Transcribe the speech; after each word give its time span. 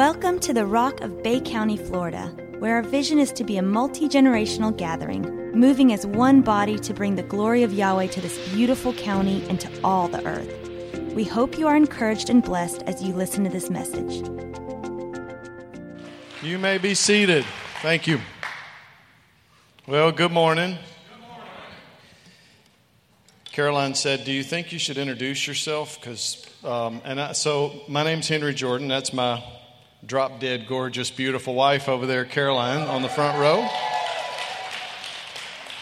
Welcome 0.00 0.38
to 0.40 0.54
the 0.54 0.64
Rock 0.64 1.02
of 1.02 1.22
Bay 1.22 1.40
County, 1.40 1.76
Florida, 1.76 2.34
where 2.58 2.76
our 2.76 2.82
vision 2.82 3.18
is 3.18 3.32
to 3.32 3.44
be 3.44 3.58
a 3.58 3.62
multi 3.62 4.08
generational 4.08 4.74
gathering, 4.74 5.52
moving 5.52 5.92
as 5.92 6.06
one 6.06 6.40
body 6.40 6.78
to 6.78 6.94
bring 6.94 7.16
the 7.16 7.22
glory 7.22 7.64
of 7.64 7.74
Yahweh 7.74 8.06
to 8.06 8.20
this 8.22 8.38
beautiful 8.48 8.94
county 8.94 9.44
and 9.50 9.60
to 9.60 9.68
all 9.84 10.08
the 10.08 10.26
earth. 10.26 10.70
We 11.14 11.24
hope 11.24 11.58
you 11.58 11.66
are 11.66 11.76
encouraged 11.76 12.30
and 12.30 12.42
blessed 12.42 12.82
as 12.84 13.02
you 13.02 13.12
listen 13.12 13.44
to 13.44 13.50
this 13.50 13.68
message. 13.68 14.26
You 16.42 16.58
may 16.58 16.78
be 16.78 16.94
seated. 16.94 17.44
Thank 17.82 18.06
you. 18.06 18.20
Well, 19.86 20.12
good 20.12 20.32
morning. 20.32 20.78
Good 20.78 21.28
morning. 21.28 21.46
Caroline 23.52 23.94
said, 23.94 24.24
"Do 24.24 24.32
you 24.32 24.44
think 24.44 24.72
you 24.72 24.78
should 24.78 24.96
introduce 24.96 25.46
yourself?" 25.46 26.00
Because, 26.00 26.42
um, 26.64 27.02
and 27.04 27.20
I, 27.20 27.32
so 27.32 27.82
my 27.86 28.02
name's 28.02 28.28
Henry 28.28 28.54
Jordan. 28.54 28.88
That's 28.88 29.12
my 29.12 29.44
drop 30.04 30.40
dead 30.40 30.66
gorgeous, 30.66 31.10
beautiful 31.10 31.54
wife 31.54 31.88
over 31.88 32.06
there, 32.06 32.24
Caroline, 32.24 32.86
on 32.88 33.02
the 33.02 33.08
front 33.08 33.38
row. 33.38 33.68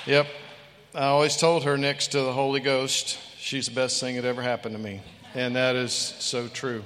Yep, 0.07 0.27
I 0.95 1.07
always 1.07 1.37
told 1.37 1.65
her 1.65 1.77
next 1.77 2.09
to 2.09 2.21
the 2.21 2.33
Holy 2.33 2.61
Ghost, 2.61 3.19
she's 3.39 3.67
the 3.67 3.75
best 3.75 4.01
thing 4.01 4.17
that 4.17 4.25
ever 4.25 4.43
happened 4.43 4.75
to 4.75 4.81
me, 4.81 5.03
and 5.35 5.55
that 5.57 5.77
is 5.77 5.93
so 5.93 6.49
true. 6.49 6.83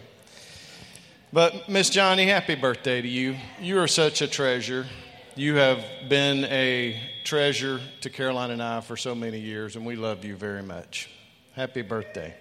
But 1.33 1.69
Miss 1.69 1.89
Johnny, 1.89 2.27
happy 2.27 2.55
birthday 2.55 3.01
to 3.01 3.09
you. 3.09 3.37
You 3.61 3.79
are 3.79 3.89
such 3.89 4.21
a 4.21 4.27
treasure. 4.27 4.87
You 5.35 5.55
have 5.55 5.83
been 6.11 6.45
a 6.45 7.01
treasure 7.25 7.81
to 8.03 8.11
Caroline 8.11 8.51
and 8.51 8.62
I 8.62 8.83
for 8.83 8.99
so 8.99 9.15
many 9.15 9.39
years, 9.39 9.77
and 9.77 9.87
we 9.87 9.97
love 9.97 10.27
you 10.27 10.37
very 10.37 10.62
much. 10.62 11.09
Happy 11.55 11.81
birthday. 11.81 12.35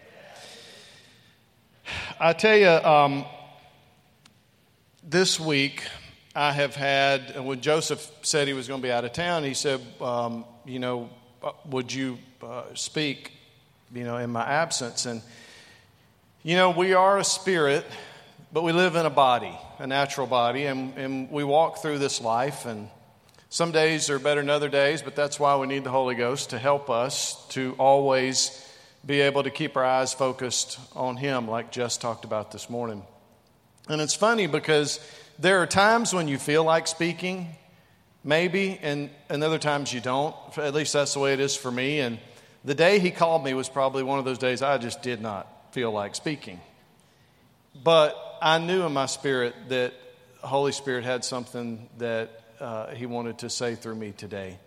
I 2.20 2.34
tell 2.34 2.58
you, 2.58 2.68
um, 2.68 3.26
this 5.04 5.40
week 5.40 5.84
I 6.36 6.52
have 6.52 6.76
had, 6.76 7.40
when 7.44 7.62
Joseph 7.62 8.10
said 8.22 8.48
he 8.48 8.54
was 8.54 8.68
going 8.68 8.82
to 8.82 8.88
be 8.88 8.92
out 8.92 9.06
of 9.06 9.14
town, 9.14 9.44
he 9.44 9.54
said, 9.54 9.82
um, 10.00 10.46
you 10.66 10.80
know, 10.80 11.10
uh, 11.44 11.52
would 11.66 11.92
you 11.92 12.18
uh, 12.42 12.64
speak, 12.74 13.32
you 13.94 14.04
know, 14.04 14.18
in 14.18 14.30
my 14.30 14.44
absence? 14.44 15.06
And, 15.06 15.22
you 16.44 16.56
know, 16.56 16.70
we 16.72 16.94
are 16.94 17.18
a 17.18 17.24
spirit 17.24 17.86
but 18.54 18.64
we 18.64 18.74
live 18.74 18.96
in 18.96 19.06
a 19.06 19.10
body, 19.10 19.58
a 19.80 19.88
natural 19.88 20.28
body, 20.28 20.66
and, 20.66 20.98
and 20.98 21.32
we 21.32 21.44
walk 21.44 21.78
through 21.78 22.00
this 22.00 22.20
life. 22.20 22.66
And 22.66 22.90
some 23.50 23.72
days 23.72 24.10
are 24.10 24.20
better 24.20 24.42
than 24.42 24.50
other 24.50 24.68
days, 24.70 25.02
but 25.02 25.16
that's 25.16 25.40
why 25.40 25.56
we 25.56 25.68
need 25.68 25.86
the 25.86 25.92
Holy 25.92 26.16
Ghost 26.16 26.50
to 26.50 26.60
help 26.60 26.90
us 26.90 27.46
to 27.50 27.76
always 27.78 28.68
be 29.06 29.22
able 29.22 29.44
to 29.44 29.50
keep 29.50 29.78
our 29.78 29.86
eyes 29.86 30.14
focused 30.14 30.80
on 30.96 31.16
Him, 31.16 31.48
like 31.48 31.72
Jess 31.72 31.98
talked 31.98 32.26
about 32.26 32.52
this 32.52 32.70
morning. 32.70 33.04
And 33.90 34.02
it's 34.02 34.14
funny 34.14 34.48
because 34.48 35.00
there 35.40 35.62
are 35.62 35.68
times 35.68 36.14
when 36.14 36.28
you 36.28 36.38
feel 36.38 36.64
like 36.64 36.88
speaking, 36.88 37.48
maybe, 38.24 38.80
and, 38.82 39.10
and 39.30 39.44
other 39.44 39.58
times 39.58 39.92
you 39.92 40.00
don't. 40.00 40.36
At 40.58 40.74
least 40.74 40.94
that's 40.94 41.14
the 41.14 41.20
way 41.20 41.34
it 41.34 41.40
is 41.40 41.56
for 41.56 41.72
me. 41.72 42.00
And 42.00 42.20
the 42.64 42.76
day 42.76 43.00
He 43.00 43.12
called 43.12 43.44
me 43.44 43.54
was 43.54 43.70
probably 43.70 44.04
one 44.04 44.20
of 44.20 44.26
those 44.26 44.38
days 44.38 44.62
I 44.62 44.78
just 44.78 45.02
did 45.02 45.22
not 45.22 45.74
feel 45.74 45.92
like 45.92 46.16
speaking. 46.16 46.60
But 47.84 48.16
I 48.42 48.60
knew 48.60 48.84
in 48.84 48.94
my 48.94 49.08
spirit 49.08 49.56
that 49.70 49.94
Holy 50.42 50.72
Spirit 50.72 51.04
had 51.04 51.26
something 51.26 51.90
that 51.98 52.30
uh, 52.60 52.94
He 52.94 53.06
wanted 53.06 53.40
to 53.40 53.50
say 53.50 53.76
through 53.76 53.96
me 53.96 54.12
today. 54.12 54.60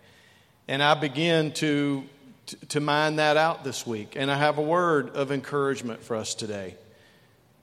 And 0.67 0.81
I 0.83 0.95
began 0.95 1.51
to, 1.53 2.03
to, 2.47 2.55
to 2.67 2.79
mine 2.79 3.17
that 3.17 3.37
out 3.37 3.63
this 3.63 3.85
week. 3.87 4.15
And 4.15 4.29
I 4.29 4.37
have 4.37 4.57
a 4.57 4.63
word 4.63 5.15
of 5.15 5.31
encouragement 5.31 6.03
for 6.03 6.15
us 6.15 6.35
today. 6.35 6.75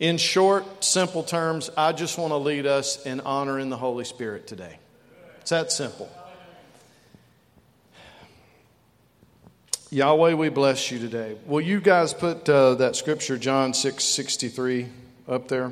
In 0.02 0.16
short, 0.16 0.82
simple 0.82 1.22
terms, 1.22 1.70
I 1.76 1.92
just 1.92 2.18
want 2.18 2.32
to 2.32 2.36
lead 2.36 2.66
us 2.66 3.06
in 3.06 3.20
honoring 3.20 3.70
the 3.70 3.76
Holy 3.76 4.04
Spirit 4.04 4.48
today. 4.48 4.80
It's 5.40 5.50
that 5.50 5.70
simple. 5.70 6.10
Yahweh, 9.90 10.34
we 10.34 10.48
bless 10.48 10.90
you 10.90 10.98
today. 10.98 11.36
Will 11.46 11.60
you 11.60 11.80
guys 11.80 12.12
put 12.12 12.48
uh, 12.48 12.74
that 12.74 12.96
scripture, 12.96 13.38
John 13.38 13.74
6 13.74 14.02
63, 14.02 14.88
up 15.28 15.46
there? 15.46 15.70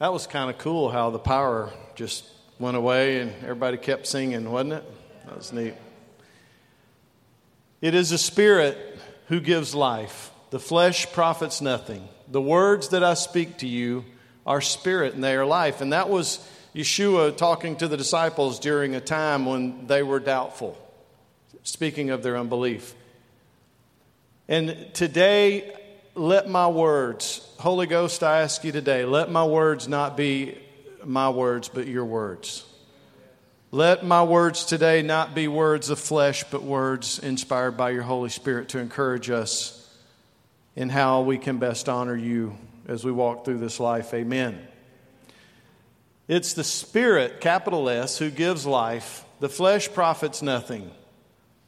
That 0.00 0.12
was 0.12 0.26
kind 0.26 0.50
of 0.50 0.58
cool 0.58 0.90
how 0.90 1.10
the 1.10 1.20
power 1.20 1.70
just 1.94 2.24
went 2.58 2.76
away 2.76 3.20
and 3.20 3.32
everybody 3.44 3.76
kept 3.76 4.08
singing, 4.08 4.50
wasn't 4.50 4.72
it? 4.72 4.84
That 5.26 5.36
was 5.36 5.52
neat. 5.52 5.74
It 7.80 7.94
is 7.94 8.10
a 8.10 8.18
Spirit 8.18 8.98
who 9.28 9.38
gives 9.38 9.72
life. 9.72 10.32
The 10.50 10.60
flesh 10.60 11.10
profits 11.12 11.60
nothing. 11.60 12.08
The 12.28 12.40
words 12.40 12.88
that 12.88 13.04
I 13.04 13.14
speak 13.14 13.58
to 13.58 13.68
you 13.68 14.04
are 14.46 14.60
spirit 14.60 15.14
and 15.14 15.22
they 15.22 15.36
are 15.36 15.46
life. 15.46 15.80
And 15.80 15.92
that 15.92 16.08
was 16.08 16.46
Yeshua 16.74 17.36
talking 17.36 17.76
to 17.76 17.88
the 17.88 17.96
disciples 17.96 18.58
during 18.58 18.94
a 18.94 19.00
time 19.00 19.46
when 19.46 19.86
they 19.86 20.02
were 20.02 20.20
doubtful, 20.20 20.76
speaking 21.62 22.10
of 22.10 22.22
their 22.22 22.36
unbelief. 22.36 22.94
And 24.48 24.88
today, 24.92 25.72
let 26.14 26.48
my 26.48 26.66
words, 26.66 27.46
Holy 27.58 27.86
Ghost, 27.86 28.24
I 28.24 28.40
ask 28.40 28.64
you 28.64 28.72
today, 28.72 29.04
let 29.04 29.30
my 29.30 29.44
words 29.44 29.86
not 29.86 30.16
be 30.16 30.58
my 31.04 31.30
words, 31.30 31.68
but 31.68 31.86
your 31.86 32.04
words. 32.04 32.64
Let 33.70 34.04
my 34.04 34.24
words 34.24 34.64
today 34.64 35.02
not 35.02 35.34
be 35.34 35.46
words 35.46 35.90
of 35.90 36.00
flesh, 36.00 36.42
but 36.50 36.64
words 36.64 37.20
inspired 37.20 37.76
by 37.76 37.90
your 37.90 38.02
Holy 38.02 38.28
Spirit 38.28 38.70
to 38.70 38.78
encourage 38.78 39.30
us 39.30 39.79
in 40.76 40.88
how 40.88 41.22
we 41.22 41.38
can 41.38 41.58
best 41.58 41.88
honor 41.88 42.16
you 42.16 42.56
as 42.86 43.04
we 43.04 43.12
walk 43.12 43.44
through 43.44 43.58
this 43.58 43.80
life. 43.80 44.12
Amen. 44.14 44.66
It's 46.28 46.52
the 46.52 46.64
Spirit, 46.64 47.40
capital 47.40 47.88
S, 47.88 48.18
who 48.18 48.30
gives 48.30 48.66
life. 48.66 49.24
The 49.40 49.48
flesh 49.48 49.92
profits 49.92 50.42
nothing. 50.42 50.90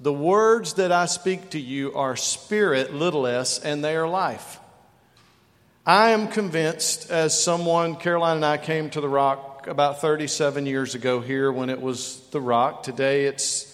The 0.02 0.12
words 0.12 0.74
that 0.74 0.90
I 0.92 1.06
speak 1.06 1.50
to 1.50 1.60
you 1.60 1.94
are 1.94 2.16
spirit, 2.16 2.92
little 2.92 3.26
s, 3.26 3.60
and 3.60 3.84
they 3.84 3.94
are 3.94 4.08
life. 4.08 4.58
I 5.86 6.10
am 6.10 6.26
convinced, 6.26 7.10
as 7.10 7.40
someone, 7.40 7.94
Caroline 7.96 8.36
and 8.36 8.44
I 8.44 8.56
came 8.56 8.90
to 8.90 9.00
the 9.00 9.08
Rock 9.08 9.66
about 9.69 10.00
37 10.00 10.66
years 10.66 10.96
ago 10.96 11.20
here 11.20 11.52
when 11.52 11.70
it 11.70 11.80
was 11.80 12.20
the 12.30 12.40
Rock. 12.40 12.82
Today 12.82 13.26
it's 13.26 13.69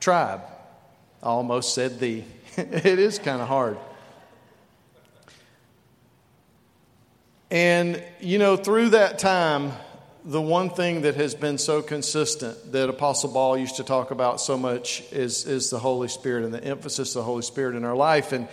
Tribe. 0.00 0.40
I 1.22 1.26
almost 1.26 1.74
said 1.74 2.00
the. 2.00 2.24
it 2.56 2.98
is 2.98 3.18
kind 3.18 3.42
of 3.42 3.48
hard. 3.48 3.76
And, 7.50 8.02
you 8.20 8.38
know, 8.38 8.56
through 8.56 8.90
that 8.90 9.18
time, 9.18 9.72
the 10.24 10.40
one 10.40 10.70
thing 10.70 11.02
that 11.02 11.16
has 11.16 11.34
been 11.34 11.58
so 11.58 11.82
consistent 11.82 12.72
that 12.72 12.88
Apostle 12.88 13.32
Paul 13.32 13.56
used 13.58 13.76
to 13.76 13.84
talk 13.84 14.10
about 14.10 14.40
so 14.40 14.56
much 14.56 15.02
is, 15.12 15.46
is 15.46 15.70
the 15.70 15.78
Holy 15.78 16.08
Spirit 16.08 16.44
and 16.44 16.54
the 16.54 16.62
emphasis 16.62 17.16
of 17.16 17.20
the 17.20 17.24
Holy 17.24 17.42
Spirit 17.42 17.74
in 17.74 17.84
our 17.84 17.96
life. 17.96 18.32
And 18.32 18.46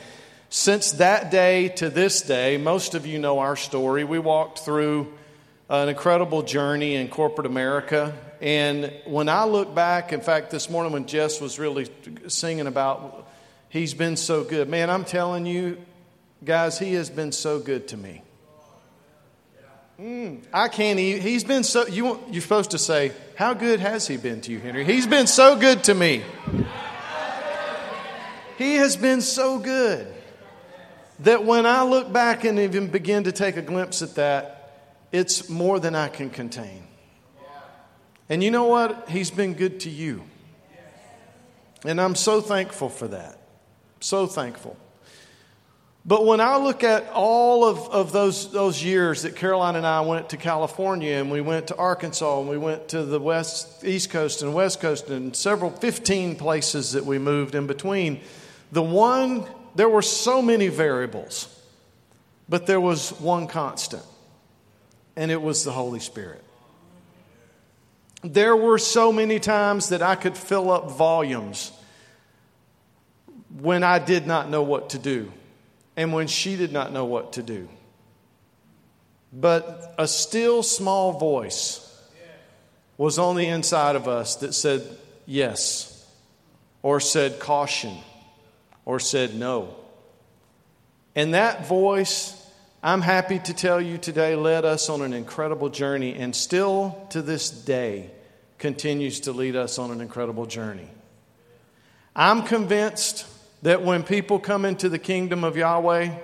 since 0.49 0.93
that 0.93 1.29
day 1.29 1.67
to 1.69 1.89
this 1.89 2.21
day, 2.21 2.57
most 2.57 2.95
of 2.95 3.05
you 3.05 3.19
know 3.19 3.39
our 3.39 3.55
story. 3.55 4.03
We 4.03 4.17
walked 4.17 4.59
through 4.59 5.13
an 5.69 5.89
incredible 5.89 6.41
journey 6.41 6.95
in 6.95 7.09
corporate 7.09 7.45
America. 7.45 8.17
And 8.41 8.93
when 9.05 9.29
I 9.29 9.43
look 9.43 9.75
back, 9.75 10.13
in 10.13 10.21
fact, 10.21 10.49
this 10.49 10.69
morning 10.69 10.93
when 10.93 11.05
Jess 11.05 11.41
was 11.41 11.59
really 11.59 11.89
singing 12.27 12.65
about, 12.65 13.27
he's 13.69 13.93
been 13.93 14.15
so 14.15 14.43
good. 14.43 14.69
Man, 14.69 14.89
I'm 14.89 15.03
telling 15.03 15.45
you, 15.45 15.77
guys, 16.43 16.79
he 16.79 16.93
has 16.93 17.09
been 17.09 17.33
so 17.33 17.59
good 17.59 17.89
to 17.89 17.97
me. 17.97 18.23
Mm, 19.99 20.43
I 20.53 20.67
can't 20.67 20.99
even. 20.99 21.21
He's 21.21 21.43
been 21.43 21.63
so. 21.63 21.87
You, 21.87 22.19
you're 22.29 22.41
supposed 22.41 22.71
to 22.71 22.77
say, 22.77 23.11
How 23.35 23.53
good 23.53 23.79
has 23.79 24.07
he 24.07 24.17
been 24.17 24.41
to 24.41 24.51
you, 24.51 24.59
Henry? 24.59 24.85
He's 24.85 25.07
been 25.07 25.27
so 25.27 25.55
good 25.57 25.83
to 25.85 25.95
me. 25.95 26.23
He 28.57 28.75
has 28.75 28.95
been 28.95 29.21
so 29.21 29.59
good 29.59 30.07
that 31.19 31.43
when 31.43 31.65
I 31.65 31.83
look 31.83 32.11
back 32.11 32.43
and 32.43 32.59
even 32.59 32.87
begin 32.87 33.23
to 33.23 33.31
take 33.31 33.57
a 33.57 33.61
glimpse 33.61 34.01
at 34.01 34.15
that, 34.15 34.73
it's 35.11 35.49
more 35.49 35.79
than 35.79 35.95
I 35.95 36.09
can 36.09 36.29
contain. 36.29 36.83
And 38.29 38.43
you 38.43 38.51
know 38.51 38.65
what? 38.65 39.09
He's 39.09 39.31
been 39.31 39.53
good 39.53 39.79
to 39.81 39.89
you. 39.89 40.23
And 41.85 42.01
I'm 42.01 42.15
so 42.15 42.41
thankful 42.41 42.89
for 42.89 43.07
that. 43.09 43.39
So 43.99 44.27
thankful. 44.27 44.77
But 46.07 46.25
when 46.25 46.39
I 46.39 46.55
look 46.55 46.85
at 46.85 47.09
all 47.09 47.65
of, 47.65 47.79
of 47.89 48.13
those, 48.13 48.49
those 48.53 48.81
years 48.81 49.23
that 49.23 49.35
Caroline 49.35 49.75
and 49.75 49.85
I 49.85 49.99
went 49.99 50.29
to 50.29 50.37
California 50.37 51.15
and 51.15 51.29
we 51.29 51.41
went 51.41 51.67
to 51.67 51.75
Arkansas 51.75 52.39
and 52.39 52.47
we 52.47 52.57
went 52.57 52.87
to 52.89 53.03
the 53.03 53.19
west, 53.19 53.83
East 53.83 54.09
Coast 54.09 54.41
and 54.41 54.53
West 54.53 54.79
Coast 54.79 55.09
and 55.09 55.35
several, 55.35 55.69
15 55.69 56.37
places 56.37 56.93
that 56.93 57.05
we 57.05 57.19
moved 57.19 57.55
in 57.55 57.67
between, 57.67 58.21
the 58.71 58.81
one, 58.81 59.45
there 59.75 59.89
were 59.89 60.01
so 60.01 60.41
many 60.41 60.69
variables, 60.69 61.53
but 62.47 62.67
there 62.67 62.79
was 62.79 63.09
one 63.19 63.47
constant, 63.47 64.03
and 65.17 65.29
it 65.29 65.41
was 65.41 65.65
the 65.65 65.73
Holy 65.73 65.99
Spirit. 65.99 66.41
There 68.23 68.55
were 68.55 68.77
so 68.77 69.11
many 69.11 69.41
times 69.41 69.89
that 69.89 70.01
I 70.01 70.15
could 70.15 70.37
fill 70.37 70.71
up 70.71 70.89
volumes 70.89 71.73
when 73.59 73.83
I 73.83 73.99
did 73.99 74.25
not 74.25 74.49
know 74.49 74.63
what 74.63 74.91
to 74.91 74.99
do 74.99 75.33
and 75.97 76.13
when 76.13 76.27
she 76.27 76.55
did 76.55 76.71
not 76.71 76.93
know 76.93 77.03
what 77.03 77.33
to 77.33 77.43
do. 77.43 77.67
But 79.33 79.95
a 79.97 80.07
still 80.07 80.63
small 80.63 81.13
voice 81.13 81.83
was 82.97 83.19
on 83.19 83.35
the 83.35 83.47
inside 83.47 83.95
of 83.95 84.07
us 84.07 84.37
that 84.37 84.53
said 84.53 84.83
yes, 85.25 86.07
or 86.81 86.99
said 86.99 87.39
caution, 87.39 87.97
or 88.85 88.99
said 88.99 89.35
no. 89.35 89.75
And 91.15 91.33
that 91.33 91.67
voice, 91.67 92.33
I'm 92.81 93.01
happy 93.01 93.39
to 93.39 93.53
tell 93.53 93.81
you 93.81 93.97
today, 93.97 94.35
led 94.35 94.65
us 94.65 94.89
on 94.89 95.01
an 95.01 95.13
incredible 95.13 95.69
journey 95.69 96.13
and 96.13 96.35
still 96.35 97.07
to 97.09 97.21
this 97.21 97.49
day 97.49 98.11
continues 98.59 99.21
to 99.21 99.31
lead 99.31 99.55
us 99.55 99.77
on 99.77 99.91
an 99.91 99.99
incredible 99.99 100.45
journey. 100.45 100.87
I'm 102.15 102.43
convinced 102.43 103.25
that 103.61 103.83
when 103.83 104.03
people 104.03 104.39
come 104.39 104.65
into 104.65 104.89
the 104.89 104.99
kingdom 104.99 105.43
of 105.43 105.57
Yahweh, 105.57 106.15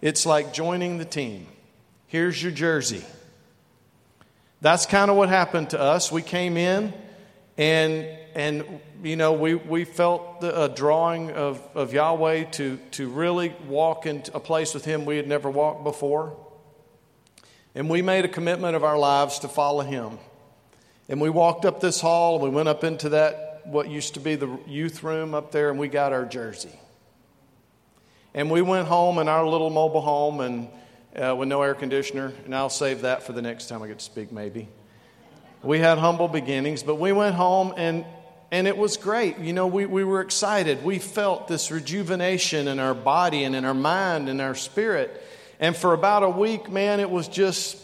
it's 0.00 0.26
like 0.26 0.52
joining 0.52 0.98
the 0.98 1.04
team. 1.04 1.46
Here's 2.06 2.42
your 2.42 2.52
jersey. 2.52 3.04
That's 4.60 4.86
kind 4.86 5.10
of 5.10 5.16
what 5.16 5.28
happened 5.28 5.70
to 5.70 5.80
us. 5.80 6.12
We 6.12 6.22
came 6.22 6.56
in 6.56 6.92
and 7.56 8.06
and 8.34 8.80
you 9.02 9.16
know 9.16 9.32
we, 9.32 9.54
we 9.54 9.84
felt 9.84 10.40
the, 10.40 10.64
a 10.64 10.68
drawing 10.68 11.30
of, 11.30 11.62
of 11.74 11.92
Yahweh 11.92 12.44
to, 12.52 12.78
to 12.92 13.08
really 13.08 13.54
walk 13.68 14.06
into 14.06 14.34
a 14.34 14.40
place 14.40 14.74
with 14.74 14.84
him 14.84 15.04
we 15.04 15.16
had 15.16 15.28
never 15.28 15.48
walked 15.48 15.84
before. 15.84 16.36
And 17.74 17.88
we 17.88 18.02
made 18.02 18.24
a 18.24 18.28
commitment 18.28 18.76
of 18.76 18.84
our 18.84 18.98
lives 18.98 19.40
to 19.40 19.48
follow 19.48 19.82
him. 19.82 20.18
And 21.08 21.20
we 21.20 21.28
walked 21.28 21.64
up 21.64 21.80
this 21.80 22.00
hall, 22.00 22.36
and 22.36 22.44
we 22.44 22.50
went 22.50 22.68
up 22.68 22.84
into 22.84 23.10
that, 23.10 23.53
what 23.64 23.88
used 23.88 24.14
to 24.14 24.20
be 24.20 24.34
the 24.34 24.58
youth 24.66 25.02
room 25.02 25.34
up 25.34 25.52
there, 25.52 25.70
and 25.70 25.78
we 25.78 25.88
got 25.88 26.12
our 26.12 26.24
jersey. 26.24 26.78
And 28.34 28.50
we 28.50 28.62
went 28.62 28.88
home 28.88 29.18
in 29.18 29.28
our 29.28 29.46
little 29.46 29.70
mobile 29.70 30.00
home 30.00 30.40
and 30.40 30.68
uh, 31.16 31.34
with 31.36 31.48
no 31.48 31.62
air 31.62 31.74
conditioner, 31.74 32.32
and 32.44 32.54
I'll 32.54 32.68
save 32.68 33.02
that 33.02 33.22
for 33.22 33.32
the 33.32 33.42
next 33.42 33.68
time 33.68 33.82
I 33.82 33.86
get 33.86 34.00
to 34.00 34.04
speak, 34.04 34.32
maybe. 34.32 34.68
We 35.62 35.78
had 35.78 35.98
humble 35.98 36.28
beginnings, 36.28 36.82
but 36.82 36.96
we 36.96 37.12
went 37.12 37.34
home 37.34 37.72
and 37.76 38.04
and 38.50 38.68
it 38.68 38.76
was 38.76 38.96
great. 38.96 39.38
You 39.38 39.52
know, 39.52 39.66
we, 39.66 39.84
we 39.84 40.04
were 40.04 40.20
excited. 40.20 40.84
We 40.84 41.00
felt 41.00 41.48
this 41.48 41.72
rejuvenation 41.72 42.68
in 42.68 42.78
our 42.78 42.94
body 42.94 43.42
and 43.42 43.56
in 43.56 43.64
our 43.64 43.74
mind 43.74 44.28
and 44.28 44.40
our 44.40 44.54
spirit. 44.54 45.20
And 45.58 45.74
for 45.74 45.92
about 45.92 46.22
a 46.22 46.28
week, 46.28 46.70
man, 46.70 47.00
it 47.00 47.10
was 47.10 47.26
just 47.26 47.76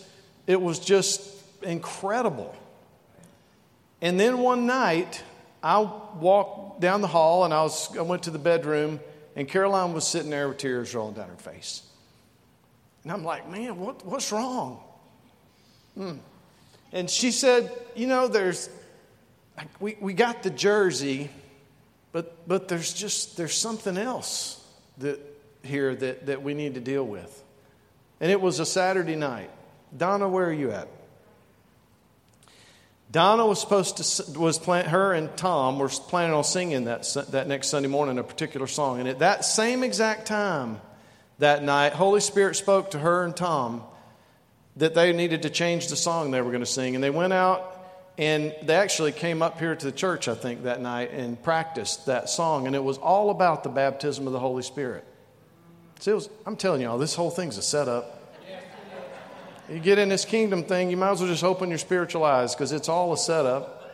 it 0.46 0.60
was 0.60 0.78
just 0.78 1.28
incredible. 1.62 2.54
And 4.00 4.18
then 4.18 4.38
one 4.38 4.66
night, 4.66 5.22
I 5.62 5.80
walked 5.80 6.80
down 6.80 7.00
the 7.00 7.06
hall 7.06 7.44
and 7.44 7.52
I, 7.52 7.62
was, 7.62 7.96
I 7.96 8.02
went 8.02 8.24
to 8.24 8.30
the 8.30 8.38
bedroom, 8.38 9.00
and 9.36 9.46
Caroline 9.48 9.92
was 9.92 10.06
sitting 10.06 10.30
there 10.30 10.48
with 10.48 10.58
tears 10.58 10.94
rolling 10.94 11.14
down 11.14 11.28
her 11.28 11.36
face. 11.36 11.82
And 13.02 13.12
I'm 13.12 13.24
like, 13.24 13.48
man, 13.48 13.78
what, 13.78 14.04
what's 14.04 14.32
wrong? 14.32 14.82
Hmm. 15.94 16.16
And 16.92 17.08
she 17.08 17.30
said, 17.30 17.70
you 17.94 18.06
know, 18.06 18.28
there's, 18.28 18.68
we, 19.78 19.96
we 20.00 20.12
got 20.12 20.42
the 20.42 20.50
jersey, 20.50 21.30
but, 22.12 22.48
but 22.48 22.68
there's 22.68 22.92
just, 22.92 23.36
there's 23.36 23.54
something 23.54 23.96
else 23.96 24.64
that, 24.98 25.20
here 25.62 25.94
that, 25.94 26.26
that 26.26 26.42
we 26.42 26.54
need 26.54 26.74
to 26.74 26.80
deal 26.80 27.06
with. 27.06 27.42
And 28.20 28.30
it 28.30 28.40
was 28.40 28.60
a 28.60 28.66
Saturday 28.66 29.16
night. 29.16 29.50
Donna, 29.96 30.28
where 30.28 30.46
are 30.46 30.52
you 30.52 30.72
at? 30.72 30.88
Donna 33.10 33.44
was 33.44 33.60
supposed 33.60 33.96
to 33.96 34.38
was 34.38 34.58
plan, 34.58 34.86
her 34.86 35.12
and 35.12 35.36
Tom 35.36 35.78
were 35.78 35.88
planning 35.88 36.34
on 36.34 36.44
singing 36.44 36.84
that 36.84 37.02
that 37.30 37.48
next 37.48 37.68
Sunday 37.68 37.88
morning 37.88 38.18
a 38.18 38.22
particular 38.22 38.66
song, 38.66 39.00
and 39.00 39.08
at 39.08 39.18
that 39.18 39.44
same 39.44 39.82
exact 39.82 40.26
time 40.26 40.80
that 41.38 41.64
night, 41.64 41.92
Holy 41.92 42.20
Spirit 42.20 42.54
spoke 42.54 42.92
to 42.92 42.98
her 42.98 43.24
and 43.24 43.34
Tom 43.34 43.82
that 44.76 44.94
they 44.94 45.12
needed 45.12 45.42
to 45.42 45.50
change 45.50 45.88
the 45.88 45.96
song 45.96 46.30
they 46.30 46.40
were 46.40 46.50
going 46.50 46.60
to 46.60 46.66
sing, 46.66 46.94
and 46.94 47.02
they 47.02 47.10
went 47.10 47.32
out 47.32 47.76
and 48.20 48.54
they 48.62 48.76
actually 48.76 49.12
came 49.12 49.40
up 49.40 49.58
here 49.58 49.74
to 49.74 49.86
the 49.86 49.92
church, 49.92 50.28
I 50.28 50.34
think, 50.34 50.64
that 50.64 50.80
night 50.82 51.10
and 51.10 51.42
practiced 51.42 52.04
that 52.06 52.28
song, 52.28 52.66
and 52.66 52.76
it 52.76 52.84
was 52.84 52.98
all 52.98 53.30
about 53.30 53.62
the 53.64 53.70
baptism 53.70 54.26
of 54.26 54.34
the 54.34 54.38
Holy 54.38 54.62
Spirit. 54.62 55.04
See, 56.00 56.12
was, 56.12 56.28
I'm 56.46 56.56
telling 56.56 56.82
y'all, 56.82 56.98
this 56.98 57.14
whole 57.14 57.30
thing's 57.30 57.56
a 57.56 57.62
setup. 57.62 58.19
You 59.70 59.78
get 59.78 60.00
in 60.00 60.08
this 60.08 60.24
kingdom 60.24 60.64
thing, 60.64 60.90
you 60.90 60.96
might 60.96 61.12
as 61.12 61.20
well 61.20 61.28
just 61.28 61.44
open 61.44 61.68
your 61.68 61.78
spiritual 61.78 62.24
eyes 62.24 62.56
because 62.56 62.72
it's 62.72 62.88
all 62.88 63.12
a 63.12 63.16
setup. 63.16 63.88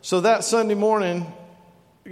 So 0.00 0.22
that 0.22 0.44
Sunday 0.44 0.74
morning, 0.74 1.30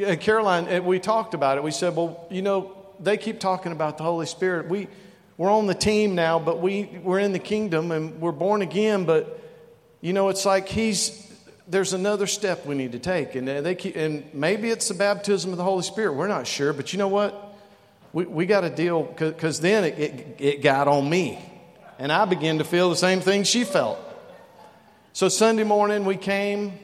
uh, 0.07 0.15
Caroline, 0.17 0.69
uh, 0.69 0.83
we 0.83 0.99
talked 0.99 1.33
about 1.33 1.57
it. 1.57 1.65
We 1.65 1.71
said, 1.71 1.97
well, 1.97 2.27
you 2.31 2.43
know, 2.43 2.77
they 3.01 3.17
keep 3.17 3.41
talking 3.41 3.73
about 3.73 3.97
the 3.97 4.05
Holy 4.05 4.27
Spirit. 4.27 4.69
We, 4.69 4.89
we're 5.39 5.51
on 5.51 5.67
the 5.69 5.75
team 5.75 6.15
now, 6.15 6.39
but 6.39 6.61
we, 6.61 7.01
we're 7.03 7.19
in 7.19 7.33
the 7.33 7.39
kingdom 7.39 7.93
and 7.93 8.21
we're 8.21 8.33
born 8.33 8.61
again, 8.61 9.07
but, 9.07 9.43
you 10.03 10.13
know, 10.13 10.29
it's 10.29 10.45
like 10.45 10.69
he's, 10.69 11.33
there's 11.67 11.95
another 11.95 12.27
step 12.27 12.67
we 12.67 12.75
need 12.75 12.93
to 12.93 12.99
take. 12.99 13.37
And, 13.37 13.49
uh, 13.49 13.63
they 13.63 13.75
keep, 13.75 13.97
and 13.97 14.29
maybe 14.35 14.69
it's 14.69 14.89
the 14.89 14.95
baptism 14.95 15.51
of 15.53 15.57
the 15.57 15.65
Holy 15.65 15.83
Spirit. 15.83 16.13
We're 16.13 16.29
not 16.29 16.47
sure, 16.47 16.75
but 16.75 16.93
you 16.93 16.99
know 16.99 17.09
what? 17.09 17.57
We, 18.13 18.27
we 18.27 18.45
got 18.45 18.61
to 18.61 18.71
deal, 18.71 19.05
because 19.05 19.61
then 19.61 19.85
it, 19.85 19.99
it, 19.99 20.37
it 20.39 20.63
got 20.63 20.89
on 20.89 21.09
me. 21.09 21.43
And 21.99 22.13
I 22.13 22.25
began 22.25 22.59
to 22.59 22.65
feel 22.65 22.91
the 22.91 22.97
same 22.97 23.21
thing 23.21 23.43
she 23.43 23.65
felt. 23.65 23.99
So 25.13 25.29
Sunday 25.29 25.65
morning 25.65 26.05
we 26.05 26.17
came, 26.17 26.79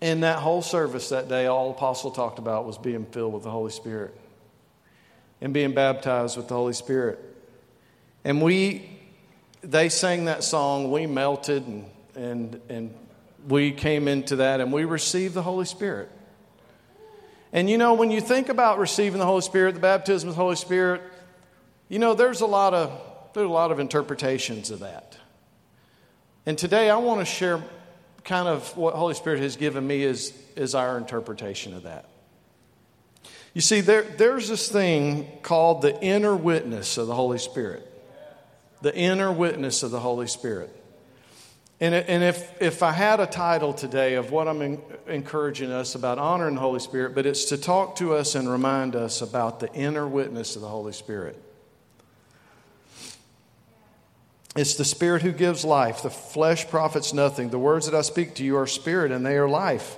and 0.00 0.22
that 0.22 0.38
whole 0.38 0.62
service 0.62 1.10
that 1.10 1.28
day, 1.28 1.46
all 1.46 1.70
Apostle 1.70 2.10
talked 2.10 2.38
about 2.38 2.64
was 2.64 2.78
being 2.78 3.04
filled 3.04 3.34
with 3.34 3.42
the 3.42 3.50
Holy 3.50 3.70
Spirit 3.70 4.18
and 5.40 5.52
being 5.52 5.74
baptized 5.74 6.36
with 6.36 6.48
the 6.48 6.54
Holy 6.54 6.72
Spirit. 6.72 7.18
And 8.24 8.40
we, 8.40 8.88
they 9.60 9.88
sang 9.88 10.24
that 10.24 10.44
song, 10.44 10.90
we 10.90 11.06
melted 11.06 11.66
and, 11.66 11.84
and, 12.14 12.60
and 12.68 12.94
we 13.46 13.70
came 13.70 14.08
into 14.08 14.36
that 14.36 14.60
and 14.60 14.72
we 14.72 14.84
received 14.84 15.34
the 15.34 15.42
Holy 15.42 15.66
Spirit. 15.66 16.10
And 17.52 17.70
you 17.70 17.78
know, 17.78 17.94
when 17.94 18.10
you 18.10 18.20
think 18.20 18.48
about 18.48 18.78
receiving 18.78 19.18
the 19.18 19.26
Holy 19.26 19.42
Spirit, 19.42 19.74
the 19.74 19.80
baptism 19.80 20.28
of 20.28 20.34
the 20.34 20.42
Holy 20.42 20.56
Spirit, 20.56 21.02
you 21.88 21.98
know, 21.98 22.14
there's 22.14 22.40
a 22.40 22.46
lot 22.46 22.74
of 22.74 23.00
there's 23.36 23.50
a 23.50 23.52
lot 23.52 23.70
of 23.70 23.78
interpretations 23.80 24.70
of 24.70 24.80
that. 24.80 25.18
And 26.46 26.56
today 26.56 26.88
I 26.88 26.96
want 26.96 27.20
to 27.20 27.26
share 27.26 27.62
kind 28.24 28.48
of 28.48 28.74
what 28.78 28.94
Holy 28.94 29.12
Spirit 29.12 29.40
has 29.40 29.56
given 29.56 29.86
me 29.86 30.02
is, 30.02 30.32
is 30.56 30.74
our 30.74 30.96
interpretation 30.96 31.74
of 31.74 31.82
that. 31.82 32.08
You 33.52 33.60
see, 33.60 33.82
there, 33.82 34.04
there's 34.04 34.48
this 34.48 34.70
thing 34.70 35.28
called 35.42 35.82
the 35.82 36.00
inner 36.00 36.34
witness 36.34 36.96
of 36.96 37.08
the 37.08 37.14
Holy 37.14 37.36
Spirit. 37.36 37.86
The 38.80 38.96
inner 38.96 39.30
witness 39.30 39.82
of 39.82 39.90
the 39.90 40.00
Holy 40.00 40.28
Spirit. 40.28 40.74
And, 41.78 41.94
and 41.94 42.24
if, 42.24 42.62
if 42.62 42.82
I 42.82 42.92
had 42.92 43.20
a 43.20 43.26
title 43.26 43.74
today 43.74 44.14
of 44.14 44.30
what 44.30 44.48
I'm 44.48 44.62
in, 44.62 44.80
encouraging 45.06 45.70
us 45.70 45.94
about 45.94 46.16
honoring 46.18 46.54
the 46.54 46.62
Holy 46.62 46.80
Spirit, 46.80 47.14
but 47.14 47.26
it's 47.26 47.44
to 47.46 47.58
talk 47.58 47.96
to 47.96 48.14
us 48.14 48.34
and 48.34 48.48
remind 48.48 48.96
us 48.96 49.20
about 49.20 49.60
the 49.60 49.70
inner 49.74 50.08
witness 50.08 50.56
of 50.56 50.62
the 50.62 50.68
Holy 50.68 50.94
Spirit. 50.94 51.42
It's 54.56 54.76
the 54.76 54.84
Spirit 54.84 55.20
who 55.20 55.32
gives 55.32 55.64
life. 55.64 56.02
The 56.02 56.10
flesh 56.10 56.68
profits 56.68 57.12
nothing. 57.12 57.50
The 57.50 57.58
words 57.58 57.86
that 57.86 57.94
I 57.94 58.00
speak 58.00 58.34
to 58.36 58.44
you 58.44 58.56
are 58.56 58.66
spirit 58.66 59.12
and 59.12 59.24
they 59.24 59.36
are 59.36 59.48
life. 59.48 59.96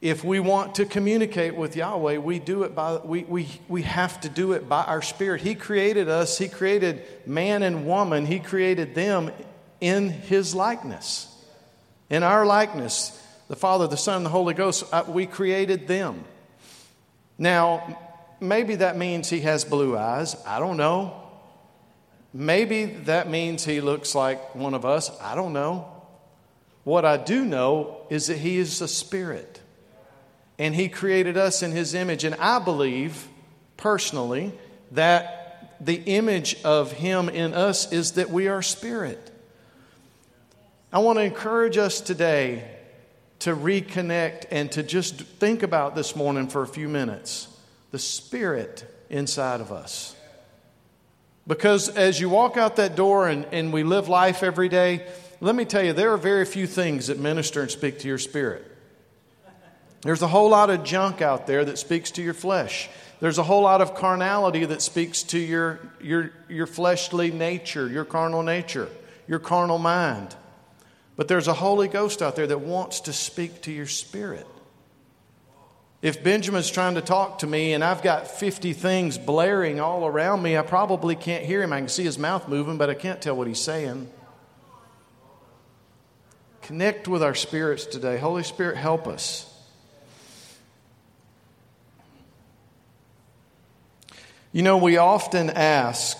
If 0.00 0.24
we 0.24 0.40
want 0.40 0.76
to 0.76 0.86
communicate 0.86 1.54
with 1.54 1.76
Yahweh, 1.76 2.18
we 2.18 2.38
do 2.38 2.62
it 2.62 2.74
by 2.74 2.96
we, 2.96 3.24
we, 3.24 3.48
we 3.68 3.82
have 3.82 4.20
to 4.22 4.28
do 4.28 4.52
it 4.52 4.68
by 4.68 4.84
our 4.84 5.02
spirit. 5.02 5.42
He 5.42 5.54
created 5.54 6.08
us, 6.08 6.38
He 6.38 6.48
created 6.48 7.02
man 7.26 7.62
and 7.62 7.86
woman, 7.86 8.24
He 8.24 8.38
created 8.38 8.94
them 8.94 9.30
in 9.80 10.10
His 10.10 10.54
likeness. 10.54 11.32
In 12.08 12.22
our 12.22 12.46
likeness. 12.46 13.22
The 13.48 13.56
Father, 13.56 13.86
the 13.86 13.96
Son, 13.96 14.24
the 14.24 14.30
Holy 14.30 14.54
Ghost, 14.54 14.84
uh, 14.92 15.04
we 15.06 15.26
created 15.26 15.86
them. 15.86 16.24
Now, 17.38 17.98
maybe 18.40 18.76
that 18.76 18.96
means 18.96 19.28
He 19.28 19.40
has 19.40 19.64
blue 19.64 19.96
eyes. 19.96 20.36
I 20.46 20.58
don't 20.58 20.76
know. 20.76 21.25
Maybe 22.38 22.84
that 22.84 23.30
means 23.30 23.64
he 23.64 23.80
looks 23.80 24.14
like 24.14 24.54
one 24.54 24.74
of 24.74 24.84
us. 24.84 25.10
I 25.22 25.34
don't 25.34 25.54
know. 25.54 25.90
What 26.84 27.06
I 27.06 27.16
do 27.16 27.46
know 27.46 28.02
is 28.10 28.26
that 28.26 28.36
he 28.36 28.58
is 28.58 28.82
a 28.82 28.88
spirit. 28.88 29.62
And 30.58 30.74
he 30.74 30.90
created 30.90 31.38
us 31.38 31.62
in 31.62 31.72
his 31.72 31.94
image. 31.94 32.24
And 32.24 32.34
I 32.34 32.58
believe, 32.58 33.26
personally, 33.78 34.52
that 34.92 35.76
the 35.80 35.94
image 35.94 36.62
of 36.62 36.92
him 36.92 37.30
in 37.30 37.54
us 37.54 37.90
is 37.90 38.12
that 38.12 38.28
we 38.28 38.48
are 38.48 38.60
spirit. 38.60 39.30
I 40.92 40.98
want 40.98 41.18
to 41.18 41.22
encourage 41.22 41.78
us 41.78 42.02
today 42.02 42.70
to 43.40 43.56
reconnect 43.56 44.44
and 44.50 44.70
to 44.72 44.82
just 44.82 45.22
think 45.22 45.62
about 45.62 45.94
this 45.94 46.14
morning 46.14 46.48
for 46.48 46.62
a 46.62 46.68
few 46.68 46.88
minutes 46.88 47.48
the 47.92 47.98
spirit 47.98 48.84
inside 49.08 49.62
of 49.62 49.72
us. 49.72 50.15
Because 51.46 51.88
as 51.88 52.20
you 52.20 52.28
walk 52.28 52.56
out 52.56 52.76
that 52.76 52.96
door 52.96 53.28
and, 53.28 53.46
and 53.52 53.72
we 53.72 53.84
live 53.84 54.08
life 54.08 54.42
every 54.42 54.68
day, 54.68 55.06
let 55.40 55.54
me 55.54 55.64
tell 55.64 55.82
you, 55.84 55.92
there 55.92 56.12
are 56.12 56.18
very 56.18 56.44
few 56.44 56.66
things 56.66 57.06
that 57.06 57.18
minister 57.18 57.62
and 57.62 57.70
speak 57.70 58.00
to 58.00 58.08
your 58.08 58.18
spirit. 58.18 58.64
There's 60.02 60.22
a 60.22 60.28
whole 60.28 60.50
lot 60.50 60.70
of 60.70 60.84
junk 60.84 61.22
out 61.22 61.46
there 61.46 61.64
that 61.64 61.78
speaks 61.78 62.10
to 62.12 62.22
your 62.22 62.34
flesh. 62.34 62.88
there's 63.20 63.38
a 63.38 63.42
whole 63.42 63.62
lot 63.62 63.80
of 63.80 63.94
carnality 63.94 64.64
that 64.66 64.82
speaks 64.82 65.22
to 65.24 65.38
your, 65.38 65.80
your, 66.00 66.32
your 66.48 66.66
fleshly 66.66 67.30
nature, 67.30 67.88
your 67.88 68.04
carnal 68.04 68.42
nature, 68.42 68.88
your 69.26 69.38
carnal 69.38 69.78
mind. 69.78 70.34
But 71.16 71.28
there's 71.28 71.48
a 71.48 71.54
Holy 71.54 71.88
Ghost 71.88 72.20
out 72.22 72.36
there 72.36 72.46
that 72.46 72.60
wants 72.60 73.00
to 73.02 73.12
speak 73.12 73.62
to 73.62 73.72
your 73.72 73.86
spirit. 73.86 74.46
If 76.06 76.22
Benjamin's 76.22 76.70
trying 76.70 76.94
to 76.94 77.00
talk 77.00 77.40
to 77.40 77.48
me 77.48 77.72
and 77.72 77.82
I've 77.82 78.00
got 78.00 78.28
50 78.30 78.74
things 78.74 79.18
blaring 79.18 79.80
all 79.80 80.06
around 80.06 80.40
me, 80.40 80.56
I 80.56 80.62
probably 80.62 81.16
can't 81.16 81.44
hear 81.44 81.60
him. 81.60 81.72
I 81.72 81.80
can 81.80 81.88
see 81.88 82.04
his 82.04 82.16
mouth 82.16 82.46
moving, 82.46 82.78
but 82.78 82.88
I 82.88 82.94
can't 82.94 83.20
tell 83.20 83.34
what 83.36 83.48
he's 83.48 83.60
saying. 83.60 84.08
Connect 86.62 87.08
with 87.08 87.24
our 87.24 87.34
spirits 87.34 87.86
today. 87.86 88.18
Holy 88.18 88.44
Spirit, 88.44 88.76
help 88.76 89.08
us. 89.08 89.52
You 94.52 94.62
know, 94.62 94.76
we 94.76 94.98
often 94.98 95.50
ask 95.50 96.16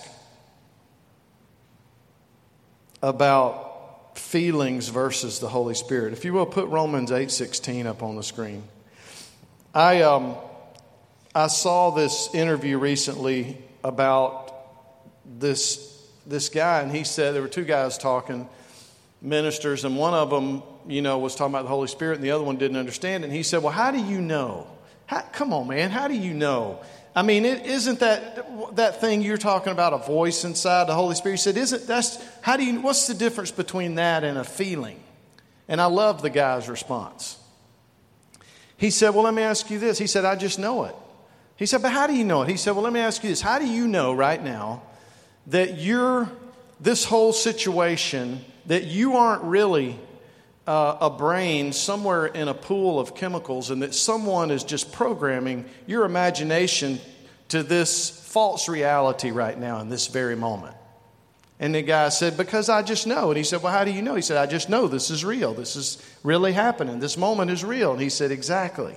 about 3.01 4.17
feelings 4.17 4.89
versus 4.89 5.39
the 5.39 5.47
Holy 5.47 5.75
Spirit. 5.75 6.11
If 6.11 6.25
you 6.25 6.33
will, 6.33 6.45
put 6.45 6.67
Romans 6.67 7.09
8:16 7.09 7.87
up 7.87 8.03
on 8.03 8.17
the 8.17 8.23
screen. 8.23 8.63
I, 9.77 10.01
um, 10.01 10.35
I 11.35 11.45
saw 11.45 11.91
this 11.91 12.33
interview 12.33 12.79
recently 12.79 13.59
about 13.83 14.51
this, 15.23 16.03
this 16.25 16.49
guy, 16.49 16.81
and 16.81 16.91
he 16.91 17.03
said 17.03 17.35
there 17.35 17.43
were 17.43 17.47
two 17.47 17.63
guys 17.63 17.99
talking, 17.99 18.49
ministers, 19.21 19.85
and 19.85 19.95
one 19.95 20.15
of 20.15 20.31
them, 20.31 20.63
you 20.87 21.03
know, 21.03 21.19
was 21.19 21.35
talking 21.35 21.53
about 21.53 21.61
the 21.61 21.69
Holy 21.69 21.87
Spirit, 21.87 22.15
and 22.15 22.23
the 22.23 22.31
other 22.31 22.43
one 22.43 22.57
didn't 22.57 22.77
understand 22.77 23.23
it. 23.23 23.27
And 23.27 23.35
he 23.35 23.43
said, 23.43 23.61
Well, 23.61 23.71
how 23.71 23.91
do 23.91 23.99
you 23.99 24.19
know? 24.19 24.65
How, 25.05 25.21
come 25.21 25.53
on, 25.53 25.67
man, 25.67 25.91
how 25.91 26.07
do 26.07 26.15
you 26.15 26.33
know? 26.33 26.79
I 27.15 27.21
mean, 27.21 27.45
is 27.45 27.61
isn't 27.83 27.99
that 27.99 28.75
that 28.77 28.99
thing 28.99 29.21
you're 29.21 29.37
talking 29.37 29.71
about 29.71 29.93
a 29.93 29.99
voice 29.99 30.43
inside 30.43 30.87
the 30.87 30.95
Holy 30.95 31.13
Spirit? 31.13 31.35
He 31.35 31.41
said, 31.41 31.55
"Isn't 31.55 31.85
that's 31.85 32.17
how 32.41 32.57
do 32.57 32.65
you? 32.65 32.81
What's 32.81 33.05
the 33.05 33.13
difference 33.13 33.51
between 33.51 33.93
that 33.95 34.23
and 34.23 34.39
a 34.39 34.43
feeling?" 34.43 34.99
And 35.67 35.79
I 35.79 35.85
love 35.85 36.23
the 36.23 36.31
guy's 36.31 36.67
response. 36.67 37.36
He 38.77 38.91
said, 38.91 39.09
Well, 39.09 39.23
let 39.23 39.33
me 39.33 39.41
ask 39.41 39.69
you 39.69 39.79
this. 39.79 39.97
He 39.97 40.07
said, 40.07 40.23
I 40.23 40.35
just 40.35 40.59
know 40.59 40.85
it. 40.85 40.95
He 41.55 41.65
said, 41.65 41.81
But 41.81 41.91
how 41.91 42.07
do 42.07 42.13
you 42.13 42.23
know 42.23 42.43
it? 42.43 42.49
He 42.49 42.57
said, 42.57 42.71
Well, 42.71 42.83
let 42.83 42.93
me 42.93 42.99
ask 42.99 43.23
you 43.23 43.29
this. 43.29 43.41
How 43.41 43.59
do 43.59 43.67
you 43.67 43.87
know 43.87 44.13
right 44.13 44.41
now 44.41 44.83
that 45.47 45.79
you're 45.79 46.29
this 46.79 47.03
whole 47.03 47.33
situation, 47.33 48.45
that 48.67 48.85
you 48.85 49.17
aren't 49.17 49.43
really 49.43 49.99
uh, 50.67 50.97
a 51.01 51.09
brain 51.09 51.73
somewhere 51.73 52.27
in 52.27 52.47
a 52.47 52.53
pool 52.53 52.99
of 52.99 53.15
chemicals 53.15 53.71
and 53.71 53.81
that 53.81 53.95
someone 53.95 54.51
is 54.51 54.63
just 54.63 54.91
programming 54.91 55.65
your 55.87 56.05
imagination 56.05 56.99
to 57.47 57.63
this 57.63 58.09
false 58.09 58.67
reality 58.67 59.31
right 59.31 59.57
now 59.57 59.79
in 59.79 59.89
this 59.89 60.07
very 60.07 60.35
moment? 60.35 60.76
And 61.59 61.73
the 61.73 61.81
guy 61.81 62.09
said, 62.09 62.37
Because 62.37 62.69
I 62.69 62.83
just 62.83 63.07
know. 63.07 63.29
And 63.29 63.37
he 63.37 63.43
said, 63.43 63.63
Well, 63.63 63.73
how 63.73 63.83
do 63.83 63.91
you 63.91 64.01
know? 64.01 64.15
He 64.15 64.21
said, 64.21 64.37
I 64.37 64.45
just 64.45 64.69
know 64.69 64.87
this 64.87 65.09
is 65.09 65.25
real. 65.25 65.53
This 65.53 65.75
is 65.75 66.01
really 66.23 66.53
happening. 66.53 66.99
This 66.99 67.17
moment 67.17 67.49
is 67.49 67.63
real. 67.63 67.93
And 67.93 68.01
he 68.01 68.09
said, 68.09 68.31
Exactly. 68.31 68.95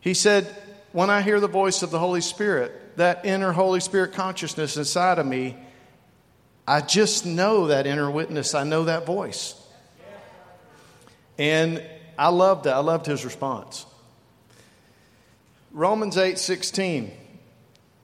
He 0.00 0.14
said, 0.14 0.46
When 0.92 1.10
I 1.10 1.22
hear 1.22 1.40
the 1.40 1.48
voice 1.48 1.82
of 1.82 1.90
the 1.90 1.98
Holy 1.98 2.20
Spirit, 2.20 2.96
that 2.96 3.24
inner 3.24 3.52
Holy 3.52 3.80
Spirit 3.80 4.12
consciousness 4.12 4.76
inside 4.76 5.18
of 5.18 5.26
me, 5.26 5.56
I 6.68 6.80
just 6.82 7.26
know 7.26 7.66
that 7.66 7.86
inner 7.86 8.10
witness. 8.10 8.54
I 8.54 8.62
know 8.62 8.84
that 8.84 9.06
voice. 9.06 9.56
And 11.36 11.82
I 12.16 12.28
loved 12.28 12.64
that. 12.64 12.74
I 12.74 12.80
loved 12.80 13.06
his 13.06 13.24
response. 13.24 13.86
Romans 15.72 16.16
8 16.16 16.38
16. 16.38 17.10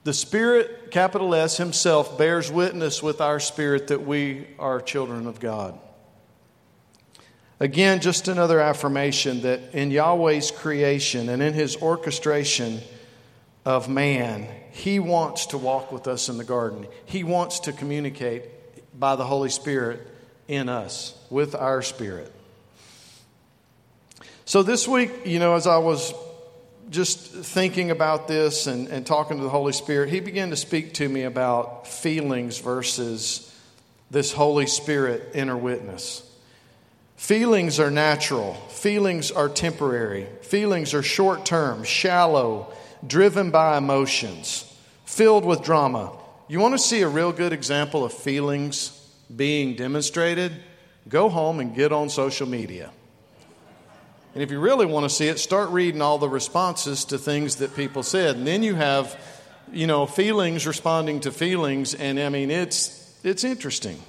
The 0.07 0.13
Spirit, 0.13 0.89
capital 0.89 1.35
S, 1.35 1.57
Himself 1.57 2.17
bears 2.17 2.49
witness 2.49 3.03
with 3.03 3.19
our 3.19 3.41
spirit 3.41 3.87
that 3.87 4.07
we 4.07 4.47
are 4.57 4.79
children 4.79 5.27
of 5.27 5.41
God. 5.41 5.77
Again, 7.59 7.99
just 7.99 8.29
another 8.29 8.61
affirmation 8.61 9.41
that 9.41 9.73
in 9.73 9.91
Yahweh's 9.91 10.49
creation 10.49 11.27
and 11.27 11.43
in 11.43 11.53
His 11.53 11.75
orchestration 11.75 12.79
of 13.65 13.89
man, 13.89 14.47
He 14.71 14.97
wants 14.97 15.47
to 15.47 15.57
walk 15.57 15.91
with 15.91 16.07
us 16.07 16.29
in 16.29 16.37
the 16.37 16.45
garden. 16.45 16.87
He 17.03 17.25
wants 17.25 17.59
to 17.59 17.73
communicate 17.73 18.45
by 18.97 19.17
the 19.17 19.25
Holy 19.25 19.49
Spirit 19.49 20.07
in 20.47 20.69
us, 20.69 21.19
with 21.29 21.53
our 21.53 21.81
spirit. 21.81 22.31
So 24.45 24.63
this 24.63 24.87
week, 24.87 25.11
you 25.25 25.39
know, 25.39 25.55
as 25.55 25.67
I 25.67 25.79
was 25.79 26.13
just 26.89 27.19
thinking 27.19 27.91
about 27.91 28.27
this 28.27 28.67
and, 28.67 28.87
and 28.87 29.05
talking 29.05 29.37
to 29.37 29.43
the 29.43 29.49
Holy 29.49 29.73
Spirit, 29.73 30.09
He 30.09 30.19
began 30.19 30.49
to 30.49 30.55
speak 30.55 30.93
to 30.95 31.07
me 31.07 31.23
about 31.23 31.87
feelings 31.87 32.59
versus 32.59 33.53
this 34.09 34.31
Holy 34.31 34.67
Spirit 34.67 35.31
inner 35.33 35.57
witness. 35.57 36.23
Feelings 37.17 37.79
are 37.79 37.91
natural, 37.91 38.53
feelings 38.69 39.31
are 39.31 39.49
temporary, 39.49 40.27
feelings 40.41 40.93
are 40.93 41.03
short 41.03 41.45
term, 41.45 41.83
shallow, 41.83 42.71
driven 43.05 43.49
by 43.51 43.77
emotions, 43.77 44.71
filled 45.05 45.43
with 45.43 45.63
drama. 45.63 46.15
You 46.47 46.59
want 46.59 46.75
to 46.75 46.79
see 46.79 47.01
a 47.01 47.07
real 47.07 47.31
good 47.31 47.53
example 47.53 48.05
of 48.05 48.13
feelings 48.13 48.93
being 49.35 49.75
demonstrated? 49.75 50.53
Go 51.09 51.27
home 51.27 51.59
and 51.59 51.75
get 51.75 51.91
on 51.91 52.09
social 52.09 52.47
media. 52.47 52.91
And 54.37 54.43
if 54.43 54.51
you 54.51 54.59
really 54.59 54.85
want 54.85 55.03
to 55.03 55.09
see 55.09 55.29
it, 55.29 55.39
start 55.39 55.71
reading 55.71 55.99
all 55.99 56.19
the 56.19 56.29
responses 56.29 57.05
to 57.05 57.17
things 57.17 57.55
that 57.55 57.75
people 57.75 58.03
said. 58.03 58.35
And 58.35 58.45
then 58.45 58.61
you 58.61 58.75
have, 58.75 59.19
you 59.73 59.87
know, 59.87 60.05
feelings 60.05 60.67
responding 60.67 61.21
to 61.21 61.31
feelings. 61.31 61.95
And 61.95 62.19
I 62.19 62.29
mean, 62.29 62.51
it's, 62.51 63.19
it's 63.23 63.43
interesting. 63.43 63.99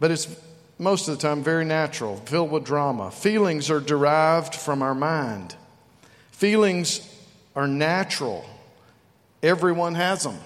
But 0.00 0.10
it's 0.10 0.26
most 0.80 1.06
of 1.06 1.16
the 1.16 1.22
time 1.22 1.44
very 1.44 1.64
natural, 1.64 2.16
filled 2.16 2.50
with 2.50 2.64
drama. 2.64 3.12
Feelings 3.12 3.70
are 3.70 3.78
derived 3.78 4.56
from 4.56 4.82
our 4.82 4.96
mind, 4.96 5.54
feelings 6.32 7.08
are 7.54 7.68
natural. 7.68 8.44
Everyone 9.44 9.94
has 9.94 10.24
them. 10.24 10.38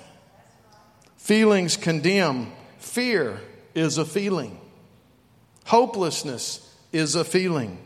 Feelings 1.17 1.79
condemn. 1.79 2.53
Fear 2.81 3.41
is 3.75 3.97
a 3.97 4.05
feeling. 4.05 4.61
Hopelessness 5.65 6.71
is 6.93 7.15
a 7.15 7.25
feeling. 7.25 7.79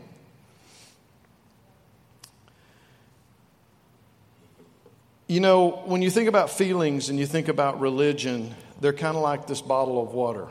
You 5.29 5.41
know, 5.41 5.83
when 5.85 6.01
you 6.01 6.09
think 6.09 6.27
about 6.27 6.49
feelings 6.49 7.09
and 7.09 7.19
you 7.19 7.27
think 7.27 7.49
about 7.49 7.79
religion, 7.79 8.55
they're 8.81 8.93
kind 8.93 9.15
of 9.15 9.21
like 9.21 9.45
this 9.45 9.61
bottle 9.61 10.01
of 10.01 10.11
water. 10.11 10.47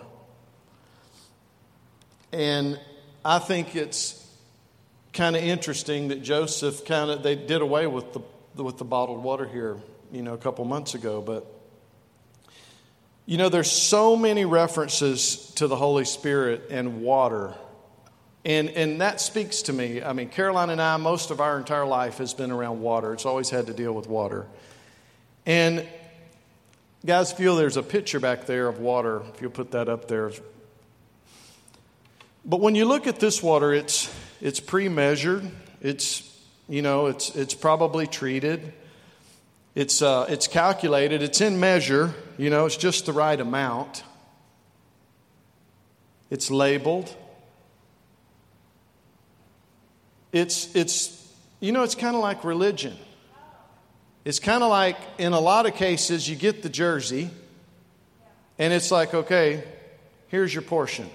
And 2.33 2.79
I 3.25 3.41
think 3.41 3.75
it's 3.75 4.25
kind 5.13 5.35
of 5.35 5.43
interesting 5.43 6.09
that 6.09 6.23
Joseph 6.23 6.85
kind 6.85 7.11
of 7.11 7.25
they 7.25 7.35
did 7.35 7.61
away 7.61 7.89
with 7.89 8.13
the 8.13 8.63
with 8.63 8.79
the 8.79 8.85
bottled 8.85 9.25
water 9.25 9.49
here, 9.49 9.79
you 10.13 10.23
know, 10.23 10.35
a 10.35 10.39
couple 10.39 10.65
months 10.65 10.95
ago, 10.95 11.23
but 11.23 11.45
you 13.27 13.37
know, 13.37 13.49
there's 13.49 13.73
so 13.73 14.15
many 14.15 14.45
references 14.45 15.51
to 15.57 15.67
the 15.67 15.75
Holy 15.75 16.05
Spirit 16.05 16.69
and 16.71 17.03
water. 17.03 17.53
And, 18.45 18.71
and 18.71 19.01
that 19.01 19.21
speaks 19.21 19.63
to 19.63 19.73
me. 19.73 20.03
I 20.03 20.13
mean, 20.13 20.29
Caroline 20.29 20.71
and 20.71 20.81
I, 20.81 20.97
most 20.99 21.33
of 21.33 21.41
our 21.41 21.59
entire 21.59 21.85
life 21.85 22.19
has 22.19 22.33
been 22.33 22.53
around 22.53 22.81
water. 22.81 23.13
It's 23.13 23.27
always 23.27 23.51
had 23.51 23.67
to 23.67 23.75
deal 23.75 23.93
with 23.93 24.07
water. 24.07 24.47
And 25.49 25.89
guys, 27.07 27.33
feel 27.33 27.57
there's 27.57 27.79
a 27.79 27.83
picture 27.83 28.21
back 28.21 28.45
there 28.45 28.69
of 28.69 28.81
water, 28.81 29.23
if 29.33 29.41
you'll 29.41 29.51
put 29.51 29.71
that 29.71 29.89
up 29.89 30.07
there. 30.07 30.31
But 32.45 32.61
when 32.61 32.75
you 32.75 32.85
look 32.85 33.07
at 33.07 33.19
this 33.19 33.43
water, 33.43 33.73
it's, 33.73 34.15
it's 34.43 34.61
pre 34.61 34.91
measured, 34.91 35.51
it's, 35.81 36.23
you 36.69 36.83
know, 36.83 37.07
it's, 37.07 37.35
it's 37.35 37.55
probably 37.55 38.07
treated, 38.07 38.75
it's, 39.75 40.03
uh, 40.03 40.27
it's 40.29 40.49
calculated, 40.49 41.23
it's 41.23 41.41
in 41.41 41.59
measure, 41.59 42.15
you 42.37 42.51
know, 42.51 42.67
it's 42.67 42.77
just 42.77 43.07
the 43.07 43.15
right 43.15 43.41
amount, 43.41 44.05
it's 46.29 46.51
labeled. 46.51 47.09
It's, 50.31 50.77
it's, 50.77 51.27
you 51.59 51.73
know, 51.73 51.85
it's 51.85 51.95
kind 51.95 52.15
of 52.15 52.21
like 52.21 52.45
religion. 52.45 52.99
It's 54.29 54.41
kind 54.41 54.63
of 54.63 54.69
like, 54.69 54.99
in 55.17 55.33
a 55.33 55.41
lot 55.41 55.65
of 55.65 55.75
cases, 55.75 56.29
you 56.29 56.37
get 56.37 56.63
the 56.63 56.69
jersey, 56.69 57.31
and 58.59 58.75
it's 58.75 58.91
like, 58.91 59.15
okay, 59.15 59.65
here's 60.27 60.53
your 60.53 60.61
portion. 60.61 61.09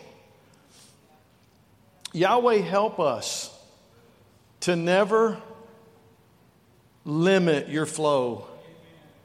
Yahweh, 2.12 2.62
help 2.62 3.00
us 3.00 3.56
to 4.62 4.76
never 4.76 5.40
limit 7.06 7.70
your 7.70 7.86
flow 7.86 8.48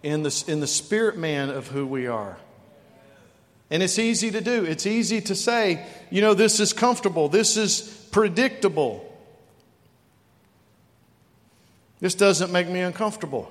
in 0.03 0.23
the, 0.23 0.45
in 0.47 0.61
the 0.61 0.67
spirit 0.67 1.17
man 1.17 1.49
of 1.49 1.69
who 1.69 1.87
we 1.87 2.09
are. 2.09 2.37
And 3.71 3.83
it's 3.83 3.99
easy 3.99 4.31
to 4.33 4.43
do. 4.43 4.67
It's 4.67 4.85
easy 4.85 5.23
to 5.23 5.35
say, 5.35 5.87
you 6.11 6.21
know, 6.21 6.35
this 6.35 6.61
is 6.61 6.75
comfortable, 6.75 7.31
this 7.31 7.57
is 7.57 7.81
predictable. 8.11 9.03
This 12.01 12.15
doesn't 12.15 12.53
make 12.53 12.69
me 12.69 12.81
uncomfortable. 12.81 13.51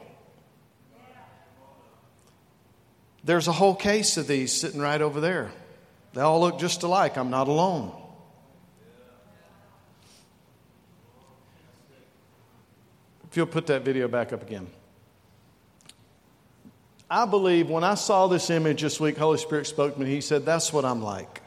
There's 3.28 3.50
a 3.50 3.52
whole 3.52 3.76
case 3.76 4.16
of 4.16 4.26
these 4.26 4.54
sitting 4.54 4.80
right 4.80 5.02
over 5.02 5.20
there. 5.20 5.52
They 6.14 6.22
all 6.22 6.40
look 6.40 6.60
just 6.60 6.82
alike. 6.84 7.18
I'm 7.18 7.30
not 7.30 7.50
alone. 7.50 7.92
If 13.30 13.36
you'll 13.36 13.46
put 13.46 13.68
that 13.68 13.82
video 13.82 14.08
back 14.08 14.32
up 14.32 14.42
again. 14.42 14.68
I 17.10 17.26
believe 17.26 17.70
when 17.70 17.84
I 17.84 17.96
saw 17.96 18.28
this 18.28 18.50
image 18.50 18.82
this 18.82 18.98
week, 18.98 19.18
Holy 19.18 19.38
Spirit 19.38 19.68
spoke 19.68 19.96
to 19.96 20.00
me. 20.00 20.06
He 20.06 20.22
said, 20.22 20.46
That's 20.46 20.72
what 20.72 20.86
I'm 20.86 21.04
like. 21.04 21.42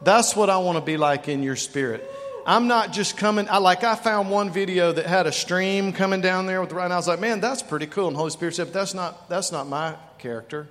That's 0.00 0.34
what 0.34 0.48
I 0.48 0.56
want 0.56 0.78
to 0.78 0.84
be 0.84 0.96
like 0.96 1.28
in 1.28 1.42
your 1.42 1.56
spirit. 1.56 2.10
I'm 2.46 2.66
not 2.66 2.94
just 2.94 3.18
coming. 3.18 3.46
I 3.50 3.58
like 3.58 3.84
I 3.84 3.94
found 3.94 4.30
one 4.30 4.50
video 4.50 4.90
that 4.92 5.04
had 5.04 5.26
a 5.26 5.32
stream 5.32 5.92
coming 5.92 6.22
down 6.22 6.46
there 6.46 6.62
with 6.62 6.70
the 6.70 6.76
right. 6.76 6.84
And 6.84 6.94
I 6.94 6.96
was 6.96 7.06
like, 7.06 7.20
man, 7.20 7.40
that's 7.40 7.62
pretty 7.62 7.86
cool. 7.86 8.08
And 8.08 8.16
Holy 8.16 8.30
Spirit 8.30 8.54
said, 8.54 8.72
that's 8.72 8.94
not 8.94 9.28
that's 9.28 9.52
not 9.52 9.68
my 9.68 9.96
character. 10.16 10.66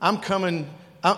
I'm 0.00 0.18
coming 0.18 0.70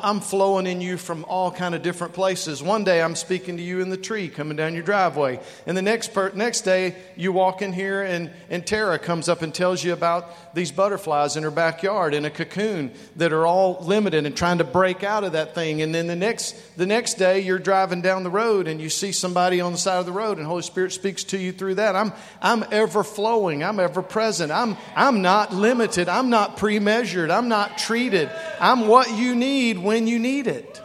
I'm 0.02 0.20
flowing 0.20 0.66
in 0.66 0.80
you 0.80 0.96
from 0.96 1.24
all 1.24 1.50
kind 1.50 1.74
of 1.74 1.82
different 1.82 2.12
places. 2.12 2.62
One 2.62 2.84
day 2.84 3.00
I'm 3.00 3.14
speaking 3.14 3.56
to 3.56 3.62
you 3.62 3.80
in 3.80 3.88
the 3.88 3.96
tree 3.96 4.28
coming 4.28 4.56
down 4.56 4.74
your 4.74 4.82
driveway. 4.82 5.40
And 5.66 5.76
the 5.76 5.82
next, 5.82 6.12
per- 6.12 6.32
next 6.32 6.62
day 6.62 6.96
you 7.16 7.32
walk 7.32 7.62
in 7.62 7.72
here 7.72 8.02
and, 8.02 8.30
and 8.50 8.66
Tara 8.66 8.98
comes 8.98 9.28
up 9.28 9.42
and 9.42 9.54
tells 9.54 9.84
you 9.84 9.92
about 9.92 10.54
these 10.54 10.72
butterflies 10.72 11.36
in 11.36 11.44
her 11.44 11.50
backyard 11.50 12.14
in 12.14 12.24
a 12.24 12.30
cocoon 12.30 12.90
that 13.16 13.32
are 13.32 13.46
all 13.46 13.78
limited 13.82 14.26
and 14.26 14.36
trying 14.36 14.58
to 14.58 14.64
break 14.64 15.04
out 15.04 15.24
of 15.24 15.32
that 15.32 15.54
thing. 15.54 15.82
And 15.82 15.94
then 15.94 16.08
the 16.08 16.16
next, 16.16 16.76
the 16.76 16.86
next 16.86 17.14
day 17.14 17.40
you're 17.40 17.58
driving 17.58 18.02
down 18.02 18.24
the 18.24 18.30
road 18.30 18.66
and 18.66 18.80
you 18.80 18.90
see 18.90 19.12
somebody 19.12 19.60
on 19.60 19.72
the 19.72 19.78
side 19.78 20.00
of 20.00 20.06
the 20.06 20.12
road 20.12 20.38
and 20.38 20.46
Holy 20.46 20.62
Spirit 20.62 20.92
speaks 20.92 21.24
to 21.24 21.38
you 21.38 21.52
through 21.52 21.76
that. 21.76 21.96
I'm, 21.96 22.12
I'm 22.42 22.64
ever 22.72 23.04
flowing. 23.04 23.62
I'm 23.62 23.78
ever 23.78 24.02
present. 24.02 24.52
I'm, 24.52 24.76
I'm 24.96 25.22
not 25.22 25.54
limited. 25.54 26.08
I'm 26.08 26.28
not 26.28 26.56
pre-measured. 26.56 27.30
I'm 27.30 27.48
not 27.48 27.78
treated. 27.78 28.30
I'm 28.60 28.88
what 28.88 29.10
you 29.16 29.34
need 29.34 29.60
need 29.60 29.79
when 29.82 30.06
you 30.06 30.18
need 30.18 30.46
it. 30.46 30.80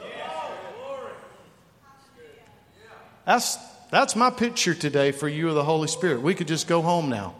That's, 3.25 3.57
that's 3.89 4.15
my 4.15 4.29
picture 4.29 4.75
today 4.75 5.11
for 5.11 5.27
you 5.27 5.49
of 5.49 5.55
the 5.55 5.63
Holy 5.63 5.87
Spirit. 5.87 6.21
We 6.21 6.35
could 6.35 6.47
just 6.47 6.67
go 6.67 6.81
home 6.81 7.09
now. 7.09 7.35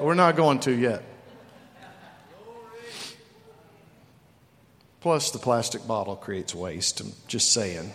We're 0.00 0.14
not 0.14 0.36
going 0.36 0.60
to 0.60 0.72
yet. 0.72 1.02
Plus, 5.00 5.30
the 5.30 5.38
plastic 5.38 5.86
bottle 5.86 6.16
creates 6.16 6.54
waste. 6.54 7.00
I'm 7.00 7.12
just 7.28 7.52
saying. 7.52 7.92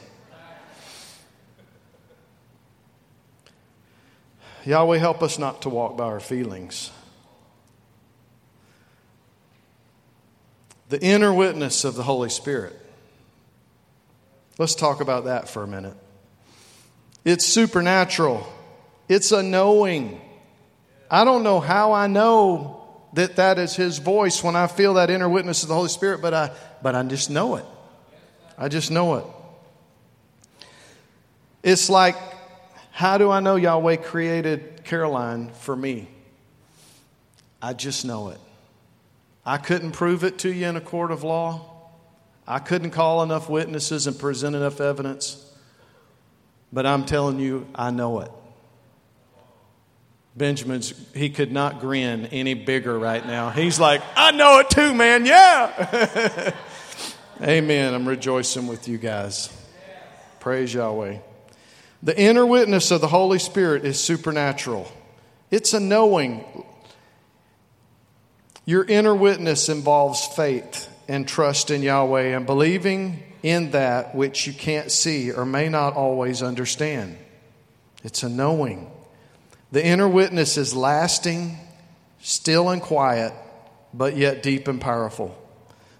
Yahweh, 4.65 4.97
help 4.97 5.23
us 5.23 5.39
not 5.39 5.61
to 5.61 5.69
walk 5.69 5.97
by 5.97 6.05
our 6.05 6.19
feelings. 6.19 6.91
the 10.89 11.01
inner 11.01 11.33
witness 11.33 11.83
of 11.83 11.95
the 11.95 12.03
Holy 12.03 12.29
Spirit. 12.29 12.75
Let's 14.57 14.75
talk 14.75 15.01
about 15.01 15.25
that 15.25 15.47
for 15.49 15.63
a 15.63 15.67
minute. 15.67 15.95
It's 17.23 17.45
supernatural, 17.45 18.47
it's 19.07 19.31
a 19.31 19.43
knowing. 19.43 20.21
I 21.09 21.23
don't 21.23 21.43
know 21.43 21.61
how 21.61 21.93
I 21.93 22.07
know 22.07 22.85
that 23.13 23.37
that 23.37 23.59
is 23.59 23.75
His 23.75 23.97
voice 23.99 24.43
when 24.43 24.55
I 24.55 24.67
feel 24.67 24.95
that 24.95 25.09
inner 25.09 25.29
witness 25.29 25.63
of 25.63 25.69
the 25.69 25.75
Holy 25.75 25.87
Spirit, 25.87 26.21
but 26.21 26.33
I, 26.33 26.51
but 26.81 26.95
I 26.95 27.03
just 27.03 27.29
know 27.29 27.55
it. 27.55 27.65
I 28.57 28.67
just 28.67 28.91
know 28.91 29.15
it. 29.15 29.25
It's 31.63 31.89
like, 31.89 32.15
how 32.91 33.17
do 33.17 33.31
I 33.31 33.39
know 33.39 33.55
Yahweh 33.55 33.97
created 33.97 34.83
Caroline 34.83 35.51
for 35.51 35.75
me? 35.75 36.09
I 37.61 37.73
just 37.73 38.03
know 38.05 38.29
it. 38.29 38.39
I 39.45 39.57
couldn't 39.57 39.91
prove 39.91 40.23
it 40.23 40.39
to 40.39 40.49
you 40.49 40.67
in 40.67 40.75
a 40.75 40.81
court 40.81 41.11
of 41.11 41.23
law. 41.23 41.76
I 42.47 42.59
couldn't 42.59 42.91
call 42.91 43.23
enough 43.23 43.49
witnesses 43.49 44.07
and 44.07 44.17
present 44.17 44.55
enough 44.55 44.79
evidence. 44.79 45.43
But 46.71 46.85
I'm 46.85 47.05
telling 47.05 47.39
you, 47.39 47.67
I 47.75 47.91
know 47.91 48.21
it. 48.21 48.31
Benjamin's, 50.35 50.93
he 51.13 51.29
could 51.29 51.51
not 51.51 51.79
grin 51.79 52.27
any 52.27 52.53
bigger 52.53 52.97
right 52.97 53.25
now. 53.25 53.49
He's 53.49 53.79
like, 53.79 54.01
I 54.15 54.31
know 54.31 54.59
it 54.59 54.69
too, 54.69 54.93
man. 54.93 55.25
Yeah. 55.25 56.53
Amen. 57.41 57.93
I'm 57.93 58.07
rejoicing 58.07 58.67
with 58.67 58.87
you 58.87 58.97
guys. 58.97 59.49
Praise 60.39 60.73
Yahweh. 60.73 61.17
The 62.03 62.19
inner 62.19 62.45
witness 62.45 62.91
of 62.91 63.01
the 63.01 63.07
Holy 63.07 63.39
Spirit 63.39 63.83
is 63.83 63.99
supernatural, 63.99 64.89
it's 65.51 65.73
a 65.73 65.79
knowing. 65.79 66.45
Your 68.65 68.83
inner 68.83 69.15
witness 69.15 69.69
involves 69.69 70.25
faith 70.25 70.89
and 71.07 71.27
trust 71.27 71.71
in 71.71 71.81
Yahweh 71.81 72.35
and 72.35 72.45
believing 72.45 73.23
in 73.43 73.71
that 73.71 74.15
which 74.15 74.47
you 74.47 74.53
can't 74.53 74.91
see 74.91 75.31
or 75.31 75.45
may 75.45 75.69
not 75.69 75.93
always 75.93 76.41
understand. 76.43 77.17
It's 78.03 78.23
a 78.23 78.29
knowing. 78.29 78.91
The 79.71 79.85
inner 79.85 80.07
witness 80.07 80.57
is 80.57 80.75
lasting, 80.75 81.57
still 82.21 82.69
and 82.69 82.81
quiet, 82.81 83.33
but 83.93 84.15
yet 84.15 84.43
deep 84.43 84.67
and 84.67 84.79
powerful. 84.79 85.37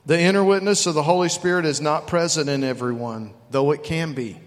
The 0.06 0.20
inner 0.20 0.43
witness 0.43 0.86
of 0.86 0.93
the 0.93 1.04
Holy 1.04 1.30
Spirit 1.30 1.65
is 1.65 1.82
not 1.82 2.08
present 2.08 2.50
in 2.50 2.63
everyone, 2.63 3.34
though 3.52 3.72
it 3.72 3.84
can 3.84 4.13
be. 4.13 4.39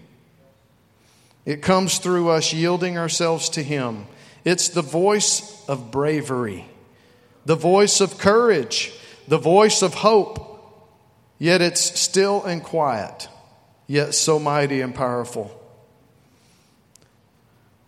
It 1.45 1.61
comes 1.61 1.97
through 1.97 2.29
us 2.29 2.53
yielding 2.53 2.97
ourselves 2.97 3.49
to 3.49 3.63
Him. 3.63 4.05
It's 4.43 4.69
the 4.69 4.81
voice 4.81 5.63
of 5.67 5.91
bravery 5.91 6.65
the 7.45 7.55
voice 7.55 8.01
of 8.01 8.17
courage, 8.17 8.93
the 9.27 9.37
voice 9.37 9.81
of 9.81 9.95
hope, 9.95 10.50
yet 11.41 11.59
it's 11.59 11.99
still 11.99 12.43
and 12.43 12.61
quiet, 12.61 13.27
yet 13.87 14.13
so 14.13 14.37
mighty 14.37 14.79
and 14.81 14.93
powerful. 14.93 15.49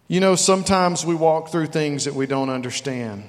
You 0.07 0.19
know, 0.19 0.35
sometimes 0.35 1.05
we 1.05 1.13
walk 1.13 1.49
through 1.49 1.67
things 1.67 2.05
that 2.05 2.15
we 2.15 2.25
don't 2.25 2.49
understand. 2.49 3.25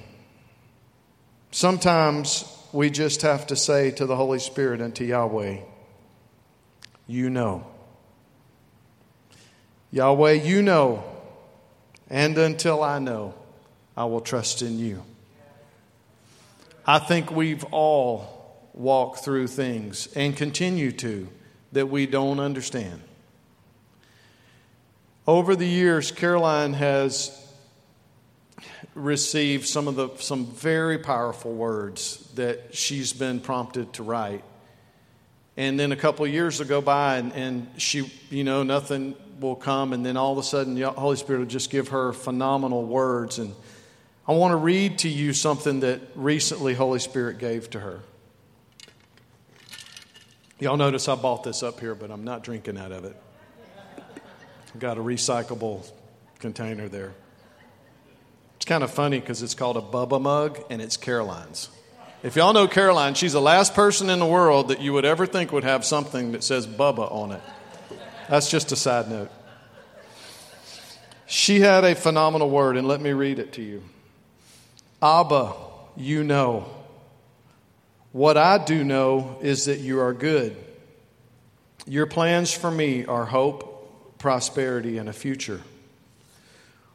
Sometimes 1.50 2.50
we 2.72 2.88
just 2.88 3.20
have 3.20 3.48
to 3.48 3.54
say 3.54 3.90
to 3.90 4.06
the 4.06 4.16
Holy 4.16 4.38
Spirit 4.38 4.80
and 4.80 4.94
to 4.94 5.04
Yahweh, 5.04 5.58
You 7.06 7.28
know. 7.28 7.66
Yahweh, 9.92 10.32
you 10.32 10.62
know. 10.62 11.04
And 12.08 12.38
until 12.38 12.82
I 12.82 12.98
know, 12.98 13.34
I 13.94 14.06
will 14.06 14.22
trust 14.22 14.62
in 14.62 14.78
you. 14.78 15.02
I 16.87 16.98
think 16.98 17.30
we've 17.30 17.64
all 17.64 18.34
walked 18.74 19.20
through 19.24 19.46
things 19.46 20.08
and 20.14 20.37
continue 20.37 20.92
to 20.92 21.28
that 21.72 21.87
we 21.87 22.06
don't 22.06 22.40
understand. 22.40 23.00
Over 25.26 25.56
the 25.56 25.66
years, 25.66 26.12
Caroline 26.12 26.74
has 26.74 27.40
received 28.94 29.66
some 29.66 29.88
of 29.88 29.96
the 29.96 30.10
some 30.18 30.46
very 30.46 30.98
powerful 30.98 31.52
words 31.52 32.28
that 32.34 32.74
she's 32.74 33.12
been 33.12 33.40
prompted 33.40 33.92
to 33.94 34.02
write. 34.02 34.44
And 35.56 35.80
then 35.80 35.92
a 35.92 35.96
couple 35.96 36.24
of 36.24 36.32
years 36.32 36.58
will 36.58 36.66
go 36.66 36.80
by, 36.80 37.18
and, 37.18 37.32
and 37.32 37.80
she, 37.80 38.10
you 38.28 38.44
know, 38.44 38.64
nothing 38.64 39.14
will 39.40 39.54
come, 39.54 39.92
and 39.92 40.04
then 40.04 40.16
all 40.16 40.32
of 40.32 40.38
a 40.38 40.42
sudden, 40.42 40.74
the 40.74 40.90
Holy 40.90 41.16
Spirit 41.16 41.38
will 41.38 41.46
just 41.46 41.70
give 41.70 41.88
her 41.88 42.12
phenomenal 42.12 42.84
words 42.84 43.38
and 43.38 43.54
I 44.26 44.32
want 44.32 44.52
to 44.52 44.56
read 44.56 45.00
to 45.00 45.08
you 45.08 45.34
something 45.34 45.80
that 45.80 46.00
recently 46.14 46.72
Holy 46.72 46.98
Spirit 46.98 47.37
gave 47.37 47.68
to 47.70 47.80
her. 47.80 48.00
Y'all 50.60 50.76
notice 50.76 51.08
I 51.08 51.16
bought 51.16 51.42
this 51.42 51.62
up 51.62 51.80
here, 51.80 51.94
but 51.94 52.10
I'm 52.10 52.24
not 52.24 52.44
drinking 52.44 52.78
out 52.78 52.92
of 52.92 53.04
it. 53.04 53.16
I've 54.72 54.80
got 54.80 54.98
a 54.98 55.00
recyclable 55.00 55.84
container 56.38 56.88
there. 56.88 57.12
It's 58.56 58.64
kind 58.64 58.84
of 58.84 58.90
funny 58.90 59.18
because 59.18 59.42
it's 59.42 59.54
called 59.54 59.76
a 59.76 59.80
Bubba 59.80 60.20
mug 60.20 60.60
and 60.70 60.80
it's 60.80 60.96
Caroline's. 60.96 61.68
If 62.22 62.36
y'all 62.36 62.52
know 62.52 62.66
Caroline, 62.66 63.14
she's 63.14 63.34
the 63.34 63.40
last 63.40 63.74
person 63.74 64.08
in 64.08 64.18
the 64.18 64.26
world 64.26 64.68
that 64.68 64.80
you 64.80 64.92
would 64.94 65.04
ever 65.04 65.26
think 65.26 65.52
would 65.52 65.64
have 65.64 65.84
something 65.84 66.32
that 66.32 66.42
says 66.42 66.66
Bubba 66.66 67.12
on 67.12 67.32
it. 67.32 67.42
That's 68.30 68.50
just 68.50 68.72
a 68.72 68.76
side 68.76 69.10
note. 69.10 69.30
She 71.26 71.60
had 71.60 71.84
a 71.84 71.94
phenomenal 71.94 72.48
word, 72.48 72.76
and 72.76 72.88
let 72.88 73.00
me 73.00 73.12
read 73.12 73.38
it 73.38 73.52
to 73.54 73.62
you. 73.62 73.82
Abba, 75.02 75.52
you 75.96 76.24
know. 76.24 76.66
What 78.14 78.37
I 78.37 78.59
do 78.59 78.85
know 78.85 79.38
is 79.42 79.64
that 79.64 79.81
you 79.81 79.98
are 79.98 80.12
good. 80.14 80.57
Your 81.85 82.07
plans 82.07 82.53
for 82.53 82.70
me 82.70 83.05
are 83.07 83.24
hope, 83.24 84.18
prosperity, 84.18 84.98
and 84.98 85.09
a 85.09 85.12
future. 85.12 85.61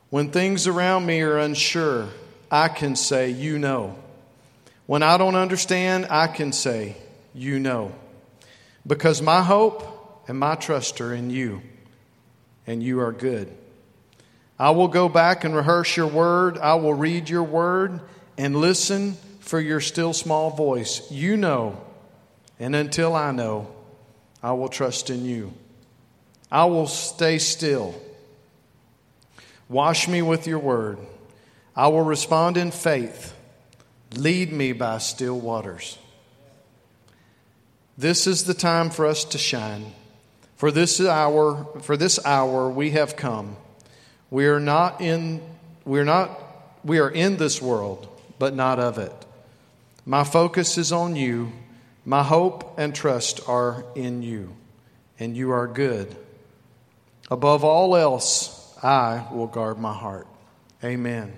When 0.09 0.31
things 0.31 0.65
around 0.65 1.05
me 1.05 1.19
are 1.19 1.37
unsure, 1.37 2.07
I 2.49 2.69
can 2.69 2.95
say, 2.95 3.31
You 3.31 3.59
know. 3.59 3.97
When 4.85 5.03
I 5.03 5.17
don't 5.17 5.35
understand, 5.35 6.07
I 6.09 6.27
can 6.27 6.53
say, 6.53 6.95
You 7.33 7.59
know. 7.59 7.93
Because 8.87 9.21
my 9.21 9.43
hope 9.43 10.23
and 10.29 10.39
my 10.39 10.55
trust 10.55 11.01
are 11.01 11.13
in 11.13 11.31
you, 11.31 11.61
and 12.65 12.81
you 12.81 13.01
are 13.01 13.11
good. 13.11 13.53
I 14.57 14.69
will 14.69 14.87
go 14.87 15.09
back 15.09 15.43
and 15.43 15.53
rehearse 15.53 15.97
your 15.97 16.07
word. 16.07 16.57
I 16.57 16.75
will 16.75 16.93
read 16.93 17.27
your 17.27 17.43
word 17.43 17.99
and 18.37 18.55
listen 18.55 19.17
for 19.49 19.59
your 19.59 19.79
still 19.81 20.13
small 20.13 20.51
voice. 20.51 21.09
You 21.11 21.35
know, 21.35 21.81
And 22.59 22.75
until 22.75 23.15
I 23.15 23.31
know, 23.31 23.67
I 24.43 24.51
will 24.51 24.67
trust 24.67 25.09
in 25.09 25.25
you. 25.25 25.53
I 26.51 26.65
will 26.65 26.87
stay 26.87 27.39
still. 27.39 27.95
Wash 29.67 30.07
me 30.07 30.21
with 30.21 30.45
your 30.45 30.59
word. 30.59 30.99
I 31.75 31.87
will 31.87 32.03
respond 32.03 32.57
in 32.57 32.71
faith. 32.71 33.33
Lead 34.15 34.51
me 34.51 34.73
by 34.73 34.97
still 34.97 35.39
waters. 35.39 35.97
This 37.97 38.27
is 38.27 38.43
the 38.43 38.53
time 38.53 38.89
for 38.89 39.05
us 39.05 39.23
to 39.25 39.37
shine. 39.37 39.93
For 40.57 40.69
this 40.69 40.99
hour, 40.99 41.65
for 41.81 41.97
this 41.97 42.23
hour 42.25 42.69
we 42.69 42.91
have 42.91 43.15
come. 43.15 43.55
We 44.29 44.45
are 44.47 44.59
not 44.59 45.01
in 45.01 45.41
we 45.85 45.99
are 45.99 46.05
not 46.05 46.29
we 46.83 46.99
are 46.99 47.09
in 47.09 47.37
this 47.37 47.61
world, 47.61 48.07
but 48.37 48.53
not 48.53 48.79
of 48.79 48.97
it. 48.97 49.25
My 50.09 50.23
focus 50.23 50.79
is 50.79 50.91
on 50.91 51.15
you. 51.15 51.51
My 52.03 52.23
hope 52.23 52.79
and 52.79 52.95
trust 52.95 53.47
are 53.47 53.85
in 53.93 54.23
you, 54.23 54.55
and 55.19 55.37
you 55.37 55.51
are 55.51 55.67
good. 55.67 56.15
Above 57.29 57.63
all 57.63 57.95
else, 57.95 58.75
I 58.81 59.27
will 59.31 59.45
guard 59.45 59.77
my 59.77 59.93
heart. 59.93 60.25
Amen. 60.83 61.31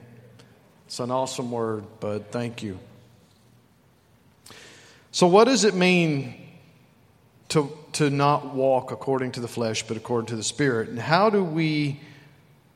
It's 0.86 1.02
an 1.02 1.12
awesome 1.12 1.52
word, 1.52 1.84
bud. 2.00 2.28
Thank 2.32 2.64
you. 2.64 2.80
So, 5.12 5.28
what 5.28 5.50
does 5.50 5.66
it 5.66 5.76
mean 5.76 6.34
to, 7.50 7.78
to 7.92 8.10
not 8.10 8.56
walk 8.56 8.94
according 8.94 9.34
to 9.34 9.42
the 9.42 9.50
flesh, 9.50 9.86
but 9.86 9.98
according 9.98 10.28
to 10.28 10.38
the 10.38 10.44
Spirit? 10.44 10.88
And 10.88 10.98
how 10.98 11.30
do 11.30 11.44
we 11.44 12.00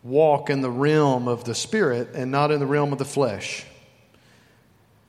walk 0.03 0.49
in 0.49 0.59
the 0.59 0.69
realm 0.69 1.29
of 1.29 1.45
the 1.45 1.55
Spirit 1.55 2.09
and 2.13 2.31
not 2.31 2.51
in 2.51 2.59
the 2.59 2.67
realm 2.67 2.91
of 2.91 2.99
the 2.99 3.05
flesh? 3.05 3.65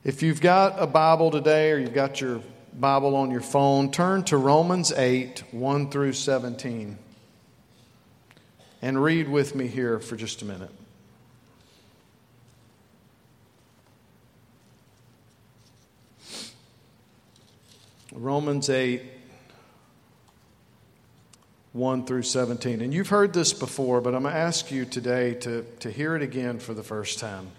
If 0.07 0.23
you've 0.23 0.39
got 0.39 0.81
a 0.81 0.87
Bible 0.87 1.31
today 1.31 1.69
or 1.69 1.77
you've 1.77 1.93
got 1.93 2.21
your 2.21 2.41
Bible 2.73 3.13
on 3.17 3.29
your 3.29 3.41
phone, 3.41 3.91
turn 3.91 4.23
to 4.23 4.37
Romans 4.37 4.93
8 4.93 5.43
1 5.51 5.91
through 5.91 6.13
17 6.13 6.97
and 8.81 9.03
read 9.03 9.27
with 9.27 9.53
me 9.53 9.67
here 9.67 9.99
for 9.99 10.15
just 10.15 10.41
a 10.41 10.45
minute. 10.45 10.71
Romans 18.13 18.69
8 18.69 19.01
1 21.73 22.05
through 22.05 22.23
17. 22.23 22.79
And 22.79 22.93
you've 22.93 23.09
heard 23.09 23.33
this 23.33 23.51
before, 23.51 23.99
but 23.99 24.15
I'm 24.15 24.21
going 24.21 24.33
to 24.33 24.39
ask 24.39 24.71
you 24.71 24.85
today 24.85 25.33
to, 25.33 25.63
to 25.81 25.91
hear 25.91 26.15
it 26.15 26.21
again 26.21 26.59
for 26.59 26.73
the 26.73 26.81
first 26.81 27.19
time. 27.19 27.51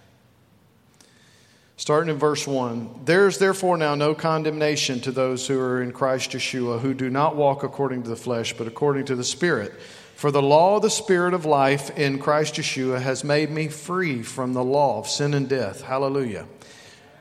Starting 1.78 2.10
in 2.10 2.18
verse 2.18 2.44
1 2.44 3.02
There 3.04 3.28
is 3.28 3.38
therefore 3.38 3.76
now 3.76 3.94
no 3.94 4.12
condemnation 4.12 5.00
to 5.00 5.12
those 5.12 5.46
who 5.46 5.58
are 5.60 5.80
in 5.80 5.92
Christ 5.92 6.32
Yeshua, 6.32 6.80
who 6.80 6.92
do 6.92 7.08
not 7.08 7.36
walk 7.36 7.62
according 7.62 8.02
to 8.02 8.08
the 8.08 8.16
flesh, 8.16 8.52
but 8.52 8.66
according 8.66 9.06
to 9.06 9.14
the 9.14 9.22
Spirit. 9.22 9.72
For 10.16 10.32
the 10.32 10.42
law 10.42 10.76
of 10.76 10.82
the 10.82 10.90
Spirit 10.90 11.34
of 11.34 11.44
life 11.44 11.96
in 11.96 12.18
Christ 12.18 12.54
Yeshua 12.54 13.00
has 13.00 13.22
made 13.22 13.52
me 13.52 13.68
free 13.68 14.24
from 14.24 14.54
the 14.54 14.64
law 14.64 14.98
of 14.98 15.06
sin 15.06 15.34
and 15.34 15.48
death. 15.48 15.82
Hallelujah. 15.82 16.48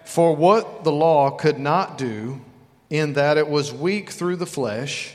For 0.05 0.35
what 0.35 0.83
the 0.83 0.91
law 0.91 1.29
could 1.29 1.59
not 1.59 1.99
do, 1.99 2.41
in 2.89 3.13
that 3.13 3.37
it 3.37 3.47
was 3.47 3.71
weak 3.71 4.09
through 4.09 4.37
the 4.37 4.47
flesh, 4.47 5.13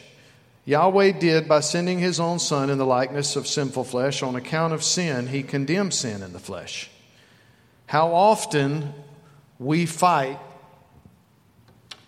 Yahweh 0.67 1.19
did 1.19 1.49
by 1.49 1.59
sending 1.59 1.99
his 1.99 2.21
own 2.21 2.39
Son 2.39 2.71
in 2.71 2.79
the 2.79 2.87
likeness 2.87 3.35
of 3.35 3.49
sinful 3.49 3.83
flesh. 3.83 4.23
On 4.23 4.37
account 4.37 4.73
of 4.73 4.85
sin, 4.85 5.27
he 5.27 5.43
condemned 5.43 5.95
sin 5.95 6.23
in 6.23 6.33
the 6.33 6.39
flesh. 6.39 6.89
How 7.87 8.15
often 8.15 8.95
we 9.63 9.87
fight 9.87 10.39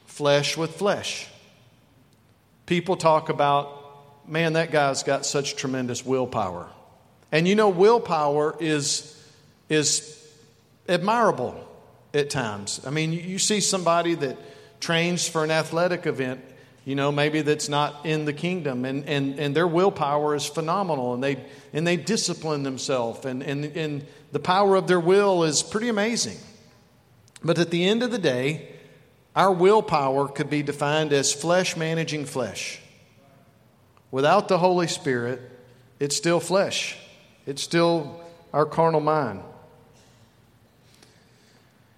flesh 0.06 0.56
with 0.56 0.76
flesh. 0.76 1.28
People 2.66 2.96
talk 2.96 3.28
about 3.28 3.84
man, 4.26 4.54
that 4.54 4.70
guy's 4.70 5.02
got 5.02 5.26
such 5.26 5.56
tremendous 5.56 6.04
willpower. 6.04 6.68
And 7.32 7.46
you 7.48 7.54
know, 7.54 7.68
willpower 7.68 8.56
is, 8.60 9.10
is 9.68 10.20
admirable 10.88 11.68
at 12.12 12.30
times. 12.30 12.80
I 12.86 12.90
mean, 12.90 13.12
you 13.12 13.38
see 13.38 13.60
somebody 13.60 14.14
that 14.14 14.38
trains 14.80 15.28
for 15.28 15.44
an 15.44 15.50
athletic 15.50 16.06
event, 16.06 16.40
you 16.84 16.94
know, 16.94 17.10
maybe 17.10 17.42
that's 17.42 17.68
not 17.68 18.04
in 18.04 18.24
the 18.24 18.32
kingdom, 18.32 18.84
and, 18.84 19.08
and, 19.08 19.38
and 19.38 19.56
their 19.56 19.66
willpower 19.66 20.34
is 20.34 20.46
phenomenal, 20.46 21.14
and 21.14 21.22
they, 21.22 21.42
and 21.72 21.86
they 21.86 21.96
discipline 21.96 22.62
themselves, 22.62 23.24
and, 23.24 23.42
and, 23.42 23.64
and 23.76 24.06
the 24.32 24.38
power 24.38 24.76
of 24.76 24.86
their 24.86 25.00
will 25.00 25.44
is 25.44 25.62
pretty 25.62 25.88
amazing. 25.88 26.36
But 27.44 27.58
at 27.58 27.70
the 27.70 27.84
end 27.84 28.02
of 28.02 28.10
the 28.10 28.18
day, 28.18 28.70
our 29.36 29.52
willpower 29.52 30.28
could 30.28 30.48
be 30.48 30.62
defined 30.62 31.12
as 31.12 31.32
flesh 31.32 31.76
managing 31.76 32.24
flesh. 32.24 32.80
Without 34.10 34.48
the 34.48 34.58
Holy 34.58 34.86
Spirit, 34.86 35.40
it's 36.00 36.16
still 36.16 36.40
flesh, 36.40 36.96
it's 37.46 37.62
still 37.62 38.20
our 38.52 38.64
carnal 38.64 39.00
mind. 39.00 39.42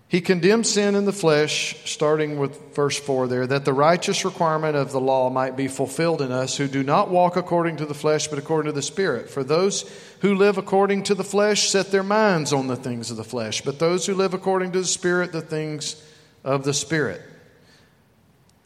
He 0.09 0.21
condemns 0.21 0.71
sin 0.71 0.95
in 0.95 1.05
the 1.05 1.13
flesh, 1.13 1.77
starting 1.85 2.39
with 2.39 2.75
verse 2.75 2.99
4 2.99 3.27
there, 3.27 3.47
that 3.49 3.65
the 3.65 3.73
righteous 3.73 4.25
requirement 4.25 4.77
of 4.77 4.93
the 4.93 5.01
law 5.01 5.31
might 5.31 5.57
be 5.57 5.67
fulfilled 5.67 6.23
in 6.23 6.31
us 6.31 6.57
who 6.57 6.69
do 6.69 6.85
not 6.85 7.11
walk 7.11 7.35
according 7.37 7.79
to 7.79 7.87
the 7.87 7.95
flesh, 7.95 8.29
but 8.29 8.39
according 8.39 8.71
to 8.71 8.75
the 8.75 8.83
Spirit. 8.83 9.29
For 9.29 9.43
those 9.43 9.91
who 10.21 10.37
live 10.37 10.59
according 10.59 11.03
to 11.05 11.17
the 11.17 11.25
flesh 11.25 11.69
set 11.69 11.91
their 11.91 12.05
minds 12.05 12.53
on 12.53 12.69
the 12.69 12.77
things 12.77 13.11
of 13.11 13.17
the 13.17 13.25
flesh, 13.25 13.63
but 13.63 13.81
those 13.81 14.07
who 14.07 14.15
live 14.15 14.33
according 14.33 14.71
to 14.73 14.81
the 14.81 14.87
Spirit, 14.87 15.33
the 15.33 15.41
things 15.41 16.01
of 16.45 16.63
the 16.63 16.75
Spirit. 16.75 17.21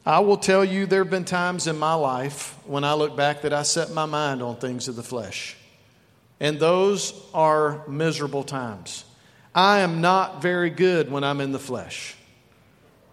I 0.04 0.20
will 0.20 0.36
tell 0.36 0.64
you, 0.64 0.84
there 0.84 1.04
have 1.04 1.10
been 1.10 1.24
times 1.24 1.66
in 1.66 1.78
my 1.78 1.94
life 1.94 2.58
when 2.66 2.84
I 2.84 2.92
look 2.92 3.16
back 3.16 3.42
that 3.42 3.54
I 3.54 3.62
set 3.62 3.92
my 3.92 4.06
mind 4.06 4.42
on 4.42 4.56
things 4.56 4.88
of 4.88 4.96
the 4.96 5.02
flesh. 5.02 5.56
And 6.38 6.60
those 6.60 7.14
are 7.32 7.86
miserable 7.86 8.44
times. 8.44 9.04
I 9.54 9.80
am 9.80 10.00
not 10.00 10.42
very 10.42 10.70
good 10.70 11.10
when 11.10 11.24
I'm 11.24 11.40
in 11.40 11.52
the 11.52 11.58
flesh. 11.58 12.16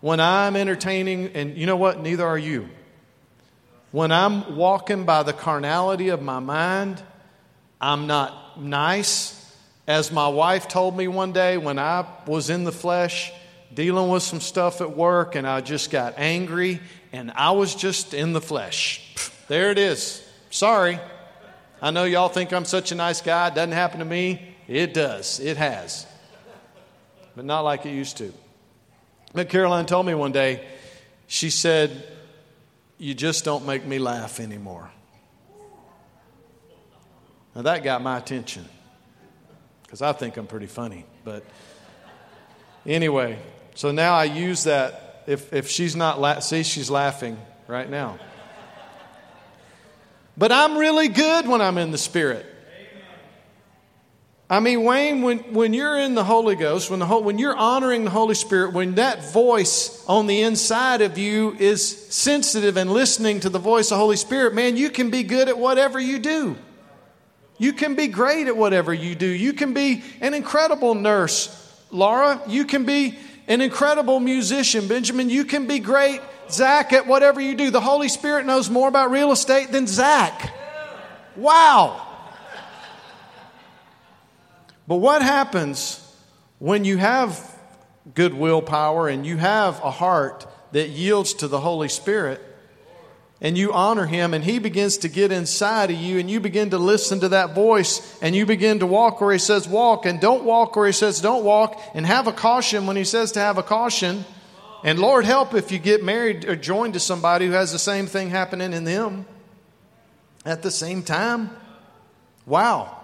When 0.01 0.19
I'm 0.19 0.55
entertaining, 0.55 1.31
and 1.33 1.57
you 1.57 1.65
know 1.65 1.75
what? 1.75 1.99
Neither 1.99 2.25
are 2.25 2.37
you. 2.37 2.69
When 3.91 4.11
I'm 4.11 4.55
walking 4.55 5.05
by 5.05 5.23
the 5.23 5.33
carnality 5.33 6.09
of 6.09 6.21
my 6.21 6.39
mind, 6.39 7.01
I'm 7.81 8.07
not 8.07 8.61
nice. 8.61 9.33
As 9.87 10.11
my 10.11 10.27
wife 10.27 10.67
told 10.67 10.97
me 10.97 11.07
one 11.07 11.31
day 11.31 11.57
when 11.57 11.79
I 11.79 12.05
was 12.25 12.49
in 12.49 12.63
the 12.63 12.71
flesh, 12.71 13.31
dealing 13.73 14.09
with 14.09 14.23
some 14.23 14.41
stuff 14.41 14.81
at 14.81 14.97
work 14.97 15.35
and 15.35 15.47
I 15.47 15.61
just 15.61 15.91
got 15.91 16.15
angry 16.17 16.81
and 17.13 17.31
I 17.31 17.51
was 17.51 17.75
just 17.75 18.13
in 18.13 18.33
the 18.33 18.41
flesh. 18.41 19.15
There 19.47 19.71
it 19.71 19.77
is. 19.77 20.27
Sorry. 20.49 20.99
I 21.81 21.91
know 21.91 22.05
y'all 22.05 22.29
think 22.29 22.53
I'm 22.53 22.65
such 22.65 22.91
a 22.91 22.95
nice 22.95 23.21
guy. 23.21 23.49
It 23.49 23.55
doesn't 23.55 23.71
happen 23.71 23.99
to 23.99 24.05
me. 24.05 24.55
It 24.67 24.93
does. 24.93 25.39
It 25.39 25.57
has. 25.57 26.06
But 27.37 27.45
not 27.45 27.59
like 27.59 27.85
it 27.85 27.91
used 27.91 28.17
to. 28.17 28.33
But 29.31 29.47
Caroline 29.49 29.85
told 29.85 30.07
me 30.07 30.15
one 30.15 30.31
day, 30.31 30.65
she 31.27 31.51
said, 31.51 32.03
You 32.97 33.13
just 33.13 33.45
don't 33.45 33.67
make 33.67 33.85
me 33.85 33.99
laugh 33.99 34.39
anymore. 34.39 34.89
Now 37.55 37.61
that 37.61 37.83
got 37.83 38.01
my 38.01 38.17
attention 38.17 38.65
because 39.83 40.01
I 40.01 40.13
think 40.13 40.37
I'm 40.37 40.47
pretty 40.47 40.65
funny. 40.65 41.05
But 41.23 41.45
anyway, 42.87 43.37
so 43.75 43.91
now 43.91 44.15
I 44.15 44.23
use 44.23 44.63
that. 44.63 45.23
If, 45.27 45.53
if 45.53 45.69
she's 45.69 45.95
not, 45.95 46.19
la- 46.19 46.39
see, 46.39 46.63
she's 46.63 46.89
laughing 46.89 47.37
right 47.67 47.87
now. 47.87 48.17
But 50.35 50.51
I'm 50.51 50.75
really 50.75 51.07
good 51.07 51.47
when 51.47 51.61
I'm 51.61 51.77
in 51.77 51.91
the 51.91 51.99
Spirit. 51.99 52.47
I 54.49 54.61
mean, 54.61 54.85
Wayne, 54.85 55.23
when, 55.23 55.39
when 55.53 55.73
you're 55.73 55.99
in 55.99 56.15
the 56.15 56.23
Holy 56.23 56.55
Ghost, 56.55 56.89
when, 56.89 56.99
the, 56.99 57.05
when 57.05 57.37
you're 57.37 57.55
honoring 57.55 58.05
the 58.05 58.09
Holy 58.09 58.35
Spirit, 58.35 58.71
when 58.71 58.95
that 58.95 59.33
voice 59.33 60.05
on 60.07 60.25
the 60.25 60.41
inside 60.41 61.01
of 61.01 61.17
you 61.17 61.53
is 61.59 61.85
sensitive 61.85 62.77
and 62.77 62.89
listening 62.89 63.41
to 63.41 63.49
the 63.49 63.59
voice 63.59 63.87
of 63.87 63.97
the 63.97 63.97
Holy 63.97 64.15
Spirit, 64.15 64.55
man, 64.55 64.77
you 64.77 64.89
can 64.89 65.09
be 65.09 65.23
good 65.23 65.49
at 65.49 65.57
whatever 65.57 65.99
you 65.99 66.17
do. 66.17 66.55
You 67.57 67.73
can 67.73 67.95
be 67.95 68.07
great 68.07 68.47
at 68.47 68.55
whatever 68.55 68.93
you 68.93 69.15
do. 69.15 69.27
You 69.27 69.51
can 69.51 69.73
be 69.73 70.01
an 70.21 70.33
incredible 70.33 70.95
nurse, 70.95 71.83
Laura. 71.91 72.41
You 72.47 72.63
can 72.63 72.85
be 72.85 73.17
an 73.49 73.59
incredible 73.59 74.21
musician. 74.21 74.87
Benjamin, 74.87 75.29
you 75.29 75.43
can 75.43 75.67
be 75.67 75.79
great, 75.79 76.21
Zach, 76.49 76.93
at 76.93 77.05
whatever 77.05 77.41
you 77.41 77.55
do. 77.55 77.69
The 77.69 77.81
Holy 77.81 78.07
Spirit 78.07 78.45
knows 78.45 78.69
more 78.69 78.87
about 78.87 79.11
real 79.11 79.33
estate 79.33 79.73
than 79.73 79.87
Zach. 79.87 80.53
Wow. 81.35 82.06
But 84.87 84.97
what 84.97 85.21
happens 85.21 86.03
when 86.59 86.85
you 86.85 86.97
have 86.97 87.55
good 88.15 88.33
willpower 88.33 89.07
and 89.07 89.25
you 89.25 89.37
have 89.37 89.81
a 89.83 89.91
heart 89.91 90.47
that 90.71 90.89
yields 90.89 91.33
to 91.35 91.47
the 91.47 91.59
Holy 91.59 91.89
Spirit? 91.89 92.41
and 93.39 93.57
you 93.57 93.71
honor 93.71 94.05
him 94.05 94.33
and 94.33 94.43
he 94.43 94.57
begins 94.57 94.97
to 94.97 95.09
get 95.09 95.31
inside 95.31 95.91
of 95.91 95.97
you 95.97 96.17
and 96.19 96.29
you 96.29 96.39
begin 96.39 96.71
to 96.71 96.77
listen 96.77 97.19
to 97.19 97.29
that 97.29 97.53
voice 97.53 98.17
and 98.21 98.35
you 98.35 98.45
begin 98.45 98.79
to 98.79 98.87
walk 98.87 99.21
where 99.21 99.31
he 99.31 99.37
says 99.37 99.67
walk 99.67 100.05
and 100.05 100.19
don't 100.19 100.43
walk 100.43 100.75
where 100.75 100.87
he 100.87 100.91
says 100.91 101.21
don't 101.21 101.43
walk 101.43 101.79
and 101.93 102.05
have 102.05 102.25
a 102.25 102.31
caution 102.31 102.87
when 102.87 102.95
he 102.95 103.03
says 103.03 103.33
to 103.33 103.39
have 103.39 103.57
a 103.57 103.63
caution 103.63 104.25
And 104.83 104.99
Lord 104.99 105.25
help 105.25 105.53
if 105.53 105.71
you 105.71 105.79
get 105.79 106.03
married 106.03 106.45
or 106.45 106.55
joined 106.55 106.93
to 106.93 106.99
somebody 106.99 107.45
who 107.45 107.51
has 107.53 107.71
the 107.71 107.79
same 107.79 108.07
thing 108.07 108.29
happening 108.29 108.73
in 108.73 108.83
them 108.83 109.25
at 110.45 110.61
the 110.61 110.71
same 110.71 111.03
time. 111.03 111.49
Wow. 112.45 112.96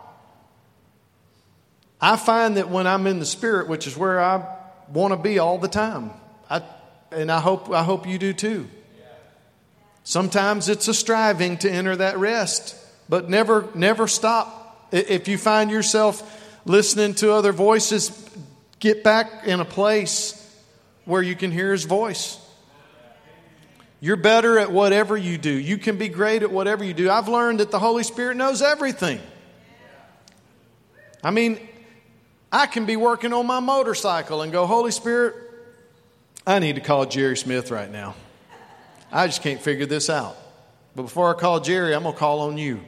I 2.04 2.18
find 2.18 2.58
that 2.58 2.70
when 2.70 2.86
I'm 2.86 3.08
in 3.08 3.20
the 3.20 3.26
spirit, 3.26 3.70
which 3.70 3.88
is 3.88 3.96
where 3.96 4.20
I 4.20 4.46
want 4.90 5.14
to 5.14 5.18
be 5.18 5.40
all 5.40 5.58
the 5.58 5.70
time, 5.70 6.12
I, 6.50 6.62
and 7.12 7.32
I 7.32 7.40
hope, 7.40 7.72
I 7.72 7.82
hope 7.82 8.06
you 8.06 8.20
do 8.20 8.34
too. 8.34 8.68
Sometimes 10.04 10.68
it's 10.68 10.90
a 10.90 10.94
striving 10.94 11.60
to 11.60 11.72
enter 11.72 11.96
that 11.96 12.18
rest, 12.18 12.76
but 13.08 13.30
never, 13.30 13.70
never 13.74 14.10
stop. 14.10 14.90
If 14.92 15.30
you 15.30 15.38
find 15.38 15.72
yourself 15.72 16.22
listening 16.66 17.14
to 17.16 17.32
other 17.32 17.54
voices, 17.54 18.12
get 18.82 19.02
back 19.06 19.48
in 19.48 19.62
a 19.62 19.66
place 19.66 20.38
where 21.06 21.22
you 21.22 21.38
can 21.38 21.52
hear 21.52 21.72
his 21.72 21.86
voice. 21.86 22.38
You're 24.02 24.18
better 24.18 24.60
at 24.60 24.74
whatever 24.74 25.16
you 25.16 25.38
do. 25.38 25.54
You 25.54 25.78
can 25.78 25.98
be 25.98 26.10
great 26.10 26.44
at 26.44 26.52
whatever 26.52 26.84
you 26.84 26.94
do. 26.94 27.10
I've 27.10 27.30
learned 27.30 27.62
that 27.62 27.72
the 27.72 27.80
Holy 27.80 28.04
Spirit 28.04 28.36
knows 28.36 28.62
everything. 28.62 29.22
I 31.24 31.32
mean, 31.32 31.66
I 32.54 32.68
can 32.68 32.86
be 32.86 32.96
working 32.98 33.34
on 33.34 33.48
my 33.48 33.60
motorcycle 33.60 34.44
and 34.44 34.52
go, 34.52 34.68
Holy 34.68 34.92
Spirit, 34.92 35.34
I 36.46 36.60
need 36.60 36.76
to 36.76 36.82
call 36.82 37.08
Jerry 37.08 37.36
Smith 37.36 37.72
right 37.72 37.92
now. 37.92 38.14
I 39.12 39.26
just 39.26 39.42
can't 39.42 39.60
figure 39.60 39.88
this 39.88 40.08
out. 40.08 40.38
But 40.96 41.04
before 41.04 41.36
I 41.36 41.40
call 41.40 41.62
Jerry, 41.62 41.96
I'm 41.96 42.04
going 42.04 42.14
to 42.14 42.20
call 42.20 42.42
on 42.42 42.60
you. 42.60 42.82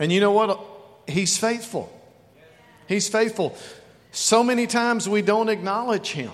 And 0.00 0.10
you 0.10 0.18
know 0.18 0.32
what? 0.32 0.60
He's 1.06 1.38
faithful. 1.38 1.88
He's 2.88 3.08
faithful. 3.08 3.56
So 4.10 4.42
many 4.42 4.66
times 4.66 5.08
we 5.08 5.22
don't 5.22 5.48
acknowledge 5.48 6.10
him. 6.10 6.32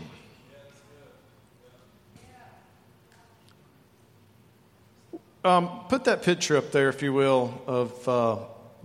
Um, 5.44 5.68
put 5.90 6.04
that 6.04 6.22
picture 6.22 6.56
up 6.56 6.72
there, 6.72 6.88
if 6.88 7.02
you 7.02 7.12
will, 7.12 7.60
of 7.66 8.08
uh, 8.08 8.38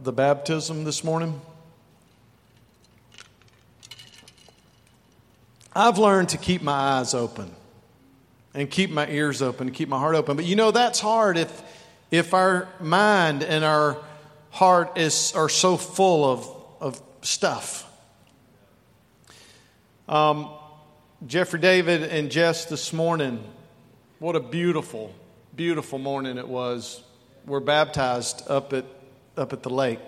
the 0.04 0.12
baptism 0.12 0.84
this 0.84 1.06
morning. 1.06 1.39
I've 5.80 5.98
learned 5.98 6.30
to 6.30 6.38
keep 6.38 6.62
my 6.62 6.74
eyes 6.74 7.13
open 7.13 7.56
and 8.54 8.70
keep 8.70 8.89
my 8.89 9.08
ears 9.08 9.42
open 9.42 9.68
and 9.68 9.76
keep 9.76 9.88
my 9.89 9.98
heart 9.98 10.15
open. 10.15 10.36
But 10.36 10.46
you 10.46 10.56
know, 10.56 10.72
that's 10.72 11.00
hard 11.00 11.38
if, 11.38 11.63
if 12.12 12.34
our 12.34 12.68
mind 12.80 13.44
and 13.44 13.63
our 13.63 13.98
heart 14.50 14.98
is, 14.98 15.34
are 15.36 15.50
so 15.50 15.78
full 15.78 16.26
of, 16.30 16.50
of 16.82 17.02
stuff. 17.22 17.89
Um, 20.08 20.50
Jeffrey 21.26 21.60
David 21.60 22.04
and 22.04 22.30
Jess 22.30 22.65
this 22.65 22.92
morning, 22.92 23.44
what 24.20 24.36
a 24.36 24.39
beautiful 24.39 25.13
beautiful 25.60 26.00
morning 26.00 26.38
it 26.38 26.48
was. 26.48 27.04
We're 27.46 27.60
baptized 27.60 28.50
up 28.50 28.72
at, 28.72 28.86
up 29.36 29.52
at 29.52 29.62
the 29.62 29.70
lake. 29.70 30.00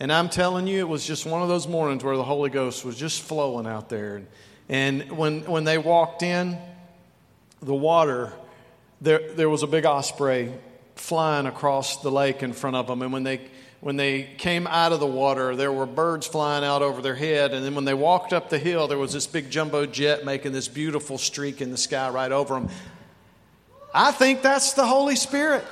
And 0.00 0.12
I'm 0.12 0.28
telling 0.28 0.66
you, 0.66 0.78
it 0.78 0.88
was 0.88 1.04
just 1.04 1.26
one 1.26 1.42
of 1.42 1.48
those 1.48 1.66
mornings 1.66 2.04
where 2.04 2.16
the 2.16 2.24
Holy 2.24 2.50
Ghost 2.50 2.84
was 2.84 2.96
just 2.96 3.22
flowing 3.22 3.66
out 3.66 3.88
there. 3.88 4.22
And 4.68 5.10
when, 5.16 5.42
when 5.42 5.64
they 5.64 5.78
walked 5.78 6.22
in, 6.22 6.56
the 7.60 7.74
water, 7.74 8.32
there, 9.00 9.32
there 9.34 9.48
was 9.48 9.64
a 9.64 9.66
big 9.66 9.84
osprey 9.84 10.52
flying 10.94 11.46
across 11.46 12.00
the 12.02 12.10
lake 12.10 12.42
in 12.42 12.52
front 12.52 12.76
of 12.76 12.86
them. 12.86 13.02
And 13.02 13.12
when 13.12 13.24
they, 13.24 13.40
when 13.80 13.96
they 13.96 14.22
came 14.38 14.68
out 14.68 14.92
of 14.92 15.00
the 15.00 15.06
water, 15.06 15.56
there 15.56 15.72
were 15.72 15.86
birds 15.86 16.26
flying 16.26 16.64
out 16.64 16.82
over 16.82 17.02
their 17.02 17.14
head. 17.16 17.52
And 17.52 17.64
then 17.64 17.74
when 17.74 17.84
they 17.84 17.94
walked 17.94 18.32
up 18.32 18.50
the 18.50 18.58
hill, 18.58 18.86
there 18.86 18.98
was 18.98 19.12
this 19.12 19.26
big 19.26 19.50
jumbo 19.50 19.86
jet 19.86 20.24
making 20.24 20.52
this 20.52 20.68
beautiful 20.68 21.18
streak 21.18 21.60
in 21.60 21.72
the 21.72 21.76
sky 21.76 22.08
right 22.10 22.30
over 22.30 22.54
them. 22.54 22.68
I 23.92 24.12
think 24.12 24.42
that's 24.42 24.74
the 24.74 24.86
Holy 24.86 25.16
Spirit. 25.16 25.64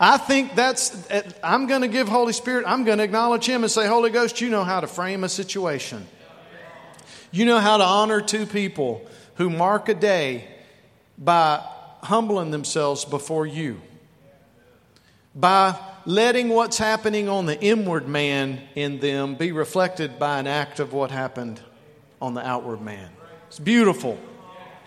I 0.00 0.16
think 0.16 0.54
that's, 0.54 1.10
eh, 1.10 1.22
I'm 1.42 1.66
going 1.66 1.82
to 1.82 1.88
give 1.88 2.08
Holy 2.08 2.32
Spirit, 2.32 2.64
I'm 2.66 2.84
going 2.84 2.98
to 2.98 3.04
acknowledge 3.04 3.46
Him 3.46 3.64
and 3.64 3.70
say, 3.70 3.86
Holy 3.86 4.10
Ghost, 4.10 4.40
you 4.40 4.48
know 4.48 4.64
how 4.64 4.80
to 4.80 4.86
frame 4.86 5.24
a 5.24 5.28
situation. 5.28 6.06
You 7.30 7.44
know 7.44 7.58
how 7.58 7.76
to 7.76 7.84
honor 7.84 8.20
two 8.20 8.46
people 8.46 9.04
who 9.34 9.50
mark 9.50 9.88
a 9.88 9.94
day 9.94 10.48
by 11.18 11.62
humbling 12.02 12.50
themselves 12.50 13.04
before 13.04 13.46
you, 13.46 13.80
by 15.34 15.76
letting 16.06 16.48
what's 16.48 16.78
happening 16.78 17.28
on 17.28 17.46
the 17.46 17.60
inward 17.60 18.08
man 18.08 18.60
in 18.74 18.98
them 19.00 19.34
be 19.34 19.52
reflected 19.52 20.18
by 20.18 20.38
an 20.38 20.46
act 20.46 20.80
of 20.80 20.92
what 20.92 21.10
happened 21.10 21.60
on 22.20 22.34
the 22.34 22.46
outward 22.46 22.80
man. 22.80 23.10
It's 23.48 23.58
beautiful. 23.58 24.18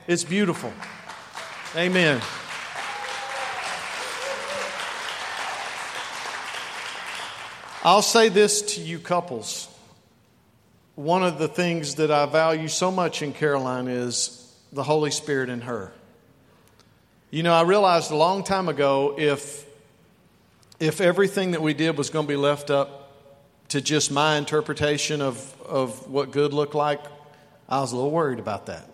It's 0.07 0.23
beautiful. 0.23 0.73
Amen. 1.75 2.21
I'll 7.83 8.03
say 8.03 8.29
this 8.29 8.75
to 8.75 8.81
you 8.81 8.99
couples. 8.99 9.67
One 10.93 11.23
of 11.23 11.39
the 11.39 11.47
things 11.47 11.95
that 11.95 12.11
I 12.11 12.27
value 12.27 12.67
so 12.67 12.91
much 12.91 13.23
in 13.23 13.33
Caroline 13.33 13.87
is 13.87 14.55
the 14.71 14.83
Holy 14.83 15.09
Spirit 15.09 15.49
in 15.49 15.61
her. 15.61 15.91
You 17.31 17.41
know, 17.41 17.53
I 17.53 17.63
realized 17.63 18.11
a 18.11 18.15
long 18.15 18.43
time 18.43 18.69
ago 18.69 19.15
if 19.17 19.65
if 20.79 21.01
everything 21.01 21.51
that 21.51 21.61
we 21.63 21.73
did 21.73 21.97
was 21.97 22.11
going 22.11 22.27
to 22.27 22.31
be 22.31 22.35
left 22.35 22.69
up 22.69 23.13
to 23.69 23.81
just 23.81 24.11
my 24.11 24.35
interpretation 24.37 25.21
of, 25.21 25.61
of 25.61 26.07
what 26.07 26.29
good 26.31 26.53
looked 26.53 26.75
like, 26.75 27.01
I 27.67 27.79
was 27.79 27.93
a 27.93 27.95
little 27.95 28.11
worried 28.11 28.39
about 28.39 28.67
that. 28.67 28.87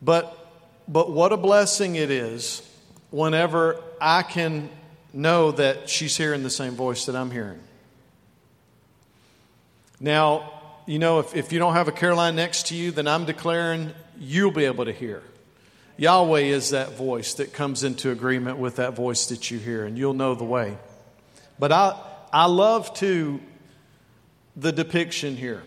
But 0.00 0.38
but 0.86 1.10
what 1.10 1.32
a 1.32 1.36
blessing 1.36 1.96
it 1.96 2.10
is 2.12 2.62
whenever 3.10 3.82
I 4.00 4.22
can 4.22 4.68
know 5.12 5.52
that 5.52 5.88
she's 5.88 6.16
hearing 6.16 6.42
the 6.42 6.50
same 6.50 6.74
voice 6.74 7.06
that 7.06 7.16
I'm 7.16 7.30
hearing. 7.30 7.60
Now, 10.00 10.52
you 10.86 10.98
know, 10.98 11.20
if, 11.20 11.36
if 11.36 11.52
you 11.52 11.58
don't 11.58 11.74
have 11.74 11.88
a 11.88 11.92
Caroline 11.92 12.34
next 12.34 12.68
to 12.68 12.74
you, 12.74 12.90
then 12.90 13.06
I'm 13.06 13.24
declaring 13.24 13.92
you'll 14.18 14.50
be 14.50 14.64
able 14.64 14.84
to 14.84 14.92
hear. 14.92 15.22
Yahweh 15.96 16.40
is 16.40 16.70
that 16.70 16.96
voice 16.96 17.34
that 17.34 17.52
comes 17.52 17.84
into 17.84 18.10
agreement 18.10 18.58
with 18.58 18.76
that 18.76 18.94
voice 18.94 19.26
that 19.26 19.50
you 19.50 19.58
hear, 19.58 19.84
and 19.84 19.96
you'll 19.96 20.14
know 20.14 20.34
the 20.34 20.44
way. 20.44 20.76
But 21.58 21.70
I, 21.70 21.96
I 22.32 22.46
love 22.46 22.92
to 22.94 23.40
the 24.56 24.72
depiction 24.72 25.36
here. 25.36 25.62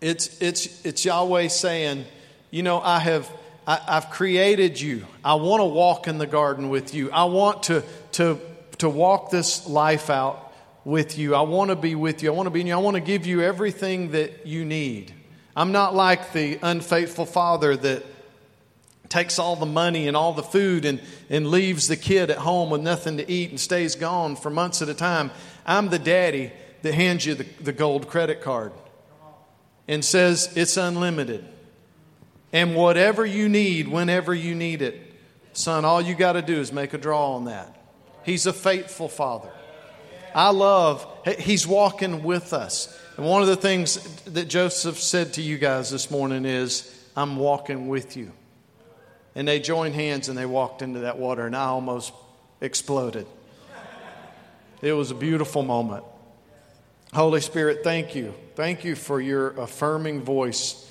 It's, 0.00 0.40
it's, 0.40 0.84
it's 0.84 1.04
Yahweh 1.04 1.48
saying, 1.48 2.04
You 2.50 2.62
know, 2.62 2.80
I 2.80 2.98
have 2.98 3.30
I, 3.66 3.76
have 3.94 4.10
created 4.10 4.80
you. 4.80 5.06
I 5.24 5.34
want 5.34 5.60
to 5.60 5.64
walk 5.64 6.06
in 6.08 6.18
the 6.18 6.26
garden 6.26 6.68
with 6.68 6.94
you. 6.94 7.10
I 7.10 7.24
want 7.24 7.64
to, 7.64 7.82
to, 8.12 8.38
to 8.78 8.88
walk 8.88 9.30
this 9.30 9.66
life 9.66 10.10
out 10.10 10.52
with 10.84 11.18
you. 11.18 11.34
I 11.34 11.42
want 11.42 11.70
to 11.70 11.76
be 11.76 11.94
with 11.94 12.22
you. 12.22 12.30
I 12.30 12.34
want 12.34 12.46
to 12.46 12.50
be 12.50 12.60
in 12.60 12.66
you. 12.66 12.74
I 12.74 12.78
want 12.78 12.96
to 12.96 13.00
give 13.00 13.26
you 13.26 13.40
everything 13.40 14.10
that 14.10 14.46
you 14.46 14.64
need. 14.64 15.12
I'm 15.56 15.72
not 15.72 15.94
like 15.94 16.32
the 16.32 16.58
unfaithful 16.62 17.26
father 17.26 17.76
that 17.76 18.04
takes 19.08 19.38
all 19.38 19.56
the 19.56 19.66
money 19.66 20.08
and 20.08 20.16
all 20.16 20.32
the 20.32 20.42
food 20.42 20.84
and, 20.84 21.00
and 21.30 21.50
leaves 21.50 21.88
the 21.88 21.96
kid 21.96 22.30
at 22.30 22.38
home 22.38 22.70
with 22.70 22.80
nothing 22.80 23.16
to 23.18 23.30
eat 23.30 23.50
and 23.50 23.60
stays 23.60 23.94
gone 23.94 24.34
for 24.34 24.50
months 24.50 24.82
at 24.82 24.88
a 24.88 24.94
time. 24.94 25.30
I'm 25.64 25.88
the 25.88 25.98
daddy 25.98 26.52
that 26.82 26.94
hands 26.94 27.24
you 27.24 27.34
the, 27.34 27.46
the 27.60 27.72
gold 27.72 28.08
credit 28.08 28.42
card 28.42 28.72
and 29.86 30.04
says 30.04 30.52
it's 30.56 30.76
unlimited. 30.76 31.46
And 32.54 32.76
whatever 32.76 33.26
you 33.26 33.48
need, 33.48 33.88
whenever 33.88 34.32
you 34.32 34.54
need 34.54 34.80
it, 34.80 34.94
son, 35.54 35.84
all 35.84 36.00
you 36.00 36.14
got 36.14 36.34
to 36.34 36.42
do 36.42 36.60
is 36.60 36.72
make 36.72 36.94
a 36.94 36.98
draw 36.98 37.34
on 37.34 37.46
that. 37.46 37.76
He's 38.22 38.46
a 38.46 38.52
faithful 38.52 39.08
father. 39.08 39.50
I 40.36 40.50
love, 40.50 41.04
he's 41.40 41.66
walking 41.66 42.22
with 42.22 42.52
us. 42.52 42.96
And 43.16 43.26
one 43.26 43.42
of 43.42 43.48
the 43.48 43.56
things 43.56 43.96
that 44.26 44.44
Joseph 44.46 45.00
said 45.00 45.32
to 45.34 45.42
you 45.42 45.58
guys 45.58 45.90
this 45.90 46.12
morning 46.12 46.44
is, 46.44 46.88
I'm 47.16 47.36
walking 47.36 47.88
with 47.88 48.16
you. 48.16 48.30
And 49.34 49.48
they 49.48 49.58
joined 49.58 49.96
hands 49.96 50.28
and 50.28 50.38
they 50.38 50.46
walked 50.46 50.80
into 50.80 51.00
that 51.00 51.18
water, 51.18 51.46
and 51.46 51.56
I 51.56 51.64
almost 51.64 52.12
exploded. 52.60 53.26
It 54.80 54.92
was 54.92 55.10
a 55.10 55.14
beautiful 55.16 55.64
moment. 55.64 56.04
Holy 57.12 57.40
Spirit, 57.40 57.80
thank 57.82 58.14
you. 58.14 58.32
Thank 58.54 58.84
you 58.84 58.94
for 58.94 59.20
your 59.20 59.50
affirming 59.60 60.22
voice 60.22 60.88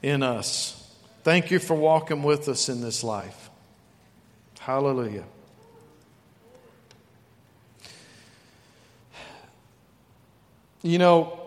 in 0.00 0.22
us. 0.22 0.78
Thank 1.22 1.52
you 1.52 1.60
for 1.60 1.74
walking 1.74 2.22
with 2.24 2.48
us 2.48 2.68
in 2.68 2.80
this 2.80 3.04
life. 3.04 3.50
Hallelujah. 4.58 5.24
You 10.82 10.98
know, 10.98 11.38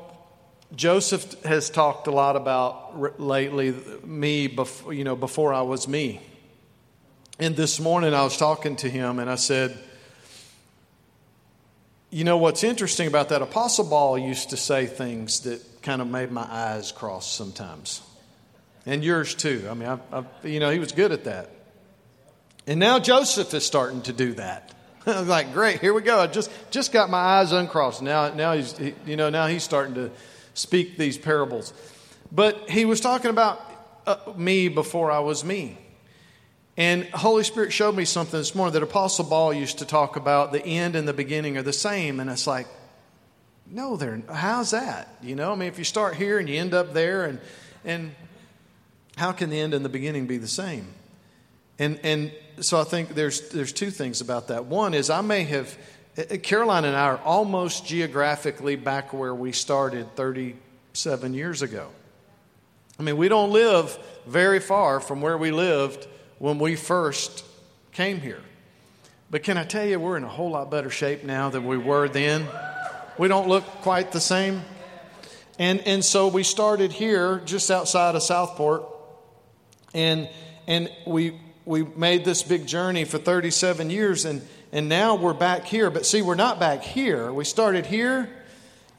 Joseph 0.76 1.44
has 1.44 1.70
talked 1.70 2.08
a 2.08 2.12
lot 2.12 2.38
about 2.38 3.20
lately 3.20 3.76
me 4.06 4.48
before, 4.48 4.94
you 4.94 5.04
know, 5.04 5.16
before 5.18 5.54
I 5.54 5.62
was 5.62 5.90
me. 5.90 6.22
And 7.38 7.58
this 7.58 7.82
morning 7.82 8.14
I 8.14 8.24
was 8.24 8.38
talking 8.38 8.78
to 8.78 8.90
him 8.90 9.20
and 9.20 9.30
I 9.30 9.36
said, 9.36 9.78
you 12.12 12.24
know 12.24 12.38
what's 12.38 12.64
interesting 12.64 13.08
about 13.08 13.28
that? 13.30 13.42
Apostle 13.42 13.90
Paul 13.90 14.18
used 14.18 14.52
to 14.52 14.58
say 14.58 14.86
things 14.86 15.42
that 15.42 15.62
kind 15.82 16.02
of 16.02 16.08
made 16.08 16.32
my 16.32 16.48
eyes 16.50 16.94
cross 16.94 17.30
sometimes. 17.30 18.02
And 18.86 19.04
yours 19.04 19.34
too. 19.34 19.68
I 19.70 19.74
mean, 19.74 19.90
I, 19.90 20.00
I, 20.12 20.24
you 20.44 20.60
know, 20.60 20.70
he 20.70 20.80
was 20.80 20.92
good 20.92 21.12
at 21.12 21.24
that. 21.24 21.50
And 22.68 22.80
now 22.80 23.00
Joseph 23.00 23.54
is 23.54 23.66
starting 23.66 24.02
to 24.04 24.14
do 24.14 24.34
that. 24.34 24.74
I 25.06 25.20
was 25.20 25.28
like, 25.28 25.54
great, 25.54 25.82
here 25.82 25.94
we 25.94 26.02
go. 26.02 26.20
I 26.20 26.28
just, 26.28 26.52
just 26.72 26.92
got 26.92 27.10
my 27.10 27.18
eyes 27.18 27.52
uncrossed. 27.52 28.02
Now, 28.02 28.34
now 28.34 28.54
he's, 28.54 28.78
he, 28.78 28.94
you 29.06 29.16
know, 29.16 29.30
now 29.30 29.48
he's 29.48 29.64
starting 29.64 29.96
to 29.96 30.12
speak 30.54 30.98
these 30.98 31.18
parables. 31.18 31.74
But 32.32 32.70
he 32.70 32.86
was 32.86 33.02
talking 33.02 33.30
about 33.30 33.62
uh, 34.08 34.18
me 34.36 34.68
before 34.68 35.12
I 35.12 35.20
was 35.20 35.44
me. 35.44 35.78
And 36.78 37.06
Holy 37.06 37.44
Spirit 37.44 37.72
showed 37.72 37.96
me 37.96 38.04
something 38.04 38.40
this 38.40 38.54
morning 38.54 38.74
that 38.74 38.84
Apostle 38.84 39.26
Paul 39.26 39.54
used 39.54 39.80
to 39.80 39.86
talk 39.86 40.16
about 40.18 40.52
the 40.52 40.64
end 40.64 40.96
and 40.96 41.08
the 41.08 41.14
beginning 41.14 41.58
are 41.58 41.62
the 41.62 41.72
same. 41.72 42.20
And 42.20 42.30
it's 42.30 42.48
like, 42.48 42.68
no, 43.68 43.96
they're, 43.96 44.22
how's 44.32 44.72
that? 44.72 45.08
You 45.22 45.36
know, 45.36 45.52
I 45.52 45.56
mean, 45.56 45.70
if 45.70 45.78
you 45.78 45.86
start 45.86 46.16
here 46.16 46.38
and 46.38 46.50
you 46.50 46.60
end 46.60 46.74
up 46.74 46.94
there, 46.94 47.26
and, 47.26 47.40
and 47.86 48.14
how 49.16 49.32
can 49.32 49.50
the 49.50 49.60
end 49.60 49.74
and 49.74 49.84
the 49.84 49.90
beginning 49.90 50.28
be 50.28 50.38
the 50.38 50.48
same? 50.48 50.88
And, 51.80 52.00
and 52.04 52.32
so 52.62 52.80
I 52.80 52.84
think 52.84 53.10
there's, 53.10 53.50
there's 53.50 53.74
two 53.74 53.92
things 53.92 54.22
about 54.22 54.48
that. 54.50 54.66
One 54.66 54.94
is 54.94 55.10
I 55.10 55.22
may 55.22 55.44
have, 55.44 55.78
uh, 56.18 56.38
Caroline 56.38 56.86
and 56.86 56.96
I 56.96 57.06
are 57.06 57.18
almost 57.20 57.86
geographically 57.86 58.76
back 58.76 59.14
where 59.14 59.36
we 59.36 59.52
started 59.52 60.16
37 60.16 61.34
years 61.34 61.62
ago. 61.62 61.90
I 62.98 63.04
mean, 63.04 63.18
we 63.18 63.28
don't 63.28 63.52
live 63.52 63.98
very 64.26 64.60
far 64.60 65.00
from 65.00 65.22
where 65.22 65.38
we 65.38 65.52
lived 65.52 66.08
when 66.40 66.60
we 66.60 66.76
first 66.76 67.44
came 67.92 68.22
here. 68.22 68.42
But 69.30 69.44
can 69.44 69.58
I 69.58 69.66
tell 69.66 69.86
you, 69.86 70.00
we're 70.00 70.18
in 70.18 70.24
a 70.24 70.30
whole 70.30 70.52
lot 70.52 70.72
better 70.72 70.90
shape 70.90 71.24
now 71.24 71.50
than 71.50 71.66
we 71.66 71.78
were 71.78 72.08
then. 72.08 72.48
We 73.18 73.28
don't 73.28 73.48
look 73.48 73.64
quite 73.82 74.12
the 74.12 74.20
same. 74.20 74.62
And, 75.58 75.82
and 75.82 76.04
so 76.04 76.28
we 76.28 76.44
started 76.44 76.92
here 76.92 77.42
just 77.46 77.72
outside 77.72 78.16
of 78.16 78.24
Southport. 78.24 78.95
And, 79.96 80.30
and 80.68 80.92
we, 81.08 81.40
we 81.64 81.84
made 81.84 82.26
this 82.26 82.44
big 82.44 82.68
journey 82.68 83.06
for 83.06 83.18
37 83.18 83.90
years. 83.90 84.26
And, 84.26 84.46
and 84.74 84.90
now 84.90 85.16
we're 85.16 85.34
back 85.34 85.66
here. 85.66 85.90
But 85.90 86.06
see, 86.06 86.22
we're 86.22 86.36
not 86.36 86.60
back 86.60 86.84
here. 86.84 87.32
We 87.32 87.46
started 87.46 87.86
here. 87.86 88.30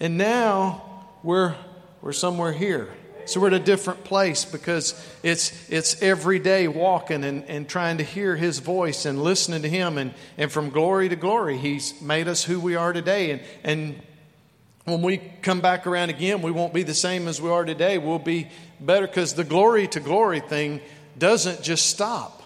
And 0.00 0.16
now 0.16 1.06
we're, 1.22 1.54
we're 2.00 2.12
somewhere 2.12 2.52
here. 2.52 2.88
So 3.26 3.40
we're 3.40 3.48
at 3.48 3.54
a 3.54 3.58
different 3.58 4.04
place 4.04 4.44
because 4.44 4.94
it's, 5.22 5.68
it's 5.68 6.00
every 6.00 6.38
day 6.38 6.66
walking 6.68 7.24
and, 7.24 7.44
and 7.44 7.68
trying 7.68 7.98
to 7.98 8.04
hear 8.04 8.36
His 8.36 8.60
voice 8.60 9.04
and 9.04 9.22
listening 9.22 9.62
to 9.62 9.68
Him. 9.68 9.98
And, 9.98 10.14
and 10.38 10.50
from 10.50 10.70
glory 10.70 11.08
to 11.10 11.16
glory, 11.16 11.58
He's 11.58 12.00
made 12.00 12.26
us 12.26 12.44
who 12.44 12.58
we 12.58 12.74
are 12.74 12.92
today. 12.92 13.32
And, 13.32 13.42
and 13.64 14.02
when 14.86 15.02
we 15.02 15.18
come 15.42 15.60
back 15.60 15.84
around 15.88 16.10
again, 16.10 16.42
we 16.42 16.52
won't 16.52 16.72
be 16.72 16.84
the 16.84 16.94
same 16.94 17.26
as 17.26 17.42
we 17.42 17.50
are 17.50 17.64
today. 17.64 17.98
We'll 17.98 18.20
be 18.20 18.48
better 18.78 19.08
because 19.08 19.34
the 19.34 19.42
glory 19.42 19.88
to 19.88 20.00
glory 20.00 20.38
thing 20.38 20.80
doesn't 21.18 21.60
just 21.60 21.86
stop 21.86 22.40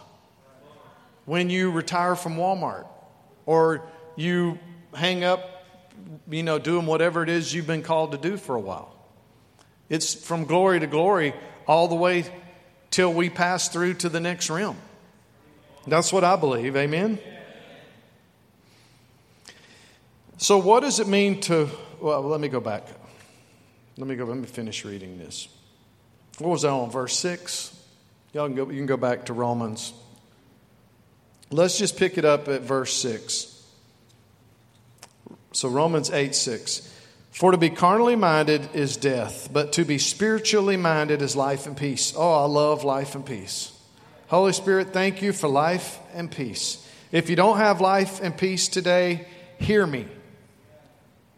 when 1.27 1.51
you 1.51 1.71
retire 1.71 2.17
from 2.17 2.37
Walmart 2.37 2.87
or 3.45 3.83
you 4.17 4.59
hang 4.95 5.23
up, 5.23 5.67
you 6.31 6.43
know, 6.43 6.59
doing 6.59 6.87
whatever 6.87 7.23
it 7.23 7.29
is 7.29 7.53
you've 7.53 7.67
been 7.67 7.83
called 7.83 8.13
to 8.13 8.19
do 8.19 8.39
for 8.39 8.55
a 8.55 8.61
while. 8.61 8.97
It's 9.91 10.15
from 10.15 10.47
glory 10.47 10.81
to 10.81 10.87
glory 10.87 11.35
all 11.67 11.89
the 11.89 11.95
way 11.95 12.25
till 12.91 13.13
we 13.13 13.29
pass 13.29 13.69
through 13.69 13.95
to 13.95 14.09
the 14.09 14.19
next 14.19 14.49
realm. 14.49 14.79
That's 15.87 16.11
what 16.11 16.25
I 16.25 16.37
believe. 16.37 16.75
Amen. 16.75 17.19
So, 20.39 20.57
what 20.57 20.81
does 20.81 21.01
it 21.01 21.07
mean 21.07 21.43
to? 21.43 21.69
Well, 22.01 22.23
let 22.23 22.41
me 22.41 22.49
go 22.49 22.61
back. 22.61 22.87
Let 23.97 24.07
me 24.07 24.17
go. 24.17 24.25
Let 24.25 24.39
me 24.39 24.47
finish 24.47 24.85
reading 24.85 25.19
this. 25.19 25.49
What 26.39 26.51
was 26.51 26.63
that 26.63 26.71
on 26.71 26.91
verse 26.91 27.17
six? 27.17 27.77
Y'all 28.33 28.47
can 28.47 28.57
go. 28.57 28.71
You 28.71 28.79
can 28.79 28.87
go 28.87 28.97
back 28.97 29.27
to 29.27 29.33
Romans. 29.33 29.93
Let's 31.51 31.79
just 31.79 31.99
pick 31.99 32.17
it 32.17 32.25
up 32.25 32.49
at 32.49 32.63
verse 32.63 32.93
six. 32.93 33.63
So 35.53 35.69
Romans 35.69 36.11
eight 36.11 36.35
six. 36.35 36.87
For 37.33 37.53
to 37.53 37.59
be 37.59 37.71
carnally 37.71 38.17
minded 38.17 38.75
is 38.75 38.97
death, 38.97 39.51
but 39.53 39.75
to 39.75 39.85
be 39.85 39.99
spiritually 39.99 40.77
minded 40.77 41.23
is 41.23 41.37
life 41.37 41.67
and 41.67 41.77
peace. 41.77 42.13
Oh, 42.17 42.33
I 42.33 42.47
love 42.47 42.83
life 42.83 43.15
and 43.15 43.25
peace. 43.25 43.73
Holy 44.29 44.53
Spirit, 44.53 44.93
thank 44.93 45.23
you 45.23 45.33
for 45.33 45.49
life 45.49 45.99
and 46.15 46.31
peace. 46.31 46.87
If 47.13 47.31
you 47.31 47.37
don't 47.37 47.59
have 47.59 47.81
life 47.81 48.21
and 48.21 48.37
peace 48.37 48.69
today, 48.69 49.27
hear 49.59 49.87
me. 49.87 50.07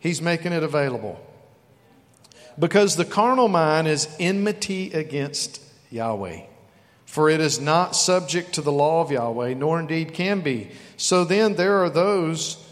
He's 0.03 0.21
making 0.21 0.53
it 0.53 0.65
available. 0.65 1.25
Because 2.59 2.97
the 2.97 3.05
carnal 3.05 3.47
mind 3.47 3.87
is 3.87 4.09
enmity 4.19 4.93
against 4.93 5.63
Yahweh. 5.91 6.41
For 7.07 7.31
it 7.31 7.41
is 7.41 7.61
not 7.61 7.95
subject 7.95 8.55
to 8.55 8.63
the 8.63 8.73
law 8.73 9.01
of 9.01 9.13
Yahweh, 9.13 9.55
nor 9.55 9.79
indeed 9.79 10.13
can 10.13 10.41
be. 10.41 10.73
So 10.97 11.25
then 11.25 11.55
there 11.55 11.77
are 11.85 11.89
those 11.89 12.67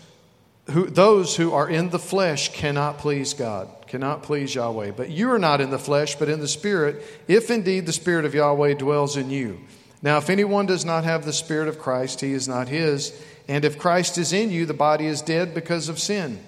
who, 0.70 0.86
those 0.86 1.36
who 1.36 1.52
are 1.52 1.70
in 1.70 1.90
the 1.90 2.00
flesh 2.00 2.52
cannot 2.52 2.98
please 2.98 3.32
God, 3.32 3.68
cannot 3.86 4.24
please 4.24 4.52
Yahweh. 4.52 4.90
But 4.90 5.10
you 5.10 5.30
are 5.30 5.38
not 5.38 5.60
in 5.60 5.70
the 5.70 5.78
flesh, 5.78 6.16
but 6.16 6.28
in 6.28 6.40
the 6.40 6.48
Spirit, 6.48 7.00
if 7.28 7.48
indeed 7.48 7.86
the 7.86 7.92
Spirit 7.92 8.24
of 8.24 8.34
Yahweh 8.34 8.74
dwells 8.74 9.16
in 9.16 9.30
you. 9.30 9.60
Now, 10.02 10.18
if 10.18 10.30
anyone 10.30 10.66
does 10.66 10.84
not 10.84 11.04
have 11.04 11.24
the 11.24 11.32
Spirit 11.32 11.68
of 11.68 11.78
Christ, 11.78 12.22
he 12.22 12.32
is 12.32 12.48
not 12.48 12.66
his. 12.66 13.22
And 13.46 13.64
if 13.64 13.78
Christ 13.78 14.18
is 14.18 14.32
in 14.32 14.50
you, 14.50 14.66
the 14.66 14.74
body 14.74 15.06
is 15.06 15.22
dead 15.22 15.54
because 15.54 15.88
of 15.88 16.00
sin. 16.00 16.40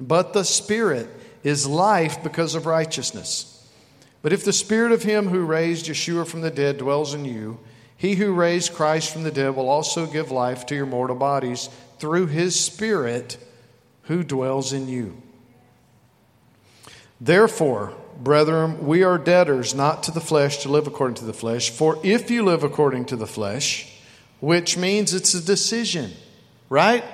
But 0.00 0.32
the 0.32 0.44
Spirit 0.44 1.08
is 1.42 1.66
life 1.66 2.22
because 2.22 2.54
of 2.54 2.66
righteousness. 2.66 3.54
But 4.22 4.32
if 4.32 4.44
the 4.44 4.52
Spirit 4.52 4.92
of 4.92 5.02
him 5.02 5.28
who 5.28 5.44
raised 5.44 5.86
Yeshua 5.86 6.26
from 6.26 6.40
the 6.40 6.50
dead 6.50 6.78
dwells 6.78 7.14
in 7.14 7.24
you, 7.24 7.58
he 7.96 8.14
who 8.14 8.32
raised 8.32 8.74
Christ 8.74 9.12
from 9.12 9.24
the 9.24 9.30
dead 9.30 9.56
will 9.56 9.68
also 9.68 10.06
give 10.06 10.30
life 10.30 10.66
to 10.66 10.74
your 10.74 10.86
mortal 10.86 11.16
bodies 11.16 11.68
through 11.98 12.26
his 12.26 12.58
Spirit 12.58 13.38
who 14.02 14.22
dwells 14.22 14.72
in 14.72 14.88
you. 14.88 15.20
Therefore, 17.20 17.94
brethren, 18.18 18.86
we 18.86 19.02
are 19.02 19.18
debtors 19.18 19.74
not 19.74 20.04
to 20.04 20.12
the 20.12 20.20
flesh 20.20 20.58
to 20.58 20.68
live 20.68 20.86
according 20.86 21.16
to 21.16 21.24
the 21.24 21.32
flesh. 21.32 21.70
For 21.70 21.98
if 22.04 22.30
you 22.30 22.44
live 22.44 22.62
according 22.62 23.06
to 23.06 23.16
the 23.16 23.26
flesh, 23.26 23.92
which 24.40 24.76
means 24.76 25.14
it's 25.14 25.34
a 25.34 25.44
decision, 25.44 26.12
right? 26.68 27.04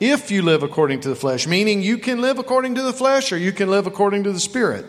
If 0.00 0.30
you 0.30 0.42
live 0.42 0.62
according 0.62 1.00
to 1.00 1.08
the 1.08 1.16
flesh, 1.16 1.46
meaning 1.46 1.82
you 1.82 1.98
can 1.98 2.20
live 2.20 2.38
according 2.38 2.74
to 2.74 2.82
the 2.82 2.92
flesh 2.92 3.32
or 3.32 3.38
you 3.38 3.52
can 3.52 3.70
live 3.70 3.86
according 3.86 4.24
to 4.24 4.32
the 4.32 4.40
Spirit. 4.40 4.86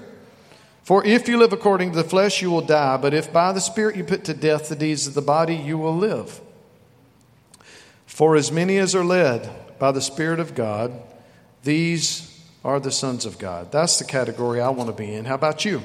For 0.84 1.06
if 1.06 1.28
you 1.28 1.38
live 1.38 1.54
according 1.54 1.92
to 1.92 1.98
the 1.98 2.10
flesh, 2.10 2.42
you 2.42 2.52
will 2.52 2.62
die, 2.62 2.98
but 2.98 3.14
if 3.14 3.32
by 3.32 3.52
the 3.52 3.62
Spirit 3.62 3.96
you 3.96 4.04
put 4.04 4.26
to 4.26 4.34
death 4.34 4.70
the 4.70 4.76
deeds 4.76 5.08
of 5.08 5.14
the 5.14 5.22
body, 5.22 5.56
you 5.56 5.78
will 5.78 5.96
live. 5.96 6.42
For 8.06 8.36
as 8.36 8.52
many 8.52 8.78
as 8.78 8.96
are 8.96 9.04
led 9.04 9.80
by 9.80 9.92
the 9.92 10.02
Spirit 10.02 10.40
of 10.40 10.56
God, 10.56 10.94
these 11.64 12.44
are 12.64 12.80
the 12.80 12.92
sons 12.92 13.26
of 13.26 13.38
God. 13.38 13.72
That's 13.72 14.00
the 14.00 14.06
category 14.06 14.60
I 14.60 14.70
want 14.70 14.90
to 14.90 14.96
be 14.96 15.14
in. 15.14 15.26
How 15.26 15.36
about 15.36 15.66
you? 15.66 15.82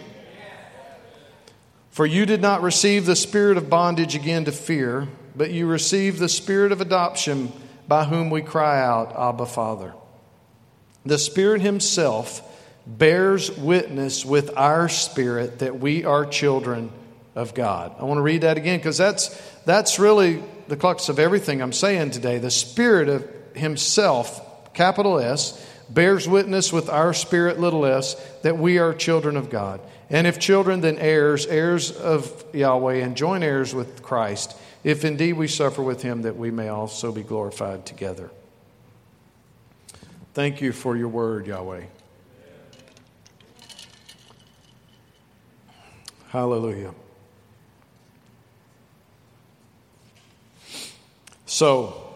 For 1.90 2.06
you 2.06 2.24
did 2.24 2.40
not 2.40 2.62
receive 2.62 3.04
the 3.04 3.16
spirit 3.16 3.56
of 3.56 3.68
bondage 3.68 4.14
again 4.14 4.44
to 4.44 4.52
fear, 4.52 5.08
but 5.34 5.50
you 5.50 5.66
received 5.66 6.18
the 6.18 6.28
spirit 6.28 6.72
of 6.72 6.80
adoption 6.80 7.52
by 7.90 8.04
whom 8.04 8.30
we 8.30 8.40
cry 8.40 8.80
out, 8.80 9.12
Abba, 9.18 9.46
Father. 9.46 9.92
The 11.04 11.18
Spirit 11.18 11.60
Himself 11.60 12.40
bears 12.86 13.50
witness 13.50 14.24
with 14.24 14.56
our 14.56 14.88
spirit 14.88 15.58
that 15.58 15.80
we 15.80 16.04
are 16.04 16.24
children 16.24 16.92
of 17.34 17.52
God. 17.52 17.92
I 17.98 18.04
want 18.04 18.18
to 18.18 18.22
read 18.22 18.42
that 18.42 18.56
again 18.56 18.78
because 18.78 18.96
that's, 18.96 19.28
that's 19.64 19.98
really 19.98 20.40
the 20.68 20.76
crux 20.76 21.08
of 21.08 21.18
everything 21.18 21.60
I'm 21.60 21.72
saying 21.72 22.12
today. 22.12 22.38
The 22.38 22.52
Spirit 22.52 23.08
of 23.08 23.28
Himself, 23.56 24.72
capital 24.72 25.18
S, 25.18 25.60
bears 25.90 26.28
witness 26.28 26.72
with 26.72 26.88
our 26.88 27.12
spirit, 27.12 27.58
little 27.58 27.84
s, 27.84 28.14
that 28.42 28.56
we 28.56 28.78
are 28.78 28.94
children 28.94 29.36
of 29.36 29.50
God. 29.50 29.80
And 30.08 30.28
if 30.28 30.38
children, 30.38 30.80
then 30.80 30.96
heirs, 30.96 31.44
heirs 31.44 31.90
of 31.90 32.44
Yahweh, 32.52 32.98
and 32.98 33.16
joint 33.16 33.42
heirs 33.42 33.74
with 33.74 34.00
Christ, 34.00 34.56
if 34.82 35.04
indeed 35.04 35.34
we 35.34 35.46
suffer 35.48 35.82
with 35.82 36.02
Him, 36.02 36.22
that 36.22 36.36
we 36.36 36.50
may 36.50 36.68
also 36.68 37.12
be 37.12 37.22
glorified 37.22 37.86
together. 37.86 38.30
Thank 40.32 40.60
you 40.60 40.72
for 40.72 40.96
your 40.96 41.08
word, 41.08 41.46
Yahweh. 41.46 41.82
Hallelujah. 46.28 46.94
So, 51.46 52.14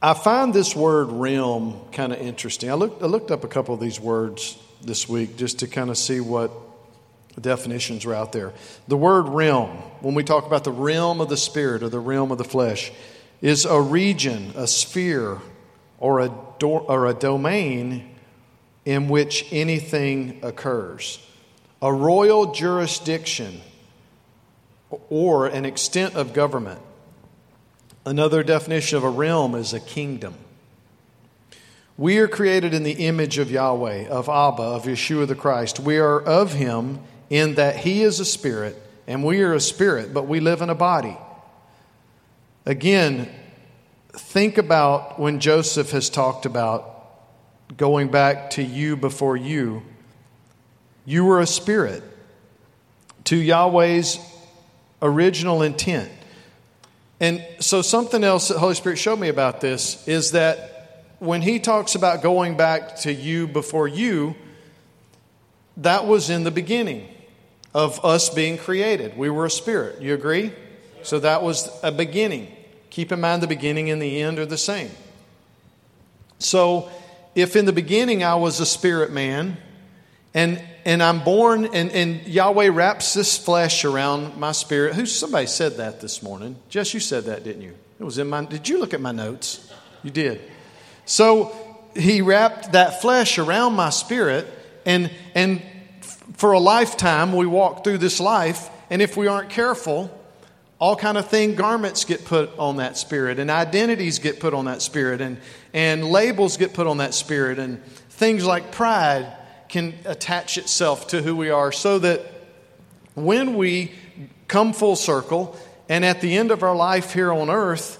I 0.00 0.14
find 0.14 0.52
this 0.52 0.74
word 0.74 1.12
realm 1.12 1.80
kind 1.92 2.12
of 2.12 2.18
interesting. 2.18 2.70
I 2.70 2.74
looked, 2.74 3.02
I 3.02 3.06
looked 3.06 3.30
up 3.30 3.44
a 3.44 3.48
couple 3.48 3.74
of 3.74 3.80
these 3.80 4.00
words 4.00 4.58
this 4.82 5.08
week 5.08 5.36
just 5.36 5.58
to 5.60 5.68
kind 5.68 5.90
of 5.90 5.98
see 5.98 6.20
what 6.20 6.50
definitions 7.40 8.04
are 8.04 8.14
out 8.14 8.32
there. 8.32 8.52
The 8.88 8.96
word 8.96 9.28
realm, 9.28 9.70
when 10.00 10.14
we 10.14 10.22
talk 10.24 10.46
about 10.46 10.64
the 10.64 10.72
realm 10.72 11.20
of 11.20 11.28
the 11.28 11.36
spirit 11.36 11.82
or 11.82 11.88
the 11.88 12.00
realm 12.00 12.30
of 12.30 12.38
the 12.38 12.44
flesh, 12.44 12.92
is 13.40 13.64
a 13.64 13.80
region, 13.80 14.52
a 14.56 14.66
sphere, 14.66 15.38
or 15.98 16.20
a, 16.20 16.30
do- 16.58 16.68
or 16.68 17.06
a 17.06 17.14
domain 17.14 18.14
in 18.84 19.08
which 19.08 19.46
anything 19.50 20.38
occurs. 20.42 21.18
a 21.82 21.92
royal 21.92 22.52
jurisdiction 22.52 23.60
or 25.10 25.46
an 25.46 25.66
extent 25.66 26.14
of 26.14 26.32
government. 26.32 26.80
Another 28.06 28.42
definition 28.42 28.96
of 28.96 29.04
a 29.04 29.10
realm 29.10 29.54
is 29.54 29.74
a 29.74 29.80
kingdom. 29.80 30.34
We 31.98 32.18
are 32.18 32.28
created 32.28 32.72
in 32.72 32.84
the 32.84 33.06
image 33.06 33.38
of 33.38 33.50
Yahweh, 33.50 34.08
of 34.08 34.28
Abba, 34.28 34.62
of 34.62 34.84
Yeshua 34.84 35.26
the 35.28 35.34
Christ. 35.34 35.78
We 35.78 35.98
are 35.98 36.20
of 36.20 36.54
Him 36.54 37.00
in 37.30 37.54
that 37.56 37.76
He 37.76 38.02
is 38.02 38.20
a 38.20 38.24
spirit, 38.24 38.80
and 39.06 39.24
we 39.24 39.42
are 39.42 39.54
a 39.54 39.60
spirit, 39.60 40.14
but 40.14 40.26
we 40.26 40.40
live 40.40 40.62
in 40.62 40.70
a 40.70 40.74
body. 40.74 41.16
Again, 42.66 43.28
think 44.12 44.58
about 44.58 45.18
when 45.18 45.40
Joseph 45.40 45.90
has 45.90 46.08
talked 46.08 46.46
about 46.46 46.90
going 47.76 48.08
back 48.08 48.50
to 48.50 48.62
you 48.62 48.96
before 48.96 49.36
you. 49.36 49.82
You 51.04 51.24
were 51.24 51.40
a 51.40 51.46
spirit 51.46 52.02
to 53.24 53.36
Yahweh's 53.36 54.18
original 55.02 55.62
intent. 55.62 56.10
And 57.20 57.46
so, 57.60 57.82
something 57.82 58.24
else 58.24 58.48
that 58.48 58.58
Holy 58.58 58.74
Spirit 58.74 58.98
showed 58.98 59.18
me 59.18 59.28
about 59.28 59.60
this 59.60 60.06
is 60.08 60.32
that 60.32 61.04
when 61.18 61.42
he 61.42 61.58
talks 61.58 61.94
about 61.94 62.22
going 62.22 62.56
back 62.56 62.96
to 63.00 63.12
you 63.12 63.46
before 63.46 63.88
you, 63.88 64.34
that 65.78 66.06
was 66.06 66.30
in 66.30 66.44
the 66.44 66.50
beginning 66.50 67.08
of 67.74 68.04
us 68.04 68.30
being 68.30 68.56
created. 68.56 69.16
We 69.16 69.28
were 69.30 69.46
a 69.46 69.50
spirit. 69.50 70.00
You 70.00 70.14
agree? 70.14 70.52
So, 71.02 71.18
that 71.20 71.42
was 71.42 71.68
a 71.82 71.92
beginning. 71.92 72.54
Keep 72.90 73.12
in 73.12 73.20
mind 73.20 73.42
the 73.42 73.46
beginning 73.46 73.90
and 73.90 74.00
the 74.00 74.22
end 74.22 74.38
are 74.38 74.46
the 74.46 74.56
same. 74.56 74.90
So, 76.38 76.88
if 77.34 77.56
in 77.56 77.64
the 77.64 77.72
beginning 77.72 78.22
I 78.22 78.36
was 78.36 78.60
a 78.60 78.66
spirit 78.66 79.10
man, 79.10 79.56
and 80.32 80.62
and 80.84 81.02
I'm 81.02 81.24
born, 81.24 81.64
and, 81.66 81.90
and 81.92 82.26
Yahweh 82.26 82.68
wraps 82.68 83.14
this 83.14 83.38
flesh 83.38 83.84
around 83.84 84.36
my 84.36 84.52
spirit. 84.52 84.94
Who 84.94 85.06
somebody 85.06 85.46
said 85.46 85.78
that 85.78 86.00
this 86.00 86.22
morning? 86.22 86.56
Jess, 86.68 86.92
you 86.92 87.00
said 87.00 87.24
that, 87.24 87.42
didn't 87.42 87.62
you? 87.62 87.74
It 87.98 88.04
was 88.04 88.18
in 88.18 88.28
my. 88.28 88.44
Did 88.44 88.68
you 88.68 88.78
look 88.78 88.92
at 88.92 89.00
my 89.00 89.12
notes? 89.12 89.72
You 90.02 90.10
did. 90.10 90.40
So 91.06 91.56
he 91.96 92.20
wrapped 92.20 92.72
that 92.72 93.00
flesh 93.00 93.38
around 93.38 93.74
my 93.74 93.90
spirit, 93.90 94.46
and 94.84 95.10
and 95.34 95.62
for 96.34 96.52
a 96.52 96.58
lifetime 96.58 97.32
we 97.32 97.46
walk 97.46 97.84
through 97.84 97.98
this 97.98 98.20
life, 98.20 98.70
and 98.90 99.00
if 99.00 99.16
we 99.16 99.26
aren't 99.26 99.50
careful, 99.50 100.10
all 100.78 100.96
kind 100.96 101.16
of 101.16 101.28
thing 101.28 101.54
garments 101.54 102.04
get 102.04 102.24
put 102.24 102.56
on 102.58 102.76
that 102.76 102.96
spirit, 102.96 103.38
and 103.38 103.50
identities 103.50 104.18
get 104.18 104.40
put 104.40 104.54
on 104.54 104.66
that 104.66 104.82
spirit, 104.82 105.20
and 105.20 105.38
and 105.72 106.04
labels 106.04 106.56
get 106.56 106.74
put 106.74 106.86
on 106.86 106.98
that 106.98 107.14
spirit, 107.14 107.58
and 107.58 107.82
things 108.10 108.44
like 108.44 108.72
pride 108.72 109.36
can 109.68 109.94
attach 110.04 110.58
itself 110.58 111.08
to 111.08 111.22
who 111.22 111.34
we 111.34 111.50
are 111.50 111.72
so 111.72 111.98
that 111.98 112.20
when 113.14 113.54
we 113.56 113.92
come 114.46 114.72
full 114.72 114.94
circle 114.94 115.56
and 115.88 116.04
at 116.04 116.20
the 116.20 116.36
end 116.36 116.50
of 116.50 116.62
our 116.62 116.76
life 116.76 117.12
here 117.12 117.32
on 117.32 117.50
earth, 117.50 117.98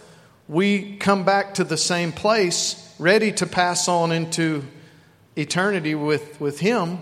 we 0.48 0.96
come 0.96 1.24
back 1.24 1.54
to 1.54 1.64
the 1.64 1.76
same 1.76 2.12
place, 2.12 2.94
ready 2.98 3.32
to 3.32 3.46
pass 3.46 3.88
on 3.88 4.12
into 4.12 4.62
eternity 5.36 5.94
with, 5.94 6.40
with 6.40 6.60
Him, 6.60 6.98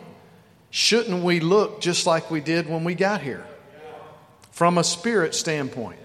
shouldn't 0.72 1.22
we 1.22 1.38
look 1.38 1.80
just 1.80 2.06
like 2.06 2.30
we 2.30 2.40
did 2.40 2.68
when 2.68 2.82
we 2.82 2.96
got 2.96 3.20
here? 3.20 3.46
From 4.50 4.78
a 4.78 4.84
spirit 4.84 5.34
standpoint. 5.34 6.00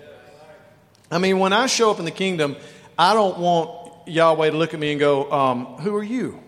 I 1.10 1.18
mean, 1.18 1.40
when 1.40 1.54
I 1.54 1.66
show 1.66 1.90
up 1.90 2.00
in 2.00 2.06
the 2.06 2.12
kingdom, 2.12 2.58
I 3.00 3.14
don't 3.14 3.40
want 3.40 4.08
Yahweh 4.08 4.52
to 4.52 4.58
look 4.58 4.74
at 4.74 4.80
me 4.80 4.92
and 4.92 5.00
go, 5.00 5.32
um, 5.32 5.66
Who 5.78 5.96
are 5.96 6.04
you? 6.04 6.40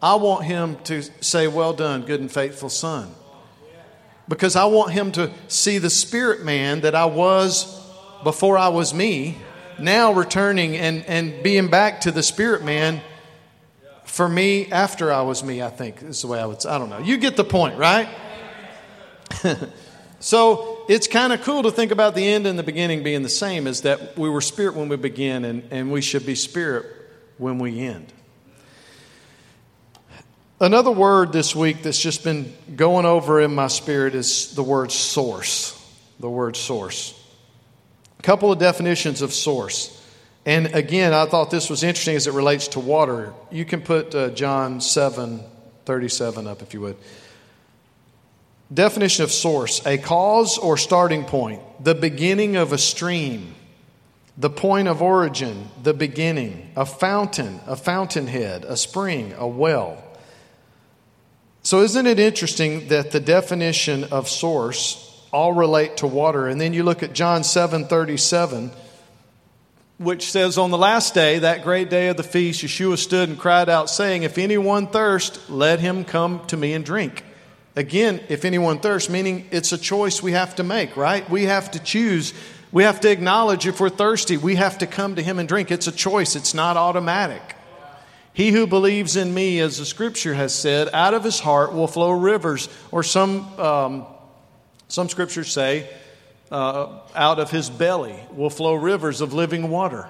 I 0.00 0.14
want 0.14 0.44
him 0.44 0.76
to 0.84 1.02
say, 1.20 1.48
Well 1.48 1.72
done, 1.72 2.02
good 2.02 2.20
and 2.20 2.30
faithful 2.30 2.68
son. 2.68 3.12
Because 4.28 4.54
I 4.54 4.66
want 4.66 4.92
him 4.92 5.10
to 5.12 5.32
see 5.48 5.78
the 5.78 5.90
spirit 5.90 6.44
man 6.44 6.82
that 6.82 6.94
I 6.94 7.06
was 7.06 7.64
before 8.22 8.58
I 8.58 8.68
was 8.68 8.94
me, 8.94 9.38
now 9.78 10.12
returning 10.12 10.76
and, 10.76 11.04
and 11.06 11.42
being 11.42 11.68
back 11.68 12.02
to 12.02 12.12
the 12.12 12.22
spirit 12.22 12.62
man 12.62 13.00
for 14.18 14.28
me 14.28 14.66
after 14.72 15.12
I 15.12 15.22
was 15.22 15.44
me, 15.44 15.62
I 15.62 15.70
think 15.70 16.02
is 16.02 16.22
the 16.22 16.26
way 16.26 16.40
I 16.40 16.44
would 16.44 16.66
I 16.66 16.76
don't 16.76 16.90
know. 16.90 16.98
You 16.98 17.18
get 17.18 17.36
the 17.36 17.44
point, 17.44 17.78
right? 17.78 18.08
so 20.18 20.84
it's 20.88 21.06
kind 21.06 21.32
of 21.32 21.42
cool 21.42 21.62
to 21.62 21.70
think 21.70 21.92
about 21.92 22.16
the 22.16 22.26
end 22.26 22.44
and 22.44 22.58
the 22.58 22.64
beginning 22.64 23.04
being 23.04 23.22
the 23.22 23.28
same, 23.28 23.68
is 23.68 23.82
that 23.82 24.18
we 24.18 24.28
were 24.28 24.40
spirit 24.40 24.74
when 24.74 24.88
we 24.88 24.96
begin 24.96 25.44
and, 25.44 25.62
and 25.70 25.92
we 25.92 26.00
should 26.00 26.26
be 26.26 26.34
spirit 26.34 26.84
when 27.36 27.60
we 27.60 27.78
end. 27.78 28.12
Another 30.60 30.90
word 30.90 31.32
this 31.32 31.54
week 31.54 31.84
that's 31.84 32.00
just 32.00 32.24
been 32.24 32.52
going 32.74 33.06
over 33.06 33.40
in 33.40 33.54
my 33.54 33.68
spirit 33.68 34.16
is 34.16 34.52
the 34.56 34.64
word 34.64 34.90
source. 34.90 35.80
The 36.18 36.28
word 36.28 36.56
source. 36.56 37.14
A 38.18 38.22
couple 38.24 38.50
of 38.50 38.58
definitions 38.58 39.22
of 39.22 39.32
source. 39.32 39.97
And 40.48 40.74
again, 40.74 41.12
I 41.12 41.26
thought 41.26 41.50
this 41.50 41.68
was 41.68 41.82
interesting 41.82 42.16
as 42.16 42.26
it 42.26 42.32
relates 42.32 42.68
to 42.68 42.80
water. 42.80 43.34
You 43.50 43.66
can 43.66 43.82
put 43.82 44.14
uh, 44.14 44.30
John 44.30 44.80
7 44.80 45.42
37 45.84 46.46
up 46.46 46.62
if 46.62 46.72
you 46.72 46.80
would. 46.80 46.96
Definition 48.72 49.24
of 49.24 49.30
source 49.30 49.84
a 49.84 49.98
cause 49.98 50.56
or 50.56 50.78
starting 50.78 51.26
point, 51.26 51.60
the 51.84 51.94
beginning 51.94 52.56
of 52.56 52.72
a 52.72 52.78
stream, 52.78 53.56
the 54.38 54.48
point 54.48 54.88
of 54.88 55.02
origin, 55.02 55.68
the 55.82 55.92
beginning, 55.92 56.72
a 56.76 56.86
fountain, 56.86 57.60
a 57.66 57.76
fountainhead, 57.76 58.64
a 58.64 58.78
spring, 58.78 59.34
a 59.36 59.46
well. 59.46 60.02
So, 61.62 61.82
isn't 61.82 62.06
it 62.06 62.18
interesting 62.18 62.88
that 62.88 63.10
the 63.10 63.20
definition 63.20 64.04
of 64.04 64.30
source 64.30 65.26
all 65.30 65.52
relate 65.52 65.98
to 65.98 66.06
water? 66.06 66.48
And 66.48 66.58
then 66.58 66.72
you 66.72 66.84
look 66.84 67.02
at 67.02 67.12
John 67.12 67.44
7 67.44 67.84
37, 67.84 68.70
which 69.98 70.30
says, 70.30 70.56
On 70.56 70.70
the 70.70 70.78
last 70.78 71.12
day, 71.12 71.40
that 71.40 71.64
great 71.64 71.90
day 71.90 72.08
of 72.08 72.16
the 72.16 72.22
feast, 72.22 72.64
Yeshua 72.64 72.96
stood 72.96 73.28
and 73.28 73.38
cried 73.38 73.68
out, 73.68 73.90
saying, 73.90 74.22
If 74.22 74.38
anyone 74.38 74.86
thirst, 74.86 75.50
let 75.50 75.80
him 75.80 76.04
come 76.04 76.46
to 76.46 76.56
me 76.56 76.72
and 76.72 76.84
drink. 76.84 77.24
Again, 77.76 78.20
if 78.28 78.44
anyone 78.44 78.80
thirsts, 78.80 79.10
meaning 79.10 79.46
it's 79.50 79.72
a 79.72 79.78
choice 79.78 80.22
we 80.22 80.32
have 80.32 80.56
to 80.56 80.64
make, 80.64 80.96
right? 80.96 81.28
We 81.28 81.44
have 81.44 81.70
to 81.72 81.78
choose. 81.78 82.32
We 82.72 82.82
have 82.84 83.00
to 83.00 83.10
acknowledge 83.10 83.66
if 83.66 83.80
we're 83.80 83.88
thirsty. 83.88 84.36
We 84.36 84.56
have 84.56 84.78
to 84.78 84.86
come 84.86 85.16
to 85.16 85.22
him 85.22 85.38
and 85.38 85.48
drink. 85.48 85.70
It's 85.70 85.86
a 85.86 85.92
choice, 85.92 86.36
it's 86.36 86.54
not 86.54 86.76
automatic. 86.76 87.56
He 88.32 88.52
who 88.52 88.68
believes 88.68 89.16
in 89.16 89.34
me, 89.34 89.58
as 89.58 89.78
the 89.78 89.84
scripture 89.84 90.34
has 90.34 90.54
said, 90.54 90.88
out 90.92 91.12
of 91.12 91.24
his 91.24 91.40
heart 91.40 91.72
will 91.72 91.88
flow 91.88 92.12
rivers. 92.12 92.68
Or 92.92 93.02
some, 93.02 93.58
um, 93.58 94.06
some 94.86 95.08
scriptures 95.08 95.50
say, 95.50 95.90
uh, 96.50 97.00
out 97.14 97.38
of 97.38 97.50
his 97.50 97.70
belly 97.70 98.18
will 98.32 98.50
flow 98.50 98.74
rivers 98.74 99.20
of 99.20 99.32
living 99.32 99.70
water. 99.70 100.08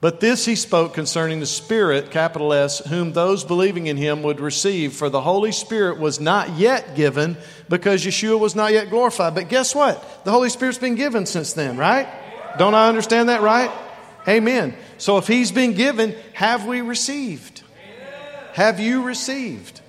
But 0.00 0.20
this 0.20 0.46
he 0.46 0.54
spoke 0.54 0.94
concerning 0.94 1.40
the 1.40 1.46
Spirit, 1.46 2.10
capital 2.10 2.54
S, 2.54 2.78
whom 2.78 3.12
those 3.12 3.44
believing 3.44 3.86
in 3.86 3.98
him 3.98 4.22
would 4.22 4.40
receive. 4.40 4.94
For 4.94 5.10
the 5.10 5.20
Holy 5.20 5.52
Spirit 5.52 5.98
was 5.98 6.18
not 6.18 6.56
yet 6.56 6.94
given 6.94 7.36
because 7.68 8.04
Yeshua 8.04 8.38
was 8.38 8.56
not 8.56 8.72
yet 8.72 8.88
glorified. 8.88 9.34
But 9.34 9.50
guess 9.50 9.74
what? 9.74 10.24
The 10.24 10.30
Holy 10.30 10.48
Spirit's 10.48 10.78
been 10.78 10.94
given 10.94 11.26
since 11.26 11.52
then, 11.52 11.76
right? 11.76 12.08
Don't 12.56 12.74
I 12.74 12.88
understand 12.88 13.28
that 13.28 13.42
right? 13.42 13.70
Amen. 14.26 14.74
So 14.96 15.18
if 15.18 15.26
he's 15.26 15.52
been 15.52 15.74
given, 15.74 16.16
have 16.32 16.66
we 16.66 16.80
received? 16.80 17.62
Have 18.54 18.80
you 18.80 19.02
received? 19.02 19.82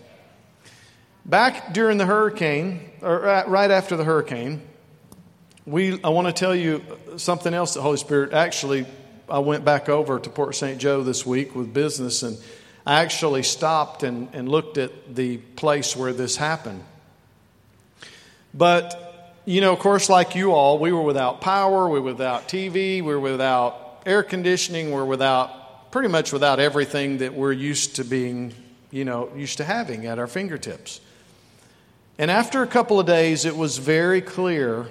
Back 1.25 1.73
during 1.73 1.97
the 1.97 2.05
hurricane, 2.05 2.89
or 3.01 3.45
right 3.47 3.71
after 3.71 3.95
the 3.95 4.03
hurricane, 4.03 4.61
we, 5.65 6.01
I 6.03 6.09
want 6.09 6.27
to 6.27 6.33
tell 6.33 6.55
you 6.55 6.83
something 7.17 7.53
else 7.53 7.73
the 7.73 7.81
Holy 7.81 7.97
Spirit 7.97 8.33
actually, 8.33 8.85
I 9.29 9.39
went 9.39 9.63
back 9.63 9.89
over 9.89 10.19
to 10.19 10.29
Port 10.29 10.55
St. 10.55 10.79
Joe 10.79 11.03
this 11.03 11.25
week 11.25 11.55
with 11.55 11.73
business 11.73 12.23
and 12.23 12.37
I 12.85 13.01
actually 13.01 13.43
stopped 13.43 14.01
and, 14.01 14.29
and 14.33 14.49
looked 14.49 14.77
at 14.77 15.15
the 15.15 15.37
place 15.37 15.95
where 15.95 16.13
this 16.13 16.35
happened. 16.35 16.83
But, 18.55 19.35
you 19.45 19.61
know, 19.61 19.71
of 19.71 19.79
course, 19.79 20.09
like 20.09 20.35
you 20.35 20.51
all, 20.51 20.79
we 20.79 20.91
were 20.91 21.03
without 21.03 21.41
power, 21.41 21.87
we 21.87 21.99
were 21.99 22.13
without 22.13 22.47
TV, 22.47 22.73
we 22.73 23.01
were 23.01 23.19
without 23.19 24.01
air 24.05 24.23
conditioning, 24.23 24.91
we're 24.91 25.05
without 25.05 25.91
pretty 25.91 26.09
much 26.09 26.33
without 26.33 26.59
everything 26.59 27.19
that 27.19 27.35
we're 27.35 27.51
used 27.51 27.97
to 27.97 28.03
being, 28.03 28.53
you 28.89 29.05
know, 29.05 29.29
used 29.35 29.57
to 29.57 29.63
having 29.63 30.07
at 30.07 30.17
our 30.17 30.27
fingertips. 30.27 31.01
And 32.17 32.31
after 32.31 32.63
a 32.63 32.67
couple 32.67 32.99
of 32.99 33.05
days, 33.05 33.45
it 33.45 33.55
was 33.55 33.77
very 33.77 34.21
clear 34.21 34.87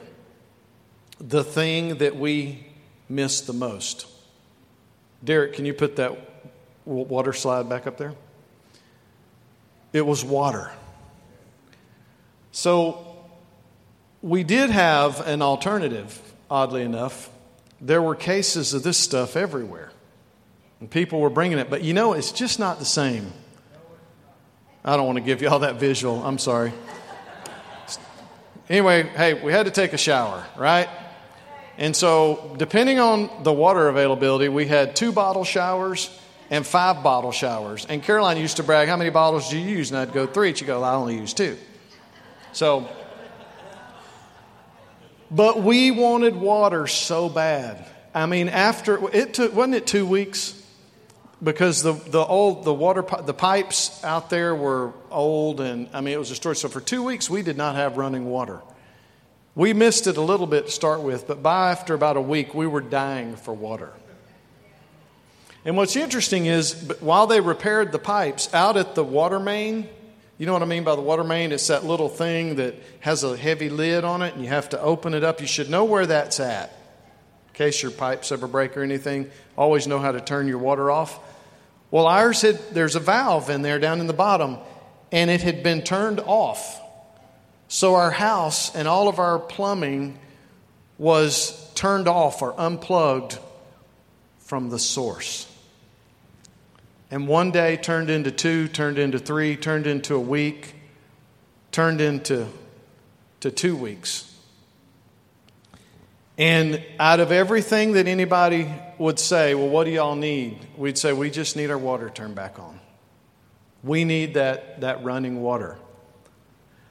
the 1.21 1.45
thing 1.45 1.99
that 1.99 2.17
we 2.17 2.67
miss 3.09 3.43
the 3.43 3.53
most. 3.53 4.07
Derek, 5.23 5.53
can 5.53 5.67
you 5.67 5.75
put 5.75 5.97
that 5.97 6.19
water 6.87 7.33
slide 7.33 7.69
back 7.69 7.87
up 7.87 7.99
there? 7.99 8.15
It 9.93 10.07
was 10.07 10.25
water. 10.25 10.71
So 12.53 13.07
we 14.23 14.45
did 14.45 14.71
have 14.71 15.27
an 15.27 15.43
alternative, 15.43 16.21
oddly 16.51 16.83
enough, 16.83 17.29
there 17.81 18.03
were 18.03 18.15
cases 18.15 18.75
of 18.75 18.83
this 18.83 18.99
stuff 18.99 19.37
everywhere. 19.37 19.91
And 20.81 20.91
people 20.91 21.21
were 21.21 21.31
bringing 21.31 21.59
it. 21.59 21.69
But 21.69 21.83
you 21.83 21.93
know, 21.93 22.15
it's 22.15 22.33
just 22.33 22.59
not 22.59 22.79
the 22.79 22.85
same. 22.85 23.33
I 24.85 24.97
don't 24.97 25.07
want 25.07 25.17
to 25.17 25.25
give 25.25 25.43
you 25.43 25.49
all 25.49 25.59
that 25.61 25.77
visual. 25.77 26.23
I'm 26.25 26.39
sorry. 26.39 26.73
Anyway, 28.71 29.03
hey, 29.03 29.35
we 29.35 29.53
had 29.53 29.67
to 29.67 29.73
take 29.73 29.93
a 29.93 29.99
shower, 29.99 30.47
right? 30.57 30.89
And 31.81 31.97
so, 31.97 32.55
depending 32.59 32.99
on 32.99 33.31
the 33.43 33.53
water 33.55 33.89
availability, 33.89 34.51
we 34.51 34.67
had 34.67 34.95
two 34.95 35.13
bottle 35.13 35.45
showers 35.45 36.11
and 36.51 36.67
five 36.67 37.03
bottle 37.03 37.33
showers. 37.33 37.87
And 37.87 38.03
Caroline 38.03 38.37
used 38.37 38.59
to 38.59 38.63
brag, 38.63 38.87
How 38.87 38.99
many 38.99 39.09
bottles 39.09 39.49
do 39.49 39.59
you 39.59 39.67
use? 39.67 39.91
And 39.91 39.99
I'd 39.99 40.13
go, 40.13 40.27
Three. 40.27 40.55
She'd 40.55 40.67
go, 40.67 40.83
I 40.83 40.93
only 40.93 41.17
use 41.17 41.33
two. 41.33 41.57
So, 42.53 42.87
but 45.31 45.63
we 45.63 45.91
wanted 45.91 46.37
water 46.37 46.87
so 46.87 47.31
bad. 47.31 47.87
I 48.15 48.27
mean, 48.27 48.51
after 48.51 49.09
it 49.17 49.33
took, 49.33 49.55
wasn't 49.55 49.77
it 49.77 49.87
two 49.87 50.07
weeks? 50.07 50.55
Because 51.43 51.83
the, 51.83 51.95
the 51.95 52.23
old, 52.23 52.65
the 52.65 52.75
water, 52.75 53.03
the 53.25 53.33
pipes 53.33 54.05
out 54.05 54.29
there 54.29 54.55
were 54.55 54.93
old 55.11 55.63
and 55.63 55.89
I 55.95 56.03
mean, 56.03 56.13
it 56.13 56.19
was 56.19 56.31
a 56.31 56.35
story. 56.35 56.57
So 56.57 56.69
for 56.69 56.83
two 56.83 57.03
weeks, 57.03 57.31
we 57.31 57.41
did 57.41 57.57
not 57.57 57.77
have 57.77 57.97
running 57.97 58.27
water. 58.27 58.61
We 59.55 59.73
missed 59.73 60.07
it 60.07 60.17
a 60.17 60.23
little 60.23 60.47
bit 60.47 60.67
to 60.67 60.73
start 60.73 61.03
with, 61.03 61.27
but 61.27 61.43
by 61.43 61.73
after 61.73 61.95
about 61.95 62.17
a 62.17 62.21
week, 62.21 62.55
we 62.55 62.67
were 62.67 62.81
dying 62.81 63.37
for 63.37 63.53
water. 63.53 63.91
And 65.65 65.77
what's 65.77 65.97
interesting 65.97 66.47
is, 66.47 66.73
while 67.01 67.27
they 67.27 67.41
repaired 67.41 67.93
the 67.93 67.99
pipes 67.99 68.53
out 68.55 68.77
at 68.77 68.95
the 68.95 69.05
water 69.05 69.41
main, 69.41 69.89
you 70.39 70.47
know 70.47 70.55
what 70.55 70.63
I 70.63 70.67
mean 70.67 70.85
by 70.85 70.95
the 70.95 71.03
water 71.03 71.25
main? 71.25 71.53
It's 71.53 71.67
that 71.67 71.85
little 71.85 72.09
thing 72.09 72.57
that 72.57 72.77
has 73.01 73.25
a 73.25 73.37
heavy 73.37 73.69
lid 73.69 74.05
on 74.05 74.23
it, 74.23 74.35
and 74.35 74.43
you 74.43 74.49
have 74.49 74.71
to 74.71 74.81
open 74.81 75.13
it 75.13 75.23
up. 75.23 75.41
You 75.41 75.47
should 75.47 75.69
know 75.69 75.85
where 75.85 76.07
that's 76.07 76.41
at. 76.41 76.71
In 77.49 77.55
case 77.55 77.83
your 77.83 77.91
pipes 77.91 78.33
ever 78.33 78.47
break 78.47 78.77
or 78.77 78.83
anything, 78.83 79.31
always 79.59 79.87
know 79.87 79.99
how 79.99 80.13
to 80.13 80.21
turn 80.21 80.49
your 80.49 80.59
water 80.59 80.91
off. 80.91 81.19
Well, 81.91 82.07
ours 82.07 82.41
had, 82.41 82.59
there's 82.71 82.95
a 82.95 83.01
valve 83.01 83.51
in 83.51 83.61
there 83.63 83.79
down 83.79 84.01
in 84.01 84.07
the 84.07 84.15
bottom, 84.15 84.57
and 85.13 85.29
it 85.29 85.43
had 85.43 85.63
been 85.63 85.83
turned 85.83 86.21
off. 86.21 86.81
So 87.73 87.95
our 87.95 88.11
house 88.11 88.75
and 88.75 88.89
all 88.89 89.07
of 89.07 89.21
our 89.21 89.39
plumbing 89.39 90.19
was 90.99 91.73
turned 91.75 92.09
off 92.09 92.43
or 92.43 92.53
unplugged 92.59 93.39
from 94.41 94.71
the 94.71 94.79
source. 94.79 95.47
And 97.13 97.29
one 97.29 97.53
day 97.53 97.77
turned 97.77 98.11
into 98.11 98.33
two, 98.33 98.67
turned 98.67 98.99
into 98.99 99.21
three, 99.21 99.55
turned 99.55 99.87
into 99.87 100.17
a 100.17 100.21
week, 100.21 100.75
turned 101.71 102.01
into 102.01 102.49
to 103.39 103.53
two 103.53 103.77
weeks. 103.77 104.27
And 106.37 106.83
out 106.99 107.21
of 107.21 107.31
everything 107.31 107.93
that 107.93 108.09
anybody 108.09 108.69
would 108.99 109.21
say, 109.21 109.55
well, 109.55 109.69
what 109.69 109.85
do 109.85 109.93
y'all 109.93 110.17
need? 110.17 110.59
We'd 110.77 110.99
say, 110.99 111.13
we 111.13 111.31
just 111.31 111.55
need 111.55 111.71
our 111.71 111.79
water 111.79 112.11
turned 112.11 112.35
back 112.35 112.59
on. 112.59 112.81
We 113.85 114.05
need 114.05 114.35
that, 114.35 114.81
that 114.81 115.05
running 115.05 115.41
water. 115.41 115.79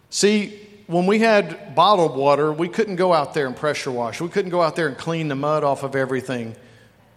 See, 0.10 0.68
when 0.90 1.06
we 1.06 1.20
had 1.20 1.76
bottled 1.76 2.18
water, 2.18 2.52
we 2.52 2.68
couldn't 2.68 2.96
go 2.96 3.14
out 3.14 3.36
there 3.36 3.46
and 3.46 3.56
pressure 3.56 3.92
wash. 3.92 4.20
We 4.20 4.28
couldn't 4.28 4.50
go 4.50 4.64
out 4.64 4.76
there 4.76 4.88
and 4.88 4.98
clean 4.98 5.28
the 5.28 5.36
mud 5.36 5.64
off 5.64 5.84
of 5.84 5.96
everything. 5.96 6.56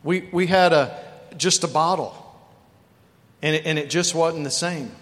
We, 0.04 0.28
we 0.30 0.46
had 0.46 0.74
a, 0.74 1.02
just 1.38 1.64
a 1.64 1.68
bottle 1.68 2.14
and 3.40 3.56
it, 3.56 3.64
and 3.64 3.78
it 3.78 3.88
just 3.88 4.14
wasn't 4.14 4.44
the 4.44 4.50
same. 4.50 4.92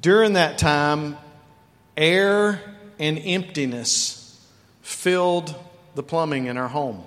During 0.00 0.34
that 0.34 0.56
time, 0.56 1.18
air 1.96 2.62
and 3.00 3.18
emptiness 3.18 4.40
filled 4.82 5.52
the 5.96 6.04
plumbing 6.04 6.46
in 6.46 6.56
our 6.56 6.68
home. 6.68 7.04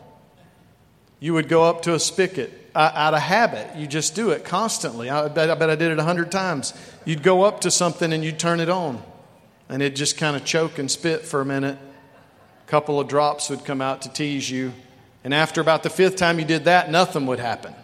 You 1.21 1.33
would 1.35 1.47
go 1.47 1.63
up 1.63 1.83
to 1.83 1.93
a 1.93 1.99
spigot 1.99 2.51
Uh, 2.75 2.91
out 2.95 3.13
of 3.13 3.19
habit. 3.19 3.75
You 3.75 3.85
just 3.85 4.15
do 4.15 4.31
it 4.31 4.43
constantly. 4.43 5.07
I 5.07 5.27
bet, 5.27 5.51
I 5.51 5.53
bet 5.53 5.69
I 5.69 5.75
did 5.75 5.91
it 5.91 5.99
a 5.99 6.03
hundred 6.03 6.31
times. 6.31 6.73
You'd 7.05 7.21
go 7.21 7.43
up 7.43 7.61
to 7.61 7.71
something 7.71 8.11
and 8.11 8.25
you'd 8.25 8.39
turn 8.39 8.59
it 8.59 8.69
on, 8.69 8.99
and 9.69 9.83
it'd 9.83 9.95
just 9.95 10.17
kind 10.17 10.35
of 10.35 10.43
choke 10.43 10.79
and 10.79 10.89
spit 10.89 11.21
for 11.21 11.39
a 11.39 11.45
minute. 11.45 11.77
A 11.77 12.69
couple 12.69 12.99
of 12.99 13.07
drops 13.07 13.51
would 13.51 13.63
come 13.63 13.79
out 13.79 14.01
to 14.03 14.09
tease 14.11 14.49
you, 14.49 14.73
and 15.23 15.35
after 15.35 15.61
about 15.61 15.83
the 15.83 15.91
fifth 15.91 16.15
time 16.15 16.39
you 16.39 16.45
did 16.45 16.65
that, 16.65 16.89
nothing 16.89 17.27
would 17.27 17.39
happen. 17.39 17.75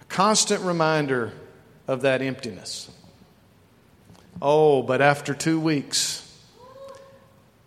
A 0.00 0.04
constant 0.04 0.62
reminder 0.62 1.32
of 1.88 2.02
that 2.02 2.22
emptiness. 2.22 2.88
Oh, 4.40 4.82
but 4.82 5.00
after 5.00 5.34
two 5.34 5.58
weeks, 5.58 6.22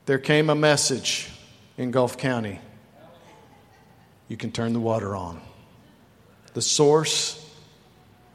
there 0.06 0.20
came 0.20 0.50
a 0.50 0.56
message 0.56 1.30
in 1.78 1.92
Gulf 1.92 2.18
County 2.18 2.62
you 4.30 4.38
can 4.38 4.52
turn 4.52 4.72
the 4.72 4.80
water 4.80 5.16
on. 5.16 5.42
The 6.54 6.62
source 6.62 7.36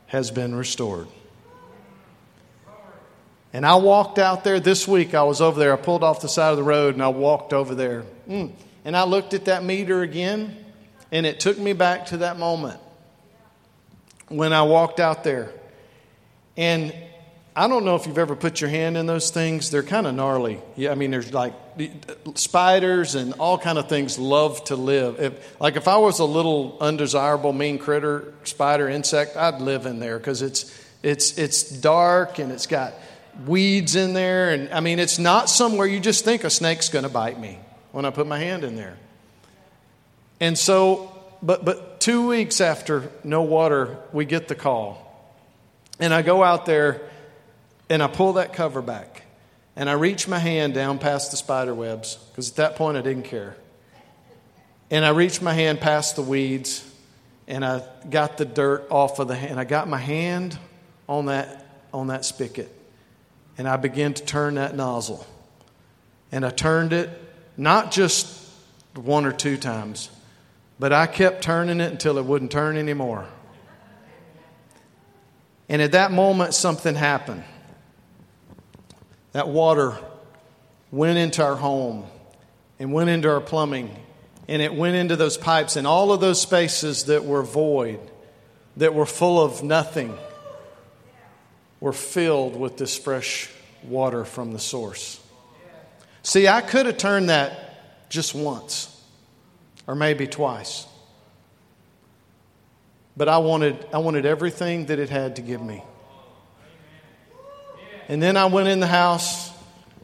has 0.09 0.31
been 0.31 0.55
restored. 0.55 1.09
And 3.53 3.65
I 3.65 3.77
walked 3.77 4.19
out 4.19 4.43
there 4.43 4.59
this 4.59 4.87
week. 4.87 5.15
I 5.15 5.23
was 5.23 5.41
over 5.41 5.59
there. 5.59 5.73
I 5.73 5.77
pulled 5.77 6.03
off 6.03 6.21
the 6.21 6.29
side 6.29 6.51
of 6.51 6.57
the 6.57 6.65
road 6.65 6.95
and 6.95 7.03
I 7.03 7.09
walked 7.09 7.53
over 7.53 7.75
there. 7.75 8.05
Mm. 8.29 8.53
And 8.85 8.97
I 8.97 9.05
looked 9.05 9.33
at 9.33 9.47
that 9.47 9.65
meter 9.65 10.03
again, 10.03 10.57
and 11.11 11.25
it 11.25 11.41
took 11.41 11.57
me 11.57 11.73
back 11.73 12.07
to 12.07 12.19
that 12.19 12.39
moment 12.39 12.79
when 14.29 14.53
I 14.53 14.63
walked 14.63 15.01
out 15.01 15.25
there. 15.25 15.53
And 16.57 16.95
I 17.57 17.69
don't 17.69 17.85
know 17.85 17.95
if 17.95 18.07
you've 18.07 18.19
ever 18.19 18.37
put 18.37 18.61
your 18.61 18.71
hand 18.71 18.97
in 18.97 19.07
those 19.07 19.31
things. 19.31 19.71
They're 19.71 19.83
kind 19.83 20.07
of 20.07 20.15
gnarly. 20.15 20.61
Yeah, 20.77 20.91
I 20.91 20.97
mean, 20.97 21.13
there's 21.13 21.33
like 21.33 21.55
spiders 22.35 23.15
and 23.15 23.35
all 23.35 23.59
kind 23.59 23.79
of 23.79 23.89
things 23.89 24.19
love 24.19 24.63
to 24.65 24.77
live. 24.77 25.21
If, 25.21 25.61
like 25.61 25.77
if 25.77 25.89
I 25.89 25.97
was 25.97 26.21
a 26.21 26.25
little 26.25 26.77
undesirable, 26.81 27.53
mean 27.53 27.79
critter, 27.79 28.33
spider, 28.45 28.89
insect, 28.89 29.37
I'd 29.37 29.61
live 29.61 29.87
in 29.87 29.99
there 29.99 30.19
because 30.19 30.43
it's 30.43 30.83
it's 31.03 31.37
it's 31.39 31.69
dark 31.71 32.39
and 32.39 32.51
it's 32.51 32.67
got 32.67 32.95
weeds 33.47 33.97
in 33.97 34.15
there, 34.15 34.51
and 34.51 34.73
I 34.73 34.81
mean, 34.81 34.99
it's 34.99 35.19
not 35.19 35.49
somewhere 35.49 35.87
you 35.87 36.01
just 36.01 36.25
think 36.25 36.45
a 36.45 36.51
snake's 36.51 36.89
going 36.89 37.03
to 37.03 37.09
bite 37.09 37.39
me 37.39 37.59
when 37.93 38.05
I 38.05 38.11
put 38.11 38.27
my 38.27 38.39
hand 38.39 38.65
in 38.65 38.77
there. 38.77 38.97
And 40.41 40.59
so, 40.59 41.13
but, 41.43 41.65
but 41.65 42.01
two 42.01 42.27
weeks 42.29 42.61
after 42.61 43.11
no 43.23 43.43
water, 43.43 43.99
we 44.13 44.25
get 44.25 44.49
the 44.49 44.55
call. 44.55 45.01
And 46.01 46.13
I 46.13 46.23
go 46.23 46.43
out 46.43 46.67
there 46.67 47.09
and 47.89 48.03
I 48.03 48.09
pull 48.09 48.35
that 48.35 48.53
cover 48.53 48.83
back. 48.83 49.24
And 49.77 49.91
I 49.91 49.95
reach 49.95 50.29
my 50.29 50.39
hand 50.39 50.75
down 50.75 50.99
past 50.99 51.31
the 51.31 51.37
spider 51.37 51.75
webs, 51.75 52.17
because 52.31 52.51
at 52.51 52.57
that 52.57 52.77
point 52.77 52.97
I 52.97 53.01
didn't 53.01 53.25
care. 53.25 53.57
And 54.91 55.05
I 55.05 55.11
reach 55.11 55.43
my 55.43 55.53
hand 55.53 55.81
past 55.81 56.15
the 56.15 56.23
weeds, 56.23 56.89
and 57.49 57.65
I 57.65 57.83
got 58.09 58.37
the 58.39 58.45
dirt 58.45 58.87
off 58.91 59.19
of 59.19 59.29
the 59.29 59.35
hand. 59.35 59.59
I 59.59 59.65
got 59.65 59.89
my 59.89 59.99
hand 59.99 60.57
on 61.09 61.27
that, 61.27 61.67
on 61.93 62.07
that 62.07 62.25
spigot, 62.25 62.71
and 63.59 63.69
I 63.69 63.77
began 63.77 64.15
to 64.15 64.25
turn 64.25 64.55
that 64.55 64.77
nozzle. 64.77 65.27
And 66.31 66.47
I 66.47 66.51
turned 66.51 66.93
it 66.93 67.11
not 67.57 67.91
just 67.91 68.41
one 68.95 69.27
or 69.27 69.33
two 69.33 69.57
times, 69.57 70.09
but 70.79 70.93
I 70.93 71.07
kept 71.07 71.43
turning 71.43 71.81
it 71.81 71.91
until 71.91 72.19
it 72.19 72.25
wouldn't 72.25 72.53
turn 72.53 72.77
anymore. 72.77 73.27
And 75.69 75.83
at 75.83 75.93
that 75.93 76.13
moment, 76.13 76.55
something 76.55 76.95
happened. 76.95 77.43
That 79.35 79.49
water 79.49 79.99
went 80.93 81.19
into 81.19 81.43
our 81.43 81.57
home 81.57 82.07
and 82.79 82.93
went 82.93 83.11
into 83.11 83.29
our 83.29 83.41
plumbing, 83.41 83.95
and 84.47 84.63
it 84.63 84.73
went 84.73 84.95
into 84.95 85.17
those 85.17 85.37
pipes, 85.37 85.75
and 85.75 85.89
all 85.89 86.13
of 86.13 86.21
those 86.21 86.41
spaces 86.41 87.05
that 87.07 87.25
were 87.25 87.43
void, 87.43 87.99
that 88.77 88.95
were 88.95 89.07
full 89.07 89.43
of 89.43 89.65
nothing, 89.65 90.17
were 91.81 91.93
filled 91.93 92.55
with 92.55 92.77
this 92.77 92.97
fresh 92.97 93.51
water 93.83 94.25
from 94.25 94.53
the 94.53 94.61
source. 94.61 95.21
See, 96.23 96.47
I 96.47 96.61
could 96.61 96.87
have 96.87 96.97
turned 96.97 97.29
that 97.29 98.09
just 98.11 98.37
once 98.37 99.03
or 99.89 99.97
maybe 99.97 100.29
twice. 100.29 100.87
But 103.17 103.29
I 103.29 103.39
wanted, 103.39 103.85
I 103.93 103.99
wanted 103.99 104.27
everything 104.27 104.87
that 104.87 105.01
it 105.01 105.09
had 105.09 105.37
to 105.37 105.43
give 105.43 105.61
me. 105.61 105.83
And 108.09 108.23
then 108.23 108.37
I 108.37 108.47
went 108.47 108.69
in 108.69 108.81
the 108.81 108.87
house, 108.87 109.51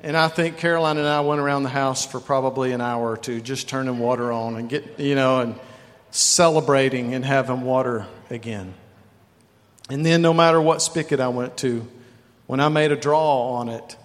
and 0.02 0.16
I 0.16 0.28
think 0.28 0.56
Caroline 0.56 0.96
and 0.96 1.06
I 1.06 1.20
went 1.20 1.40
around 1.40 1.64
the 1.64 1.68
house 1.68 2.06
for 2.06 2.18
probably 2.18 2.72
an 2.72 2.80
hour 2.80 3.10
or 3.10 3.16
two, 3.16 3.40
just 3.40 3.68
turning 3.68 3.98
water 3.98 4.32
on 4.32 4.56
and 4.56 4.68
get, 4.68 4.98
you 4.98 5.14
know, 5.14 5.40
and 5.40 5.54
celebrating 6.10 7.14
and 7.14 7.24
having 7.24 7.60
water 7.60 8.06
again. 8.30 8.72
And 9.90 10.06
then, 10.06 10.22
no 10.22 10.32
matter 10.32 10.60
what 10.60 10.80
spigot 10.80 11.20
I 11.20 11.28
went 11.28 11.58
to, 11.58 11.86
when 12.46 12.60
I 12.60 12.68
made 12.68 12.90
a 12.90 12.96
draw 12.96 13.56
on 13.56 13.68
it, 13.68 13.96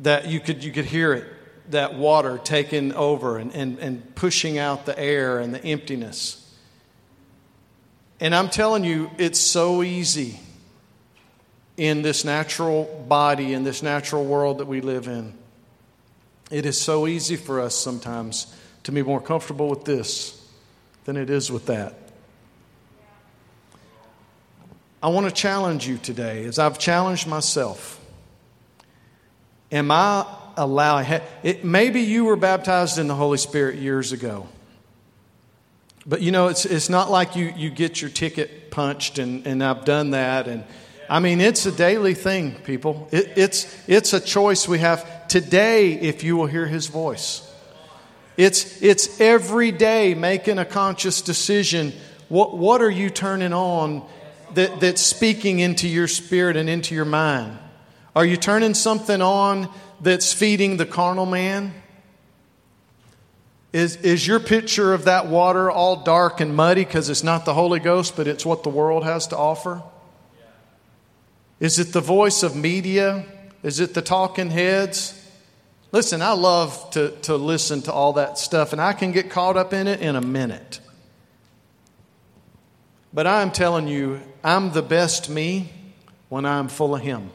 that 0.00 0.28
you 0.28 0.40
could, 0.40 0.62
you 0.62 0.72
could 0.72 0.84
hear 0.84 1.14
it, 1.14 1.26
that 1.70 1.94
water 1.94 2.38
taking 2.38 2.92
over 2.92 3.38
and, 3.38 3.54
and, 3.54 3.78
and 3.78 4.14
pushing 4.14 4.58
out 4.58 4.84
the 4.84 4.98
air 4.98 5.38
and 5.38 5.54
the 5.54 5.64
emptiness. 5.64 6.36
And 8.18 8.34
I'm 8.34 8.50
telling 8.50 8.84
you, 8.84 9.10
it's 9.16 9.40
so 9.40 9.82
easy 9.82 10.40
in 11.80 12.02
this 12.02 12.26
natural 12.26 12.84
body, 13.08 13.54
in 13.54 13.64
this 13.64 13.82
natural 13.82 14.22
world 14.22 14.58
that 14.58 14.66
we 14.66 14.82
live 14.82 15.08
in. 15.08 15.32
It 16.50 16.66
is 16.66 16.78
so 16.78 17.06
easy 17.06 17.36
for 17.36 17.58
us 17.58 17.74
sometimes 17.74 18.54
to 18.82 18.92
be 18.92 19.02
more 19.02 19.18
comfortable 19.18 19.66
with 19.70 19.86
this 19.86 20.46
than 21.06 21.16
it 21.16 21.30
is 21.30 21.50
with 21.50 21.64
that. 21.66 21.94
I 25.02 25.08
want 25.08 25.26
to 25.26 25.32
challenge 25.32 25.88
you 25.88 25.96
today, 25.96 26.44
as 26.44 26.58
I've 26.58 26.78
challenged 26.78 27.26
myself. 27.26 27.98
Am 29.72 29.90
I 29.90 30.26
allowing, 30.58 31.06
it, 31.42 31.64
maybe 31.64 32.02
you 32.02 32.26
were 32.26 32.36
baptized 32.36 32.98
in 32.98 33.08
the 33.08 33.14
Holy 33.14 33.38
Spirit 33.38 33.76
years 33.76 34.12
ago. 34.12 34.46
But 36.04 36.20
you 36.20 36.30
know, 36.30 36.48
it's, 36.48 36.66
it's 36.66 36.90
not 36.90 37.10
like 37.10 37.36
you, 37.36 37.54
you 37.56 37.70
get 37.70 38.02
your 38.02 38.10
ticket 38.10 38.70
punched, 38.70 39.18
and, 39.18 39.46
and 39.46 39.64
I've 39.64 39.86
done 39.86 40.10
that. 40.10 40.46
And 40.46 40.64
I 41.10 41.18
mean, 41.18 41.40
it's 41.40 41.66
a 41.66 41.72
daily 41.72 42.14
thing, 42.14 42.52
people. 42.52 43.08
It, 43.10 43.32
it's, 43.34 43.88
it's 43.88 44.12
a 44.12 44.20
choice 44.20 44.68
we 44.68 44.78
have 44.78 45.26
today 45.26 45.94
if 45.94 46.22
you 46.22 46.36
will 46.36 46.46
hear 46.46 46.66
His 46.66 46.86
voice. 46.86 47.52
It's, 48.36 48.80
it's 48.80 49.20
every 49.20 49.72
day 49.72 50.14
making 50.14 50.58
a 50.58 50.64
conscious 50.64 51.20
decision. 51.20 51.92
What, 52.28 52.56
what 52.56 52.80
are 52.80 52.90
you 52.90 53.10
turning 53.10 53.52
on 53.52 54.06
that, 54.54 54.78
that's 54.78 55.02
speaking 55.02 55.58
into 55.58 55.88
your 55.88 56.06
spirit 56.06 56.56
and 56.56 56.70
into 56.70 56.94
your 56.94 57.04
mind? 57.04 57.58
Are 58.14 58.24
you 58.24 58.36
turning 58.36 58.74
something 58.74 59.20
on 59.20 59.68
that's 60.00 60.32
feeding 60.32 60.76
the 60.76 60.86
carnal 60.86 61.26
man? 61.26 61.74
Is, 63.72 63.96
is 63.96 64.24
your 64.24 64.38
picture 64.38 64.94
of 64.94 65.06
that 65.06 65.26
water 65.26 65.72
all 65.72 66.04
dark 66.04 66.40
and 66.40 66.54
muddy 66.54 66.84
because 66.84 67.10
it's 67.10 67.24
not 67.24 67.44
the 67.44 67.54
Holy 67.54 67.80
Ghost, 67.80 68.14
but 68.16 68.28
it's 68.28 68.46
what 68.46 68.62
the 68.62 68.70
world 68.70 69.02
has 69.02 69.26
to 69.28 69.36
offer? 69.36 69.82
Is 71.60 71.78
it 71.78 71.92
the 71.92 72.00
voice 72.00 72.42
of 72.42 72.56
media? 72.56 73.24
Is 73.62 73.80
it 73.80 73.92
the 73.92 74.02
talking 74.02 74.50
heads? 74.50 75.16
Listen, 75.92 76.22
I 76.22 76.32
love 76.32 76.90
to, 76.92 77.10
to 77.22 77.36
listen 77.36 77.82
to 77.82 77.92
all 77.92 78.14
that 78.14 78.38
stuff, 78.38 78.72
and 78.72 78.80
I 78.80 78.94
can 78.94 79.12
get 79.12 79.30
caught 79.30 79.56
up 79.56 79.72
in 79.72 79.86
it 79.86 80.00
in 80.00 80.16
a 80.16 80.20
minute. 80.20 80.80
But 83.12 83.26
I'm 83.26 83.50
telling 83.50 83.88
you, 83.88 84.20
I'm 84.42 84.72
the 84.72 84.82
best 84.82 85.28
me 85.28 85.70
when 86.28 86.46
I'm 86.46 86.68
full 86.68 86.94
of 86.94 87.02
Him. 87.02 87.30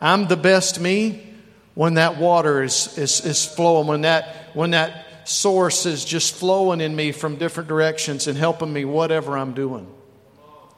I'm 0.00 0.28
the 0.28 0.36
best 0.36 0.80
me 0.80 1.28
when 1.74 1.94
that 1.94 2.16
water 2.16 2.62
is, 2.62 2.96
is, 2.96 3.24
is 3.24 3.44
flowing, 3.44 3.86
when 3.88 4.02
that, 4.02 4.50
when 4.54 4.70
that 4.70 5.28
source 5.28 5.84
is 5.84 6.04
just 6.04 6.34
flowing 6.34 6.80
in 6.80 6.94
me 6.94 7.12
from 7.12 7.36
different 7.36 7.68
directions 7.68 8.26
and 8.26 8.38
helping 8.38 8.72
me 8.72 8.84
whatever 8.84 9.36
I'm 9.36 9.52
doing. 9.52 9.86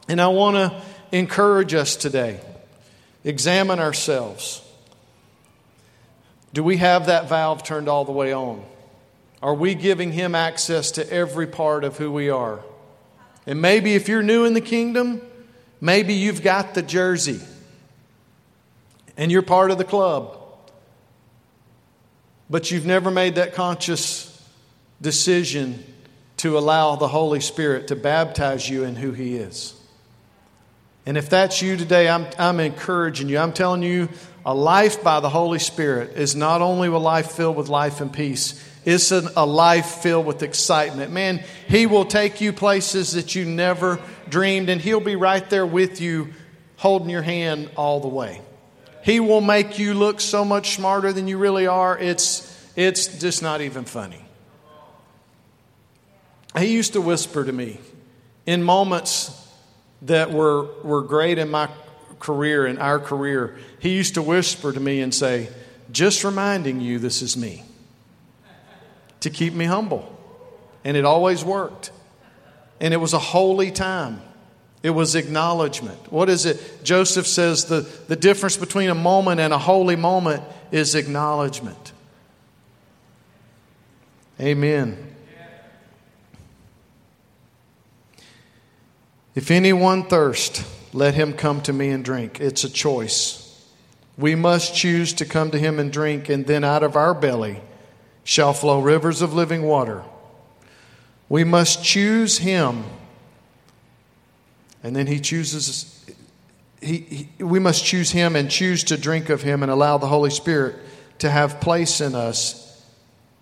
And 0.07 0.21
I 0.21 0.27
want 0.27 0.55
to 0.55 0.81
encourage 1.11 1.73
us 1.73 1.95
today 1.95 2.39
examine 3.23 3.79
ourselves. 3.79 4.61
Do 6.53 6.63
we 6.63 6.77
have 6.77 7.07
that 7.07 7.27
valve 7.27 7.63
turned 7.63 7.89
all 7.89 8.05
the 8.05 8.11
way 8.11 8.31
on? 8.31 8.63
Are 9.41 9.53
we 9.53 9.75
giving 9.75 10.11
Him 10.11 10.35
access 10.35 10.91
to 10.91 11.11
every 11.11 11.47
part 11.47 11.83
of 11.83 11.97
who 11.97 12.11
we 12.11 12.29
are? 12.29 12.61
And 13.45 13.61
maybe 13.61 13.95
if 13.95 14.07
you're 14.07 14.23
new 14.23 14.45
in 14.45 14.53
the 14.53 14.61
kingdom, 14.61 15.21
maybe 15.81 16.13
you've 16.13 16.41
got 16.41 16.73
the 16.73 16.81
jersey 16.81 17.41
and 19.17 19.31
you're 19.31 19.41
part 19.41 19.71
of 19.71 19.77
the 19.77 19.83
club, 19.83 20.37
but 22.49 22.71
you've 22.71 22.85
never 22.85 23.11
made 23.11 23.35
that 23.35 23.53
conscious 23.53 24.31
decision 25.01 25.83
to 26.37 26.57
allow 26.57 26.95
the 26.95 27.07
Holy 27.07 27.39
Spirit 27.39 27.89
to 27.89 27.95
baptize 27.95 28.69
you 28.69 28.83
in 28.83 28.95
who 28.95 29.11
He 29.11 29.35
is. 29.35 29.74
And 31.05 31.17
if 31.17 31.29
that's 31.29 31.61
you 31.61 31.77
today, 31.77 32.09
I'm, 32.09 32.25
I'm 32.39 32.59
encouraging 32.59 33.29
you. 33.29 33.37
I'm 33.37 33.53
telling 33.53 33.83
you, 33.83 34.09
a 34.45 34.53
life 34.53 35.03
by 35.03 35.19
the 35.19 35.29
Holy 35.29 35.59
Spirit 35.59 36.17
is 36.17 36.35
not 36.35 36.61
only 36.61 36.87
a 36.87 36.97
life 36.97 37.31
filled 37.31 37.55
with 37.55 37.69
life 37.69 38.01
and 38.01 38.11
peace, 38.11 38.63
it's 38.85 39.11
an, 39.11 39.29
a 39.35 39.45
life 39.45 39.85
filled 39.85 40.25
with 40.25 40.43
excitement. 40.43 41.11
Man, 41.11 41.43
He 41.67 41.85
will 41.85 42.05
take 42.05 42.41
you 42.41 42.53
places 42.53 43.13
that 43.13 43.35
you 43.35 43.45
never 43.45 43.99
dreamed, 44.29 44.69
and 44.69 44.81
He'll 44.81 44.99
be 44.99 45.15
right 45.15 45.47
there 45.49 45.65
with 45.65 46.01
you, 46.01 46.33
holding 46.77 47.09
your 47.09 47.21
hand 47.23 47.69
all 47.75 47.99
the 47.99 48.07
way. 48.07 48.41
He 49.03 49.19
will 49.19 49.41
make 49.41 49.77
you 49.77 49.93
look 49.93 50.19
so 50.19 50.43
much 50.43 50.75
smarter 50.75 51.13
than 51.13 51.27
you 51.27 51.37
really 51.37 51.67
are. 51.67 51.97
It's, 51.97 52.51
it's 52.75 53.19
just 53.19 53.43
not 53.43 53.61
even 53.61 53.85
funny. 53.85 54.23
He 56.57 56.73
used 56.73 56.93
to 56.93 57.01
whisper 57.01 57.43
to 57.43 57.51
me 57.51 57.79
in 58.45 58.63
moments 58.63 59.44
that 60.05 60.31
were, 60.31 60.67
were 60.83 61.01
great 61.01 61.37
in 61.37 61.49
my 61.49 61.69
career, 62.19 62.65
in 62.65 62.77
our 62.77 62.99
career. 62.99 63.57
He 63.79 63.95
used 63.95 64.15
to 64.15 64.21
whisper 64.21 64.71
to 64.71 64.79
me 64.79 65.01
and 65.01 65.13
say, 65.13 65.49
Just 65.91 66.23
reminding 66.23 66.81
you 66.81 66.99
this 66.99 67.21
is 67.21 67.35
me, 67.35 67.63
to 69.19 69.29
keep 69.29 69.53
me 69.53 69.65
humble. 69.65 70.11
And 70.83 70.95
it 70.95 71.05
always 71.05 71.43
worked. 71.43 71.91
And 72.79 72.93
it 72.93 72.97
was 72.97 73.13
a 73.13 73.19
holy 73.19 73.71
time. 73.71 74.21
It 74.83 74.91
was 74.91 75.15
acknowledgement. 75.15 76.11
What 76.11 76.29
is 76.29 76.45
it? 76.45 76.83
Joseph 76.83 77.25
says 77.25 77.65
the, 77.65 77.81
the 78.07 78.15
difference 78.15 78.55
between 78.55 78.89
a 78.89 78.95
moment 78.95 79.39
and 79.39 79.51
a 79.51 79.57
holy 79.57 79.95
moment 79.95 80.43
is 80.71 80.93
acknowledgement. 80.93 81.91
Amen. 84.39 85.14
If 89.35 89.51
anyone 89.51 90.03
thirst, 90.03 90.65
let 90.93 91.13
him 91.13 91.33
come 91.33 91.61
to 91.63 91.73
me 91.73 91.89
and 91.89 92.05
drink. 92.05 92.39
It's 92.39 92.63
a 92.63 92.69
choice. 92.69 93.41
We 94.17 94.33
must 94.33 94.73
choose 94.73 95.11
to 95.15 95.25
come 95.25 95.51
to 95.51 95.59
him 95.59 95.77
and 95.77 95.91
drink, 95.91 96.29
and 96.29 96.47
then 96.47 96.63
out 96.63 96.83
of 96.83 96.95
our 96.95 97.13
belly 97.13 97.59
shall 98.23 98.53
flow 98.53 98.79
rivers 98.79 99.21
of 99.21 99.33
living 99.33 99.63
water. 99.63 100.03
We 101.27 101.43
must 101.43 101.83
choose 101.83 102.37
him. 102.37 102.85
And 104.83 104.95
then 104.95 105.07
he 105.07 105.19
chooses, 105.19 106.05
he, 106.79 107.29
he, 107.37 107.43
we 107.43 107.59
must 107.59 107.83
choose 107.83 108.11
him 108.11 108.37
and 108.37 108.49
choose 108.49 108.85
to 108.85 108.97
drink 108.97 109.29
of 109.29 109.41
him 109.41 109.63
and 109.63 109.71
allow 109.71 109.97
the 109.97 110.07
Holy 110.07 110.29
Spirit 110.29 110.77
to 111.19 111.29
have 111.29 111.59
place 111.59 111.99
in 111.99 112.15
us 112.15 112.85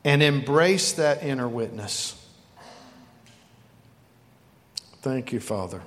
and 0.03 0.23
embrace 0.23 0.93
that 0.93 1.21
inner 1.21 1.47
witness. 1.47 2.19
Thank 5.03 5.33
you, 5.33 5.41
Father. 5.41 5.81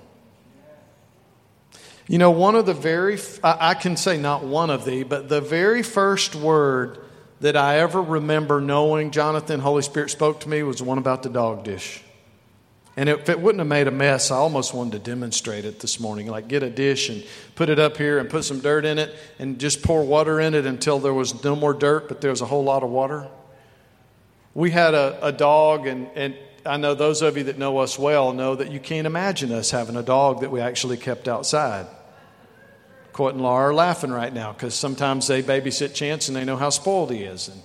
You 2.06 2.18
know, 2.18 2.32
one 2.32 2.54
of 2.54 2.66
the 2.66 2.74
very, 2.74 3.18
I 3.42 3.72
can 3.72 3.96
say 3.96 4.18
not 4.18 4.44
one 4.44 4.68
of 4.68 4.84
the, 4.84 5.04
but 5.04 5.30
the 5.30 5.40
very 5.40 5.82
first 5.82 6.34
word 6.34 6.98
that 7.40 7.56
I 7.56 7.78
ever 7.78 8.02
remember 8.02 8.60
knowing 8.60 9.12
Jonathan, 9.12 9.60
Holy 9.60 9.80
Spirit 9.80 10.10
spoke 10.10 10.40
to 10.40 10.50
me 10.50 10.62
was 10.62 10.82
one 10.82 10.98
about 10.98 11.22
the 11.22 11.30
dog 11.30 11.64
dish. 11.64 12.02
And 12.94 13.08
if 13.08 13.30
it 13.30 13.40
wouldn't 13.40 13.60
have 13.60 13.68
made 13.68 13.88
a 13.88 13.90
mess, 13.90 14.30
I 14.30 14.36
almost 14.36 14.74
wanted 14.74 14.92
to 14.92 15.10
demonstrate 15.10 15.64
it 15.64 15.80
this 15.80 15.98
morning. 15.98 16.26
Like 16.26 16.46
get 16.46 16.62
a 16.62 16.68
dish 16.68 17.08
and 17.08 17.24
put 17.54 17.70
it 17.70 17.78
up 17.78 17.96
here 17.96 18.18
and 18.18 18.28
put 18.28 18.44
some 18.44 18.60
dirt 18.60 18.84
in 18.84 18.98
it 18.98 19.14
and 19.38 19.58
just 19.58 19.82
pour 19.82 20.04
water 20.04 20.40
in 20.40 20.52
it 20.52 20.66
until 20.66 20.98
there 20.98 21.14
was 21.14 21.42
no 21.42 21.56
more 21.56 21.72
dirt, 21.72 22.08
but 22.08 22.20
there 22.20 22.32
was 22.32 22.42
a 22.42 22.46
whole 22.46 22.64
lot 22.64 22.82
of 22.82 22.90
water. 22.90 23.28
We 24.52 24.72
had 24.72 24.92
a, 24.92 25.18
a 25.26 25.32
dog, 25.32 25.86
and, 25.86 26.08
and 26.14 26.34
I 26.66 26.76
know 26.76 26.94
those 26.94 27.22
of 27.22 27.36
you 27.36 27.44
that 27.44 27.58
know 27.58 27.78
us 27.78 27.98
well 27.98 28.32
know 28.32 28.54
that 28.54 28.70
you 28.70 28.80
can't 28.80 29.06
imagine 29.06 29.52
us 29.52 29.70
having 29.70 29.96
a 29.96 30.02
dog 30.02 30.40
that 30.40 30.50
we 30.50 30.60
actually 30.60 30.96
kept 30.96 31.28
outside. 31.28 31.86
Court 33.12 33.34
and 33.34 33.42
Laura 33.42 33.70
are 33.70 33.74
laughing 33.74 34.10
right 34.10 34.32
now 34.32 34.52
because 34.52 34.74
sometimes 34.74 35.26
they 35.26 35.42
babysit 35.42 35.94
Chance 35.94 36.28
and 36.28 36.36
they 36.36 36.44
know 36.44 36.56
how 36.56 36.68
spoiled 36.68 37.10
he 37.10 37.22
is. 37.22 37.48
And, 37.48 37.62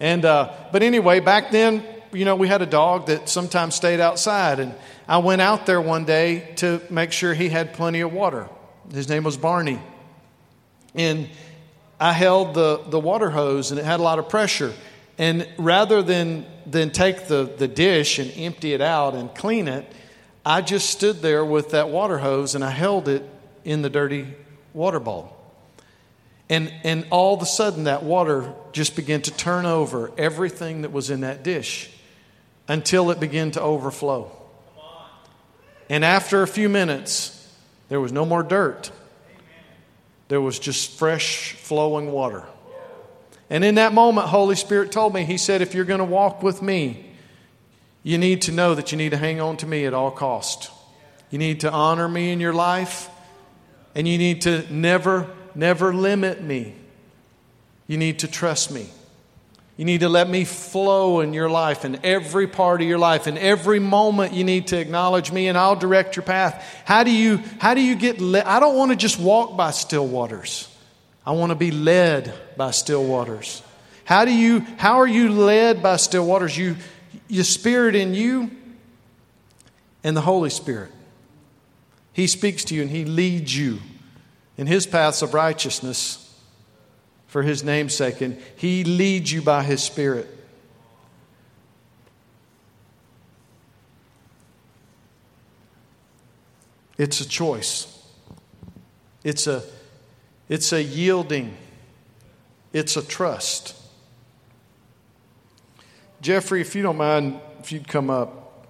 and 0.00 0.24
uh, 0.24 0.52
but 0.72 0.82
anyway, 0.82 1.20
back 1.20 1.52
then, 1.52 1.84
you 2.12 2.24
know, 2.24 2.34
we 2.34 2.48
had 2.48 2.62
a 2.62 2.66
dog 2.66 3.06
that 3.06 3.28
sometimes 3.28 3.74
stayed 3.74 4.00
outside, 4.00 4.60
and 4.60 4.74
I 5.06 5.18
went 5.18 5.42
out 5.42 5.66
there 5.66 5.80
one 5.80 6.04
day 6.04 6.52
to 6.56 6.80
make 6.90 7.12
sure 7.12 7.34
he 7.34 7.48
had 7.48 7.74
plenty 7.74 8.00
of 8.00 8.12
water. 8.12 8.48
His 8.92 9.08
name 9.08 9.24
was 9.24 9.36
Barney, 9.36 9.78
and 10.94 11.28
I 12.00 12.12
held 12.12 12.54
the 12.54 12.82
the 12.88 12.98
water 12.98 13.30
hose, 13.30 13.70
and 13.70 13.78
it 13.78 13.84
had 13.84 14.00
a 14.00 14.02
lot 14.02 14.18
of 14.18 14.28
pressure. 14.28 14.72
And 15.18 15.48
rather 15.58 16.02
than, 16.02 16.46
than 16.70 16.90
take 16.90 17.26
the, 17.28 17.44
the 17.56 17.68
dish 17.68 18.18
and 18.18 18.30
empty 18.36 18.74
it 18.74 18.80
out 18.80 19.14
and 19.14 19.34
clean 19.34 19.68
it, 19.68 19.90
I 20.44 20.60
just 20.60 20.90
stood 20.90 21.22
there 21.22 21.44
with 21.44 21.70
that 21.70 21.90
water 21.90 22.18
hose 22.18 22.54
and 22.54 22.64
I 22.64 22.70
held 22.70 23.08
it 23.08 23.22
in 23.64 23.82
the 23.82 23.90
dirty 23.90 24.26
water 24.72 25.00
bowl. 25.00 25.34
And, 26.48 26.72
and 26.82 27.06
all 27.10 27.34
of 27.34 27.42
a 27.42 27.46
sudden, 27.46 27.84
that 27.84 28.02
water 28.02 28.54
just 28.72 28.96
began 28.96 29.20
to 29.22 29.30
turn 29.30 29.66
over 29.66 30.10
everything 30.16 30.82
that 30.82 30.92
was 30.92 31.10
in 31.10 31.20
that 31.20 31.42
dish 31.42 31.90
until 32.66 33.10
it 33.10 33.20
began 33.20 33.50
to 33.52 33.60
overflow. 33.60 34.32
And 35.90 36.04
after 36.04 36.42
a 36.42 36.46
few 36.46 36.68
minutes, 36.68 37.34
there 37.88 38.00
was 38.00 38.12
no 38.12 38.24
more 38.24 38.42
dirt, 38.42 38.90
there 40.28 40.40
was 40.40 40.58
just 40.58 40.98
fresh 40.98 41.52
flowing 41.52 42.12
water. 42.12 42.44
And 43.50 43.64
in 43.64 43.76
that 43.76 43.92
moment, 43.92 44.28
Holy 44.28 44.56
Spirit 44.56 44.92
told 44.92 45.14
me, 45.14 45.24
He 45.24 45.38
said, 45.38 45.62
if 45.62 45.74
you're 45.74 45.84
going 45.84 45.98
to 45.98 46.04
walk 46.04 46.42
with 46.42 46.60
me, 46.60 47.06
you 48.02 48.18
need 48.18 48.42
to 48.42 48.52
know 48.52 48.74
that 48.74 48.92
you 48.92 48.98
need 48.98 49.10
to 49.10 49.16
hang 49.16 49.40
on 49.40 49.56
to 49.58 49.66
me 49.66 49.84
at 49.84 49.94
all 49.94 50.10
cost. 50.10 50.70
You 51.30 51.38
need 51.38 51.60
to 51.60 51.70
honor 51.70 52.08
me 52.08 52.32
in 52.32 52.40
your 52.40 52.54
life, 52.54 53.10
and 53.94 54.06
you 54.06 54.18
need 54.18 54.42
to 54.42 54.64
never, 54.72 55.28
never 55.54 55.92
limit 55.92 56.42
me. 56.42 56.74
You 57.86 57.96
need 57.96 58.20
to 58.20 58.28
trust 58.28 58.70
me. 58.70 58.88
You 59.78 59.84
need 59.84 60.00
to 60.00 60.08
let 60.08 60.28
me 60.28 60.44
flow 60.44 61.20
in 61.20 61.32
your 61.32 61.48
life, 61.48 61.84
in 61.84 62.00
every 62.02 62.48
part 62.48 62.82
of 62.82 62.88
your 62.88 62.98
life, 62.98 63.28
in 63.28 63.38
every 63.38 63.78
moment. 63.78 64.32
You 64.32 64.42
need 64.42 64.66
to 64.68 64.78
acknowledge 64.78 65.30
me, 65.30 65.46
and 65.46 65.56
I'll 65.56 65.76
direct 65.76 66.16
your 66.16 66.24
path. 66.24 66.82
How 66.84 67.04
do 67.04 67.12
you 67.12 67.38
how 67.60 67.74
do 67.74 67.80
you 67.80 67.94
get? 67.94 68.20
led? 68.20 68.44
I 68.44 68.58
don't 68.58 68.76
want 68.76 68.90
to 68.90 68.96
just 68.96 69.20
walk 69.20 69.56
by 69.56 69.70
still 69.70 70.06
waters. 70.06 70.67
I 71.28 71.32
want 71.32 71.50
to 71.50 71.56
be 71.56 71.70
led 71.70 72.32
by 72.56 72.70
still 72.70 73.04
waters. 73.04 73.62
How 74.06 74.24
do 74.24 74.32
you? 74.32 74.60
How 74.78 75.00
are 75.00 75.06
you 75.06 75.28
led 75.28 75.82
by 75.82 75.96
still 75.96 76.26
waters? 76.26 76.56
You, 76.56 76.76
your 77.28 77.44
Spirit 77.44 77.94
in 77.94 78.14
you, 78.14 78.50
and 80.02 80.16
the 80.16 80.22
Holy 80.22 80.48
Spirit. 80.48 80.90
He 82.14 82.26
speaks 82.26 82.64
to 82.64 82.74
you 82.74 82.80
and 82.80 82.90
He 82.90 83.04
leads 83.04 83.54
you 83.54 83.80
in 84.56 84.66
His 84.66 84.86
paths 84.86 85.20
of 85.20 85.34
righteousness 85.34 86.24
for 87.28 87.42
his 87.42 87.62
namesake, 87.62 88.20
and 88.22 88.42
he 88.56 88.82
leads 88.84 89.30
you 89.30 89.42
by 89.42 89.62
his 89.62 89.82
spirit. 89.82 90.26
It's 96.96 97.20
a 97.20 97.28
choice. 97.28 98.02
It's 99.22 99.46
a, 99.46 99.62
it's 100.48 100.72
a 100.72 100.82
yielding. 100.82 101.56
It's 102.72 102.96
a 102.96 103.02
trust. 103.02 103.74
Jeffrey, 106.20 106.60
if 106.60 106.74
you 106.74 106.82
don't 106.82 106.96
mind, 106.96 107.40
if 107.60 107.72
you'd 107.72 107.88
come 107.88 108.10
up, 108.10 108.66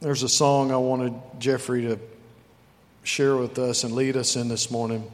there's 0.00 0.22
a 0.22 0.28
song 0.28 0.70
I 0.70 0.76
wanted 0.76 1.14
Jeffrey 1.38 1.82
to 1.82 1.98
share 3.04 3.36
with 3.36 3.58
us 3.58 3.84
and 3.84 3.94
lead 3.94 4.16
us 4.16 4.36
in 4.36 4.48
this 4.48 4.70
morning. 4.70 5.10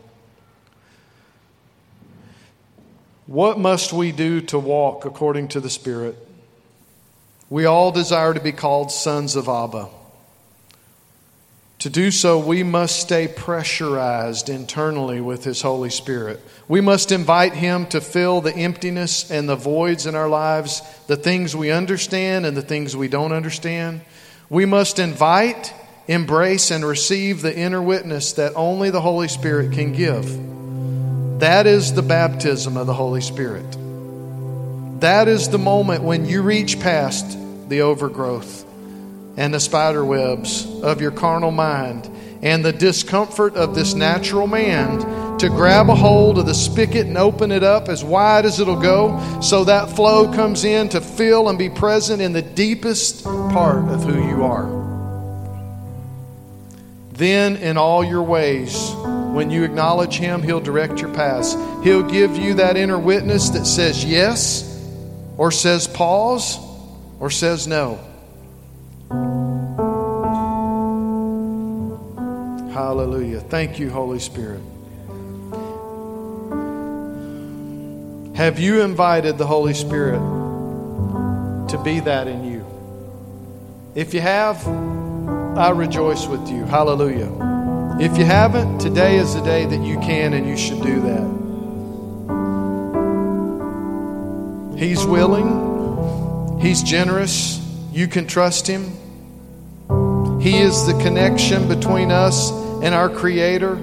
What 3.26 3.58
must 3.58 3.92
we 3.92 4.10
do 4.10 4.40
to 4.42 4.58
walk 4.58 5.04
according 5.04 5.48
to 5.48 5.60
the 5.60 5.70
Spirit? 5.70 6.16
We 7.48 7.64
all 7.66 7.92
desire 7.92 8.34
to 8.34 8.40
be 8.40 8.52
called 8.52 8.90
sons 8.90 9.36
of 9.36 9.48
Abba. 9.48 9.88
To 11.80 11.88
do 11.88 12.10
so, 12.10 12.38
we 12.38 12.62
must 12.62 13.00
stay 13.00 13.26
pressurized 13.26 14.50
internally 14.50 15.22
with 15.22 15.44
His 15.44 15.62
Holy 15.62 15.88
Spirit. 15.88 16.38
We 16.68 16.82
must 16.82 17.10
invite 17.10 17.54
Him 17.54 17.86
to 17.86 18.02
fill 18.02 18.42
the 18.42 18.54
emptiness 18.54 19.30
and 19.30 19.48
the 19.48 19.56
voids 19.56 20.04
in 20.04 20.14
our 20.14 20.28
lives, 20.28 20.82
the 21.06 21.16
things 21.16 21.56
we 21.56 21.70
understand 21.70 22.44
and 22.44 22.54
the 22.54 22.60
things 22.60 22.94
we 22.94 23.08
don't 23.08 23.32
understand. 23.32 24.02
We 24.50 24.66
must 24.66 24.98
invite, 24.98 25.72
embrace, 26.06 26.70
and 26.70 26.84
receive 26.84 27.40
the 27.40 27.56
inner 27.56 27.80
witness 27.80 28.34
that 28.34 28.52
only 28.56 28.90
the 28.90 29.00
Holy 29.00 29.28
Spirit 29.28 29.72
can 29.72 29.92
give. 29.92 31.40
That 31.40 31.66
is 31.66 31.94
the 31.94 32.02
baptism 32.02 32.76
of 32.76 32.88
the 32.88 32.94
Holy 32.94 33.22
Spirit. 33.22 33.64
That 35.00 35.28
is 35.28 35.48
the 35.48 35.58
moment 35.58 36.02
when 36.02 36.26
you 36.26 36.42
reach 36.42 36.78
past 36.78 37.38
the 37.70 37.80
overgrowth 37.80 38.66
and 39.36 39.54
the 39.54 39.60
spider 39.60 40.04
webs 40.04 40.66
of 40.82 41.00
your 41.00 41.10
carnal 41.10 41.50
mind 41.50 42.10
and 42.42 42.64
the 42.64 42.72
discomfort 42.72 43.54
of 43.54 43.74
this 43.74 43.94
natural 43.94 44.46
man 44.46 45.38
to 45.38 45.48
grab 45.48 45.88
a 45.88 45.94
hold 45.94 46.38
of 46.38 46.46
the 46.46 46.54
spigot 46.54 47.06
and 47.06 47.16
open 47.16 47.50
it 47.50 47.62
up 47.62 47.88
as 47.88 48.04
wide 48.04 48.44
as 48.44 48.60
it'll 48.60 48.80
go 48.80 49.40
so 49.40 49.64
that 49.64 49.88
flow 49.96 50.30
comes 50.32 50.64
in 50.64 50.88
to 50.88 51.00
fill 51.00 51.48
and 51.48 51.58
be 51.58 51.70
present 51.70 52.20
in 52.20 52.32
the 52.32 52.42
deepest 52.42 53.24
part 53.24 53.88
of 53.88 54.02
who 54.04 54.26
you 54.28 54.44
are. 54.44 54.78
Then, 57.12 57.56
in 57.56 57.76
all 57.76 58.02
your 58.02 58.22
ways, 58.22 58.92
when 58.94 59.50
you 59.50 59.62
acknowledge 59.62 60.16
Him, 60.16 60.42
He'll 60.42 60.60
direct 60.60 61.00
your 61.00 61.12
paths. 61.12 61.54
He'll 61.84 62.02
give 62.02 62.36
you 62.36 62.54
that 62.54 62.78
inner 62.78 62.98
witness 62.98 63.50
that 63.50 63.66
says 63.66 64.02
yes, 64.02 64.66
or 65.36 65.50
says 65.52 65.86
pause, 65.86 66.58
or 67.18 67.30
says 67.30 67.66
no. 67.66 68.00
Hallelujah. 72.72 73.40
Thank 73.40 73.78
you, 73.78 73.90
Holy 73.90 74.18
Spirit. 74.20 74.60
Have 78.36 78.58
you 78.58 78.80
invited 78.82 79.36
the 79.36 79.46
Holy 79.46 79.74
Spirit 79.74 80.20
to 81.68 81.80
be 81.84 82.00
that 82.00 82.26
in 82.26 82.44
you? 82.44 82.64
If 83.94 84.14
you 84.14 84.20
have, 84.20 84.66
I 85.58 85.70
rejoice 85.70 86.26
with 86.26 86.48
you. 86.48 86.64
Hallelujah. 86.64 87.30
If 88.00 88.16
you 88.16 88.24
haven't, 88.24 88.78
today 88.78 89.16
is 89.16 89.34
the 89.34 89.42
day 89.42 89.66
that 89.66 89.82
you 89.82 89.98
can 89.98 90.32
and 90.32 90.48
you 90.48 90.56
should 90.56 90.80
do 90.80 91.00
that. 91.02 91.40
He's 94.78 95.04
willing, 95.04 96.58
He's 96.60 96.82
generous, 96.82 97.60
you 97.92 98.08
can 98.08 98.26
trust 98.26 98.66
Him. 98.66 98.99
He 100.40 100.58
is 100.58 100.86
the 100.86 100.98
connection 101.02 101.68
between 101.68 102.10
us 102.10 102.50
and 102.82 102.94
our 102.94 103.10
Creator 103.10 103.74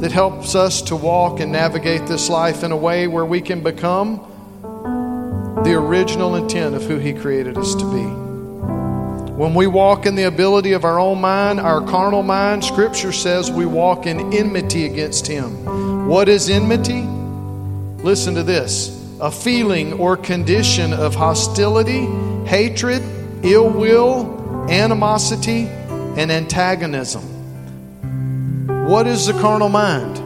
that 0.00 0.10
helps 0.10 0.56
us 0.56 0.82
to 0.82 0.96
walk 0.96 1.38
and 1.38 1.52
navigate 1.52 2.06
this 2.08 2.28
life 2.28 2.64
in 2.64 2.72
a 2.72 2.76
way 2.76 3.06
where 3.06 3.24
we 3.24 3.40
can 3.40 3.62
become 3.62 4.16
the 5.62 5.74
original 5.74 6.34
intent 6.34 6.74
of 6.74 6.82
who 6.82 6.98
He 6.98 7.12
created 7.12 7.56
us 7.56 7.76
to 7.76 7.84
be. 7.84 8.02
When 9.32 9.54
we 9.54 9.68
walk 9.68 10.04
in 10.04 10.16
the 10.16 10.24
ability 10.24 10.72
of 10.72 10.84
our 10.84 10.98
own 10.98 11.20
mind, 11.20 11.60
our 11.60 11.80
carnal 11.80 12.24
mind, 12.24 12.64
Scripture 12.64 13.12
says 13.12 13.48
we 13.52 13.64
walk 13.64 14.04
in 14.06 14.32
enmity 14.32 14.86
against 14.86 15.28
Him. 15.28 16.08
What 16.08 16.28
is 16.28 16.50
enmity? 16.50 17.02
Listen 18.02 18.34
to 18.34 18.42
this 18.42 19.00
a 19.20 19.30
feeling 19.30 19.92
or 19.92 20.16
condition 20.16 20.92
of 20.92 21.14
hostility, 21.14 22.06
hatred, 22.44 23.02
ill 23.44 23.70
will, 23.70 24.66
animosity, 24.68 25.68
and 26.16 26.30
antagonism. 26.30 27.22
What 28.86 29.06
is 29.06 29.26
the 29.26 29.32
carnal 29.34 29.68
mind? 29.68 30.16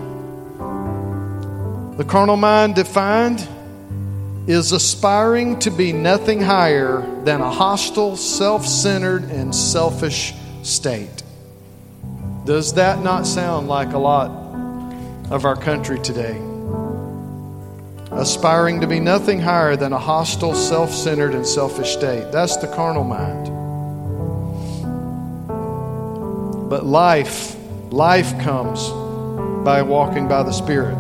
The 1.99 2.05
carnal 2.05 2.37
mind 2.37 2.75
defined 2.75 3.47
is 4.47 4.73
aspiring 4.73 5.59
to 5.61 5.71
be 5.71 5.93
nothing 5.93 6.41
higher 6.41 7.01
than 7.25 7.41
a 7.41 7.51
hostile, 7.51 8.17
self 8.17 8.67
centered, 8.67 9.25
and 9.25 9.55
selfish 9.55 10.35
state. 10.63 11.23
Does 12.45 12.75
that 12.75 13.03
not 13.03 13.27
sound 13.27 13.69
like 13.69 13.93
a 13.93 13.99
lot 13.99 14.31
of 15.31 15.45
our 15.45 15.57
country 15.57 15.99
today? 15.99 16.41
Aspiring 18.13 18.81
to 18.83 18.87
be 18.87 19.01
nothing 19.01 19.41
higher 19.41 19.77
than 19.77 19.93
a 19.93 19.99
hostile, 19.99 20.55
self 20.55 20.93
centered, 20.93 21.35
and 21.35 21.47
selfish 21.47 21.95
state. 21.95 22.31
That's 22.31 22.57
the 22.57 22.69
carnal 22.69 23.05
mind. 23.05 23.56
But 26.69 26.85
life, 26.85 27.57
life 27.93 28.39
comes 28.41 28.89
by 29.65 29.83
walking 29.83 30.27
by 30.27 30.43
the 30.43 30.53
Spirit. 30.53 30.97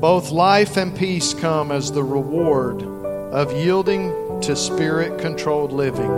Both 0.00 0.30
life 0.30 0.76
and 0.76 0.94
peace 0.94 1.32
come 1.32 1.72
as 1.72 1.90
the 1.90 2.02
reward 2.02 2.82
of 2.82 3.52
yielding 3.52 4.40
to 4.42 4.54
spirit 4.54 5.18
controlled 5.18 5.72
living. 5.72 6.10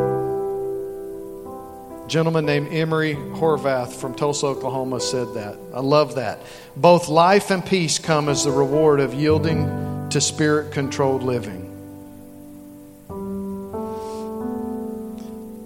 A 2.04 2.08
gentleman 2.08 2.44
named 2.44 2.72
Emery 2.72 3.14
Horvath 3.14 3.92
from 3.92 4.14
Tulsa, 4.14 4.46
Oklahoma 4.46 4.98
said 4.98 5.34
that. 5.34 5.56
I 5.72 5.78
love 5.80 6.16
that. 6.16 6.40
Both 6.76 7.08
life 7.08 7.52
and 7.52 7.64
peace 7.64 8.00
come 8.00 8.28
as 8.28 8.42
the 8.42 8.50
reward 8.50 8.98
of 8.98 9.14
yielding 9.14 10.08
to 10.10 10.20
spirit 10.20 10.72
controlled 10.72 11.22
living. 11.22 11.65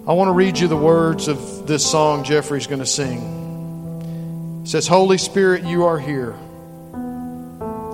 I 0.07 0.13
want 0.13 0.29
to 0.29 0.31
read 0.31 0.57
you 0.57 0.67
the 0.67 0.75
words 0.75 1.27
of 1.27 1.67
this 1.67 1.85
song 1.85 2.23
Jeffrey's 2.23 2.65
going 2.65 2.79
to 2.79 2.87
sing. 2.87 4.61
It 4.63 4.67
says, 4.67 4.87
Holy 4.87 5.19
Spirit, 5.19 5.63
you 5.63 5.85
are 5.85 5.99
here. 5.99 6.35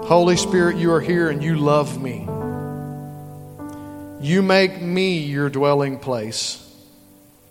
Holy 0.07 0.37
Spirit, 0.37 0.77
you 0.77 0.93
are 0.93 1.01
here 1.01 1.29
and 1.29 1.43
you 1.43 1.57
love 1.57 2.01
me. 2.01 2.21
You 4.25 4.41
make 4.41 4.81
me 4.81 5.17
your 5.17 5.49
dwelling 5.49 5.99
place. 5.99 6.63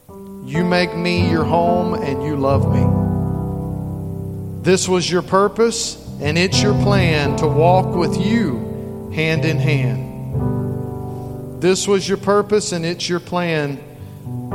You 0.09 0.65
make 0.65 0.97
me 0.97 1.31
your 1.31 1.45
home 1.45 1.93
and 1.93 2.23
you 2.23 2.37
love 2.37 2.67
me. 2.73 4.63
This 4.63 4.89
was 4.89 5.11
your 5.11 5.21
purpose 5.21 6.03
and 6.23 6.39
it's 6.39 6.63
your 6.63 6.73
plan 6.83 7.37
to 7.37 7.47
walk 7.47 7.95
with 7.95 8.19
you 8.19 9.11
hand 9.15 9.45
in 9.45 9.59
hand. 9.59 11.61
This 11.61 11.87
was 11.87 12.09
your 12.09 12.19
purpose 12.19 12.73
and 12.73 12.87
it's 12.87 13.07
your 13.07 13.21
plan 13.21 13.83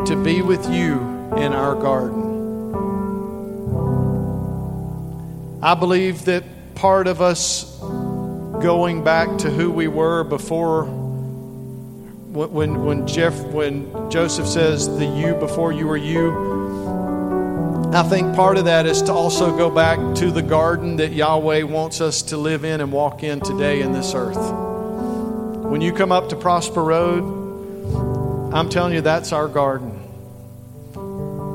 to 0.06 0.22
be 0.24 0.42
with 0.42 0.70
you 0.70 1.00
in 1.38 1.54
our 1.54 1.76
garden. 1.76 2.30
I 5.64 5.76
believe 5.76 6.26
that 6.26 6.44
part 6.76 7.08
of 7.08 7.22
us 7.22 7.80
going 8.62 9.04
back 9.04 9.38
to 9.40 9.50
who 9.50 9.72
we 9.72 9.88
were 9.88 10.24
before 10.24 10.86
when 10.86 12.86
when 12.86 13.08
Jeff 13.08 13.38
when 13.48 14.10
Joseph 14.10 14.48
says 14.48 14.88
the 14.98 15.06
you 15.06 15.36
before 15.36 15.74
you 15.74 15.86
were 15.86 15.98
you 15.98 16.52
I 17.94 18.04
think 18.04 18.38
part 18.38 18.58
of 18.58 18.66
that 18.66 18.86
is 18.86 19.02
to 19.04 19.12
also 19.12 19.56
go 19.58 19.70
back 19.70 19.98
to 20.16 20.32
the 20.32 20.42
garden 20.42 20.96
that 20.96 21.12
Yahweh 21.12 21.64
wants 21.64 22.00
us 22.00 22.22
to 22.24 22.38
live 22.38 22.64
in 22.64 22.80
and 22.80 22.90
walk 22.90 23.22
in 23.22 23.42
today 23.42 23.82
in 23.82 23.92
this 23.92 24.16
earth. 24.16 24.38
When 24.38 25.82
you 25.82 25.92
come 25.92 26.10
up 26.10 26.30
to 26.30 26.38
Prosper 26.38 26.82
Road, 26.82 28.54
I'm 28.54 28.70
telling 28.70 28.94
you, 28.94 29.02
that's 29.02 29.34
our 29.34 29.50
garden. 29.50 29.91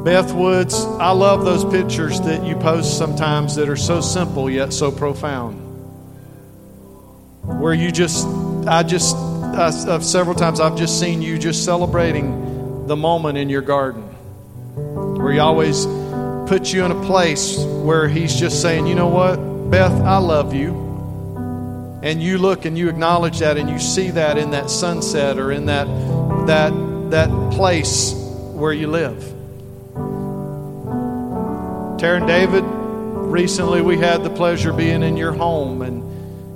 Beth 0.06 0.32
Woods, 0.32 0.84
I 1.00 1.10
love 1.10 1.44
those 1.44 1.64
pictures 1.64 2.20
that 2.20 2.44
you 2.46 2.54
post 2.54 2.96
sometimes 2.96 3.56
that 3.56 3.68
are 3.68 3.74
so 3.74 4.00
simple 4.00 4.48
yet 4.48 4.72
so 4.72 4.92
profound. 4.92 5.56
Where 7.42 7.74
you 7.74 7.90
just, 7.90 8.24
I 8.68 8.84
just, 8.84 9.16
I, 9.16 9.70
several 9.98 10.36
times 10.36 10.60
I've 10.60 10.76
just 10.76 11.00
seen 11.00 11.22
you 11.22 11.40
just 11.40 11.64
celebrating 11.64 12.86
the 12.86 12.94
moment 12.94 13.36
in 13.36 13.48
your 13.48 13.62
garden. 13.62 14.02
Where 14.04 15.32
He 15.32 15.40
always 15.40 15.86
puts 16.48 16.72
you 16.72 16.84
in 16.84 16.92
a 16.92 17.02
place 17.04 17.58
where 17.58 18.06
He's 18.06 18.38
just 18.38 18.62
saying, 18.62 18.86
you 18.86 18.94
know 18.94 19.08
what, 19.08 19.38
Beth, 19.72 20.00
I 20.02 20.18
love 20.18 20.54
you 20.54 20.70
and 22.04 22.22
you 22.22 22.38
look 22.38 22.64
and 22.64 22.78
you 22.78 22.88
acknowledge 22.88 23.40
that 23.40 23.56
and 23.56 23.68
you 23.68 23.80
see 23.80 24.10
that 24.10 24.38
in 24.38 24.52
that 24.52 24.70
sunset 24.70 25.36
or 25.36 25.50
in 25.50 25.66
that 25.66 25.86
that 26.46 26.70
that 27.10 27.28
place 27.50 28.12
where 28.52 28.72
you 28.72 28.86
live. 28.86 29.35
Tara 31.98 32.18
and 32.18 32.26
David, 32.26 32.62
recently 32.62 33.80
we 33.80 33.96
had 33.96 34.22
the 34.22 34.28
pleasure 34.28 34.70
being 34.70 35.02
in 35.02 35.16
your 35.16 35.32
home 35.32 35.80
and 35.80 36.04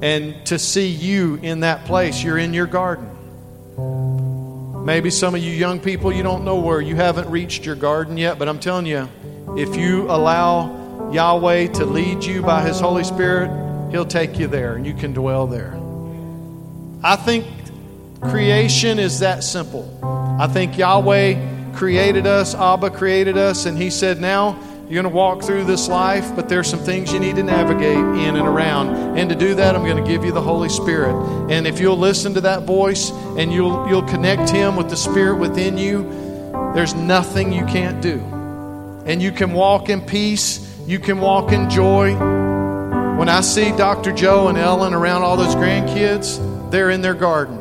and 0.02 0.46
to 0.46 0.58
see 0.58 0.88
you 0.88 1.36
in 1.36 1.60
that 1.60 1.86
place. 1.86 2.22
You're 2.22 2.36
in 2.36 2.52
your 2.52 2.66
garden. 2.66 3.06
Maybe 4.84 5.08
some 5.10 5.34
of 5.34 5.42
you 5.42 5.50
young 5.50 5.80
people, 5.80 6.12
you 6.12 6.22
don't 6.22 6.44
know 6.44 6.56
where 6.56 6.80
you 6.80 6.94
haven't 6.94 7.30
reached 7.30 7.64
your 7.64 7.74
garden 7.74 8.18
yet, 8.18 8.38
but 8.38 8.48
I'm 8.48 8.58
telling 8.58 8.84
you, 8.84 9.08
if 9.56 9.76
you 9.76 10.10
allow 10.10 11.10
Yahweh 11.10 11.68
to 11.68 11.86
lead 11.86 12.22
you 12.22 12.42
by 12.42 12.62
His 12.62 12.78
Holy 12.78 13.04
Spirit, 13.04 13.50
He'll 13.90 14.06
take 14.06 14.38
you 14.38 14.46
there 14.46 14.74
and 14.74 14.86
you 14.86 14.94
can 14.94 15.14
dwell 15.14 15.46
there. 15.46 15.78
I 17.02 17.16
think 17.16 17.46
creation 18.20 18.98
is 18.98 19.20
that 19.20 19.42
simple. 19.42 19.98
I 20.38 20.46
think 20.48 20.76
Yahweh 20.76 21.72
created 21.74 22.26
us, 22.26 22.54
Abba 22.54 22.90
created 22.90 23.38
us, 23.38 23.64
and 23.64 23.78
He 23.78 23.88
said, 23.88 24.20
Now 24.20 24.58
you're 24.90 25.00
going 25.00 25.12
to 25.12 25.16
walk 25.16 25.44
through 25.44 25.62
this 25.66 25.86
life, 25.86 26.34
but 26.34 26.48
there's 26.48 26.68
some 26.68 26.80
things 26.80 27.12
you 27.12 27.20
need 27.20 27.36
to 27.36 27.44
navigate 27.44 27.96
in 27.96 28.34
and 28.34 28.38
around. 28.48 29.16
And 29.16 29.30
to 29.30 29.36
do 29.36 29.54
that, 29.54 29.76
I'm 29.76 29.84
going 29.84 30.02
to 30.02 30.10
give 30.10 30.24
you 30.24 30.32
the 30.32 30.42
Holy 30.42 30.68
Spirit. 30.68 31.14
And 31.48 31.64
if 31.68 31.78
you'll 31.78 31.96
listen 31.96 32.34
to 32.34 32.40
that 32.40 32.64
voice 32.64 33.12
and 33.38 33.52
you'll, 33.52 33.88
you'll 33.88 34.02
connect 34.02 34.50
Him 34.50 34.74
with 34.74 34.90
the 34.90 34.96
Spirit 34.96 35.36
within 35.36 35.78
you, 35.78 36.02
there's 36.74 36.92
nothing 36.92 37.52
you 37.52 37.64
can't 37.66 38.02
do. 38.02 38.18
And 39.06 39.22
you 39.22 39.30
can 39.30 39.52
walk 39.52 39.90
in 39.90 40.00
peace, 40.00 40.58
you 40.88 40.98
can 40.98 41.20
walk 41.20 41.52
in 41.52 41.70
joy. 41.70 42.16
When 43.16 43.28
I 43.28 43.42
see 43.42 43.70
Dr. 43.70 44.10
Joe 44.10 44.48
and 44.48 44.58
Ellen 44.58 44.92
around 44.92 45.22
all 45.22 45.36
those 45.36 45.54
grandkids, 45.54 46.70
they're 46.72 46.90
in 46.90 47.00
their 47.00 47.14
garden. 47.14 47.58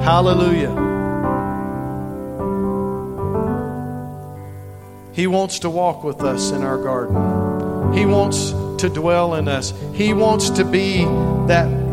Hallelujah. 0.00 0.93
He 5.14 5.28
wants 5.28 5.60
to 5.60 5.70
walk 5.70 6.02
with 6.02 6.22
us 6.22 6.50
in 6.50 6.62
our 6.62 6.76
garden. 6.76 7.94
He 7.94 8.04
wants 8.04 8.50
to 8.82 8.88
dwell 8.88 9.34
in 9.34 9.46
us. 9.46 9.72
He 9.94 10.12
wants 10.12 10.50
to 10.50 10.64
be 10.64 11.04
that 11.46 11.84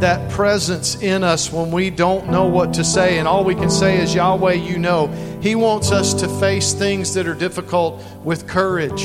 that 0.00 0.28
presence 0.32 1.00
in 1.00 1.22
us 1.22 1.52
when 1.52 1.70
we 1.70 1.88
don't 1.88 2.28
know 2.28 2.46
what 2.46 2.74
to 2.74 2.82
say 2.82 3.18
and 3.18 3.28
all 3.28 3.44
we 3.44 3.54
can 3.54 3.70
say 3.70 4.02
is 4.02 4.12
Yahweh 4.12 4.54
you 4.54 4.76
know. 4.76 5.06
He 5.40 5.54
wants 5.54 5.92
us 5.92 6.12
to 6.14 6.28
face 6.40 6.72
things 6.72 7.14
that 7.14 7.28
are 7.28 7.34
difficult 7.34 8.02
with 8.24 8.48
courage. 8.48 9.02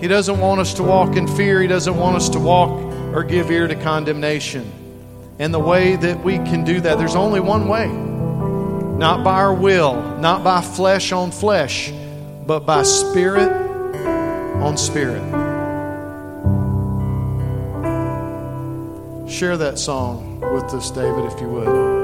He 0.00 0.08
doesn't 0.08 0.38
want 0.38 0.60
us 0.60 0.72
to 0.74 0.82
walk 0.82 1.16
in 1.16 1.28
fear. 1.28 1.60
He 1.60 1.68
doesn't 1.68 1.96
want 1.96 2.16
us 2.16 2.30
to 2.30 2.38
walk 2.38 2.70
or 3.14 3.24
give 3.24 3.50
ear 3.50 3.68
to 3.68 3.74
condemnation. 3.74 4.72
And 5.38 5.52
the 5.52 5.58
way 5.58 5.96
that 5.96 6.24
we 6.24 6.36
can 6.36 6.64
do 6.64 6.80
that, 6.80 6.96
there's 6.96 7.16
only 7.16 7.40
one 7.40 7.68
way 7.68 8.05
not 8.98 9.22
by 9.22 9.34
our 9.34 9.52
will, 9.52 10.00
not 10.18 10.42
by 10.42 10.62
flesh 10.62 11.12
on 11.12 11.30
flesh, 11.30 11.92
but 12.46 12.60
by 12.60 12.82
spirit 12.82 13.50
on 14.62 14.76
spirit. 14.76 15.22
Share 19.28 19.58
that 19.58 19.78
song 19.78 20.40
with 20.40 20.64
us, 20.72 20.90
David, 20.90 21.24
if 21.26 21.40
you 21.40 21.48
would. 21.48 21.96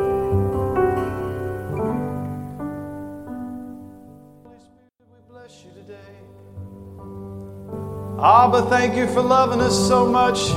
Abba, 8.23 8.63
thank 8.69 8.95
you 8.95 9.09
for 9.09 9.23
loving 9.23 9.61
us 9.61 9.89
so 9.89 10.07
much 10.07 10.49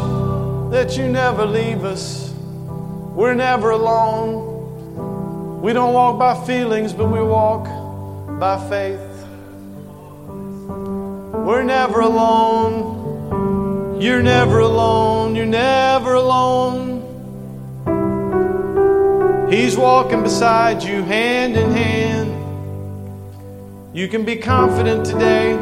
that 0.71 0.97
you 0.97 1.07
never 1.07 1.45
leave 1.45 1.83
us. 1.83 2.31
We're 3.15 3.33
never 3.33 3.69
alone. 3.71 4.54
We 5.61 5.73
don't 5.73 5.93
walk 5.93 6.19
by 6.19 6.45
feelings, 6.45 6.93
but 6.93 7.07
we 7.07 7.21
walk 7.21 7.65
by 8.39 8.57
faith. 8.69 8.99
We're 11.45 11.63
never 11.63 12.01
alone. 12.01 14.01
You're 14.01 14.21
never 14.21 14.59
alone. 14.59 15.35
You're 15.35 15.45
never 15.45 16.15
alone. 16.15 17.01
He's 19.49 19.77
walking 19.77 20.23
beside 20.23 20.83
you, 20.83 21.03
hand 21.03 21.55
in 21.55 21.71
hand. 21.71 21.95
You 23.95 24.07
can 24.07 24.25
be 24.25 24.35
confident 24.35 25.05
today. 25.05 25.53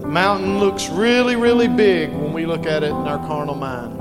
The 0.00 0.06
mountain 0.06 0.60
looks 0.60 0.88
really, 0.88 1.36
really 1.36 1.68
big 1.68 2.12
when 2.12 2.32
we 2.32 2.46
look 2.46 2.64
at 2.64 2.82
it 2.82 2.90
in 2.90 2.94
our 2.94 3.18
carnal 3.26 3.56
mind. 3.56 3.95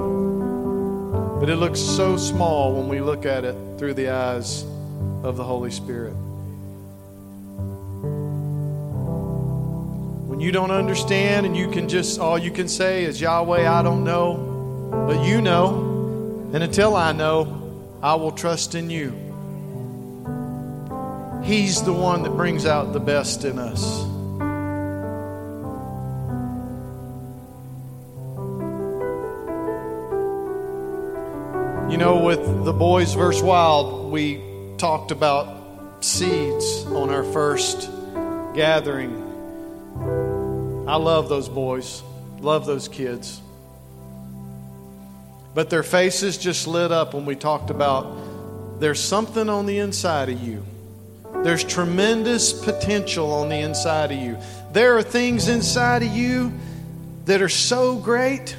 But 1.39 1.49
it 1.49 1.57
looks 1.57 1.79
so 1.79 2.17
small 2.17 2.73
when 2.75 2.87
we 2.87 3.01
look 3.01 3.25
at 3.25 3.43
it 3.43 3.55
through 3.77 3.95
the 3.95 4.09
eyes 4.09 4.63
of 5.23 5.35
the 5.35 5.43
Holy 5.43 5.69
Spirit. 5.69 6.13
When 10.27 10.39
you 10.39 10.51
don't 10.51 10.71
understand 10.71 11.45
and 11.45 11.55
you 11.55 11.69
can 11.69 11.89
just, 11.89 12.19
all 12.19 12.37
you 12.37 12.51
can 12.51 12.67
say 12.67 13.03
is, 13.03 13.19
Yahweh, 13.19 13.69
I 13.69 13.81
don't 13.83 14.03
know, 14.03 15.05
but 15.07 15.25
you 15.25 15.41
know. 15.41 16.49
And 16.53 16.63
until 16.63 16.95
I 16.95 17.11
know, 17.11 17.97
I 18.01 18.15
will 18.15 18.31
trust 18.31 18.75
in 18.75 18.89
you. 18.89 19.11
He's 21.43 21.83
the 21.83 21.93
one 21.93 22.23
that 22.23 22.31
brings 22.31 22.65
out 22.65 22.93
the 22.93 22.99
best 22.99 23.45
in 23.45 23.59
us. 23.59 24.03
You 31.95 31.99
know, 31.99 32.17
with 32.17 32.65
the 32.65 32.73
boys 32.73 33.13
verse 33.13 33.41
wild, 33.41 34.11
we 34.11 34.41
talked 34.77 35.11
about 35.11 36.03
seeds 36.03 36.85
on 36.87 37.09
our 37.09 37.23
first 37.23 37.89
gathering. 38.53 39.15
I 40.89 40.97
love 40.97 41.29
those 41.29 41.47
boys, 41.47 42.03
love 42.41 42.65
those 42.65 42.89
kids. 42.89 43.39
But 45.53 45.69
their 45.69 45.83
faces 45.83 46.37
just 46.37 46.67
lit 46.67 46.91
up 46.91 47.13
when 47.13 47.25
we 47.25 47.37
talked 47.37 47.69
about 47.69 48.81
there's 48.81 48.99
something 48.99 49.47
on 49.47 49.65
the 49.65 49.77
inside 49.77 50.27
of 50.27 50.41
you. 50.45 50.65
There's 51.43 51.63
tremendous 51.63 52.51
potential 52.51 53.31
on 53.31 53.47
the 53.47 53.59
inside 53.59 54.11
of 54.11 54.19
you. 54.19 54.37
There 54.73 54.97
are 54.97 55.01
things 55.01 55.47
inside 55.47 56.03
of 56.03 56.09
you 56.09 56.51
that 57.23 57.41
are 57.41 57.47
so 57.47 57.95
great, 57.95 58.53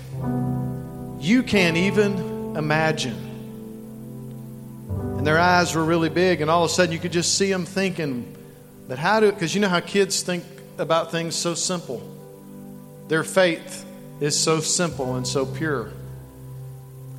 you 1.20 1.42
can't 1.42 1.76
even 1.76 2.56
imagine 2.56 3.25
their 5.26 5.38
eyes 5.38 5.74
were 5.74 5.84
really 5.84 6.08
big, 6.08 6.40
and 6.40 6.50
all 6.50 6.64
of 6.64 6.70
a 6.70 6.72
sudden 6.72 6.92
you 6.92 6.98
could 6.98 7.12
just 7.12 7.36
see 7.36 7.50
them 7.50 7.64
thinking, 7.64 8.36
but 8.86 8.98
how 8.98 9.20
do, 9.20 9.32
because 9.32 9.54
you 9.54 9.60
know 9.60 9.68
how 9.68 9.80
kids 9.80 10.22
think 10.22 10.44
about 10.78 11.10
things 11.10 11.34
so 11.34 11.54
simple. 11.54 12.00
Their 13.08 13.24
faith 13.24 13.84
is 14.20 14.38
so 14.38 14.60
simple 14.60 15.16
and 15.16 15.26
so 15.26 15.44
pure, 15.44 15.92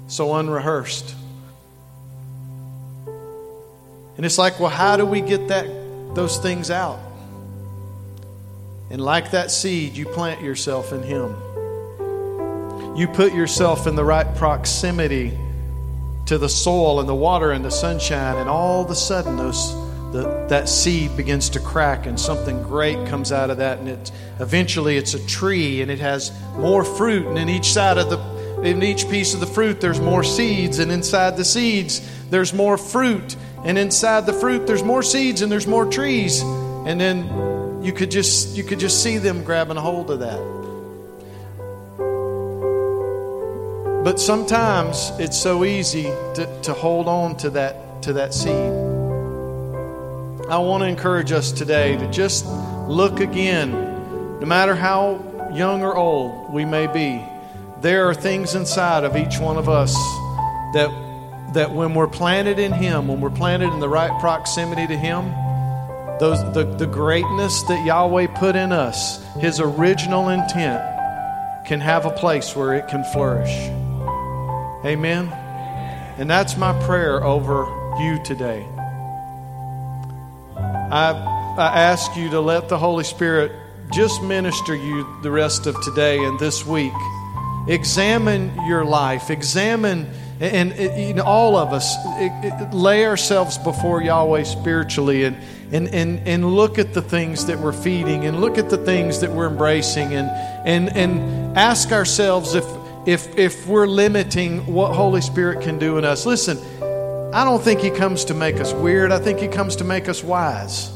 so 0.08 0.36
unrehearsed. 0.36 1.16
And 4.16 4.26
it's 4.26 4.38
like, 4.38 4.60
well, 4.60 4.70
how 4.70 4.98
do 4.98 5.06
we 5.06 5.22
get 5.22 5.50
that 5.50 5.66
those 6.16 6.38
things 6.38 6.72
out? 6.72 7.00
And 8.90 9.02
like 9.02 9.32
that 9.32 9.52
seed, 9.52 9.98
you 9.98 10.06
plant 10.06 10.42
yourself 10.42 10.94
in 10.94 11.04
Him. 11.04 11.36
You 12.96 13.08
put 13.08 13.34
yourself 13.34 13.86
in 13.86 13.96
the 13.96 14.04
right 14.04 14.34
proximity 14.36 15.38
to 16.28 16.38
the 16.38 16.50
soil 16.50 17.00
and 17.00 17.10
the 17.10 17.16
water 17.16 17.52
and 17.52 17.66
the 17.66 17.72
sunshine, 17.72 18.38
and 18.38 18.50
all 18.50 18.84
of 18.84 18.92
a 18.92 18.96
sudden 18.96 19.38
those 19.38 19.74
the, 20.12 20.46
that 20.48 20.70
seed 20.70 21.18
begins 21.18 21.50
to 21.50 21.60
crack 21.60 22.06
and 22.06 22.18
something 22.18 22.64
great 22.64 23.08
comes 23.08 23.34
out 23.34 23.50
of 23.50 23.58
that 23.58 23.80
and 23.80 23.90
it 23.90 24.12
eventually 24.40 24.96
it's 24.96 25.14
a 25.14 25.28
tree 25.28 25.82
and 25.82 25.92
it 25.92 26.00
has 26.00 26.32
more 26.56 26.86
fruit 26.86 27.28
and 27.28 27.38
in 27.38 27.50
each 27.50 27.74
side 27.74 27.98
of 27.98 28.10
the 28.10 28.62
in 28.62 28.82
each 28.82 29.10
piece 29.10 29.34
of 29.34 29.42
the 29.42 29.46
fruit 29.46 29.82
there's 29.82 30.00
more 30.00 30.24
seeds 30.24 30.80
and 30.80 30.94
inside 30.94 31.36
the 31.36 31.44
seeds 31.44 32.10
there's 32.30 32.54
more 32.54 32.78
fruit 32.78 33.36
and 33.64 33.78
inside 33.78 34.26
the 34.26 34.34
fruit 34.34 34.68
there's 34.68 34.84
more 34.84 35.04
seeds 35.04 35.42
and 35.42 35.52
there's 35.52 35.68
more 35.68 35.86
trees. 35.86 36.42
And 36.42 37.00
then 37.00 37.84
you 37.84 37.92
could 37.92 38.12
just 38.12 38.56
you 38.56 38.64
could 38.64 38.80
just 38.80 39.04
see 39.04 39.18
them 39.18 39.44
grabbing 39.44 39.78
a 39.78 39.82
hold 39.82 40.10
of 40.10 40.20
that 40.20 40.57
but 44.08 44.22
sometimes 44.22 45.12
it's 45.20 45.38
so 45.38 45.66
easy 45.66 46.04
to, 46.34 46.62
to 46.62 46.72
hold 46.72 47.10
on 47.10 47.36
to 47.36 47.50
that 47.50 48.02
to 48.02 48.14
that 48.14 48.34
seed. 48.34 48.72
I 50.50 50.58
want 50.60 50.84
to 50.84 50.88
encourage 50.88 51.34
us 51.34 51.52
today 51.52 51.98
to 51.98 52.10
just 52.10 52.46
look 52.88 53.20
again, 53.20 53.70
no 54.40 54.46
matter 54.46 54.76
how 54.76 55.52
young 55.54 55.84
or 55.84 55.98
old 55.98 56.54
we 56.54 56.64
may 56.64 56.88
be. 56.88 57.22
There 57.82 58.08
are 58.08 58.14
things 58.14 58.56
inside 58.56 59.04
of 59.04 59.18
each 59.18 59.40
one 59.40 59.58
of 59.58 59.68
us 59.68 59.94
that 60.74 60.90
that 61.54 61.74
when 61.74 61.94
we're 61.94 62.08
planted 62.08 62.60
in 62.60 62.72
Him, 62.72 63.10
when 63.10 63.20
we're 63.20 63.30
planted 63.30 63.74
in 63.74 63.82
the 63.82 63.90
right 63.90 64.18
proximity 64.22 64.88
to 64.88 64.96
Him, 64.96 65.32
those 66.18 66.40
the, 66.54 66.64
the 66.64 66.88
greatness 66.88 67.62
that 67.64 67.86
Yahweh 67.86 68.28
put 68.40 68.56
in 68.56 68.72
us, 68.72 69.22
His 69.42 69.60
original 69.60 70.30
intent, 70.30 70.82
can 71.68 71.82
have 71.82 72.06
a 72.06 72.12
place 72.12 72.56
where 72.56 72.74
it 72.74 72.88
can 72.88 73.04
flourish. 73.04 73.70
Amen. 74.88 75.28
And 76.18 76.30
that's 76.30 76.56
my 76.56 76.72
prayer 76.86 77.22
over 77.22 77.66
you 78.00 78.24
today. 78.24 78.66
I, 80.56 81.12
I 81.58 81.82
ask 81.82 82.16
you 82.16 82.30
to 82.30 82.40
let 82.40 82.70
the 82.70 82.78
Holy 82.78 83.04
Spirit 83.04 83.52
just 83.92 84.24
minister 84.24 84.78
you 84.78 85.06
the 85.24 85.30
rest 85.30 85.68
of 85.68 85.76
today 85.84 86.24
and 86.24 86.40
this 86.40 86.66
week. 86.66 86.94
Examine 87.68 88.66
your 88.66 88.86
life. 88.86 89.30
Examine, 89.30 90.10
and, 90.40 90.72
and 90.72 91.20
all 91.20 91.58
of 91.58 91.74
us 91.74 91.94
it, 92.20 92.32
it, 92.46 92.74
lay 92.74 93.06
ourselves 93.06 93.58
before 93.58 94.02
Yahweh 94.02 94.44
spiritually 94.44 95.26
and, 95.26 95.36
and, 95.74 95.90
and, 95.90 96.26
and 96.26 96.56
look 96.56 96.80
at 96.80 96.94
the 96.94 97.02
things 97.02 97.48
that 97.48 97.60
we're 97.60 97.74
feeding 97.74 98.24
and 98.24 98.40
look 98.40 98.58
at 98.58 98.70
the 98.70 98.78
things 98.78 99.20
that 99.20 99.32
we're 99.32 99.50
embracing 99.50 100.14
and, 100.14 100.30
and, 100.66 100.96
and 100.96 101.58
ask 101.58 101.92
ourselves 101.92 102.56
if, 102.56 102.64
if, 103.08 103.38
if 103.38 103.66
we're 103.66 103.88
limiting 103.88 104.66
what 104.66 104.94
Holy 104.94 105.22
Spirit 105.22 105.62
can 105.62 105.80
do 105.80 105.98
in 105.98 106.04
us. 106.04 106.26
Listen, 106.26 106.58
I 107.34 107.46
don't 107.46 107.64
think 107.64 107.80
He 107.80 107.90
comes 107.90 108.26
to 108.26 108.34
make 108.34 108.60
us 108.60 108.74
weird. 108.74 109.14
I 109.14 109.20
think 109.20 109.40
He 109.40 109.48
comes 109.48 109.78
to 109.78 109.86
make 109.86 110.10
us 110.10 110.22
wise. 110.22 110.92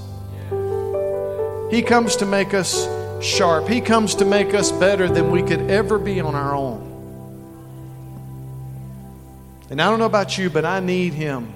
He 1.72 1.82
comes 1.82 2.18
to 2.18 2.26
make 2.26 2.54
us 2.54 2.86
sharp. 3.26 3.70
He 3.70 3.80
comes 3.80 4.16
to 4.16 4.26
make 4.26 4.54
us 4.54 4.74
better 4.74 5.08
than 5.08 5.32
we 5.32 5.42
could 5.42 5.72
ever 5.72 5.98
be 5.98 6.20
on 6.20 6.36
our 6.36 6.54
own. 6.54 6.90
And 9.70 9.82
I 9.82 9.90
don't 9.90 10.00
know 10.00 10.06
about 10.06 10.38
you, 10.38 10.50
but 10.50 10.66
I 10.66 10.82
need 10.82 11.14
Him. 11.14 11.54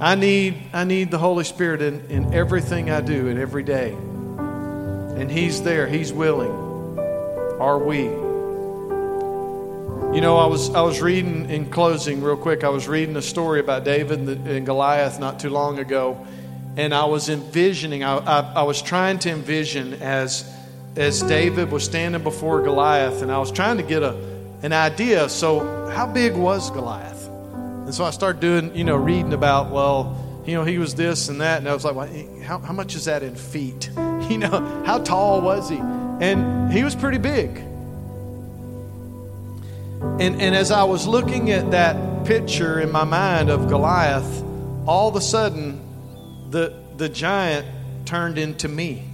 I 0.00 0.14
need, 0.14 0.56
I 0.72 0.84
need 0.84 1.10
the 1.10 1.18
Holy 1.18 1.44
Spirit 1.44 1.82
in, 1.82 2.00
in 2.06 2.32
everything 2.32 2.90
I 2.90 3.02
do 3.02 3.28
and 3.28 3.38
every 3.38 3.62
day. 3.62 3.92
And 3.92 5.30
He's 5.30 5.62
there, 5.62 5.86
He's 5.86 6.14
willing. 6.14 6.50
Are 7.60 7.78
we? 7.78 8.25
You 10.14 10.20
know, 10.20 10.36
I 10.38 10.46
was, 10.46 10.74
I 10.74 10.80
was 10.80 11.00
reading, 11.00 11.50
in 11.50 11.70
closing, 11.70 12.22
real 12.22 12.36
quick, 12.36 12.64
I 12.64 12.68
was 12.68 12.88
reading 12.88 13.16
a 13.16 13.22
story 13.22 13.60
about 13.60 13.84
David 13.84 14.20
and 14.20 14.64
Goliath 14.64 15.18
not 15.20 15.40
too 15.40 15.50
long 15.50 15.78
ago. 15.78 16.26
And 16.76 16.94
I 16.94 17.04
was 17.04 17.28
envisioning, 17.28 18.04
I, 18.04 18.16
I, 18.18 18.40
I 18.56 18.62
was 18.62 18.80
trying 18.80 19.18
to 19.20 19.30
envision 19.30 19.94
as, 19.94 20.50
as 20.96 21.22
David 21.22 21.70
was 21.70 21.84
standing 21.84 22.22
before 22.22 22.62
Goliath, 22.62 23.22
and 23.22 23.32
I 23.32 23.38
was 23.38 23.50
trying 23.50 23.76
to 23.78 23.82
get 23.82 24.02
a, 24.02 24.14
an 24.62 24.72
idea. 24.72 25.28
So, 25.28 25.90
how 25.90 26.06
big 26.06 26.34
was 26.34 26.70
Goliath? 26.70 27.26
And 27.86 27.94
so 27.94 28.04
I 28.04 28.10
started 28.10 28.40
doing, 28.40 28.74
you 28.74 28.84
know, 28.84 28.96
reading 28.96 29.32
about, 29.32 29.70
well, 29.70 30.42
you 30.46 30.54
know, 30.54 30.64
he 30.64 30.78
was 30.78 30.94
this 30.94 31.28
and 31.28 31.40
that. 31.40 31.58
And 31.58 31.68
I 31.68 31.74
was 31.74 31.84
like, 31.84 31.94
well, 31.94 32.08
eh, 32.12 32.42
how, 32.42 32.58
how 32.58 32.72
much 32.72 32.94
is 32.94 33.04
that 33.06 33.22
in 33.22 33.34
feet? 33.34 33.90
You 34.26 34.38
know, 34.38 34.82
how 34.84 34.98
tall 34.98 35.40
was 35.40 35.68
he? 35.68 35.76
And 35.76 36.72
he 36.72 36.82
was 36.82 36.96
pretty 36.96 37.18
big. 37.18 37.62
And, 40.00 40.40
and 40.40 40.54
as 40.54 40.70
I 40.70 40.84
was 40.84 41.06
looking 41.06 41.50
at 41.50 41.70
that 41.72 42.26
picture 42.26 42.80
in 42.80 42.90
my 42.90 43.04
mind 43.04 43.50
of 43.50 43.68
Goliath, 43.68 44.42
all 44.86 45.08
of 45.08 45.16
a 45.16 45.20
sudden, 45.20 45.80
the, 46.50 46.74
the 46.96 47.08
giant 47.08 47.66
turned 48.06 48.38
into 48.38 48.68
me. 48.68 49.04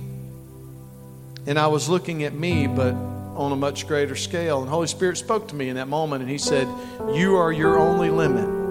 And 1.46 1.58
I 1.58 1.66
was 1.66 1.88
looking 1.88 2.22
at 2.24 2.32
me, 2.34 2.66
but 2.66 2.94
on 2.94 3.52
a 3.52 3.56
much 3.56 3.88
greater 3.88 4.14
scale. 4.14 4.60
And 4.60 4.70
Holy 4.70 4.86
Spirit 4.86 5.16
spoke 5.16 5.48
to 5.48 5.54
me 5.54 5.68
in 5.68 5.76
that 5.76 5.88
moment, 5.88 6.22
and 6.22 6.30
He 6.30 6.38
said, 6.38 6.68
You 7.12 7.36
are 7.36 7.50
your 7.50 7.78
only 7.78 8.10
limit. 8.10 8.62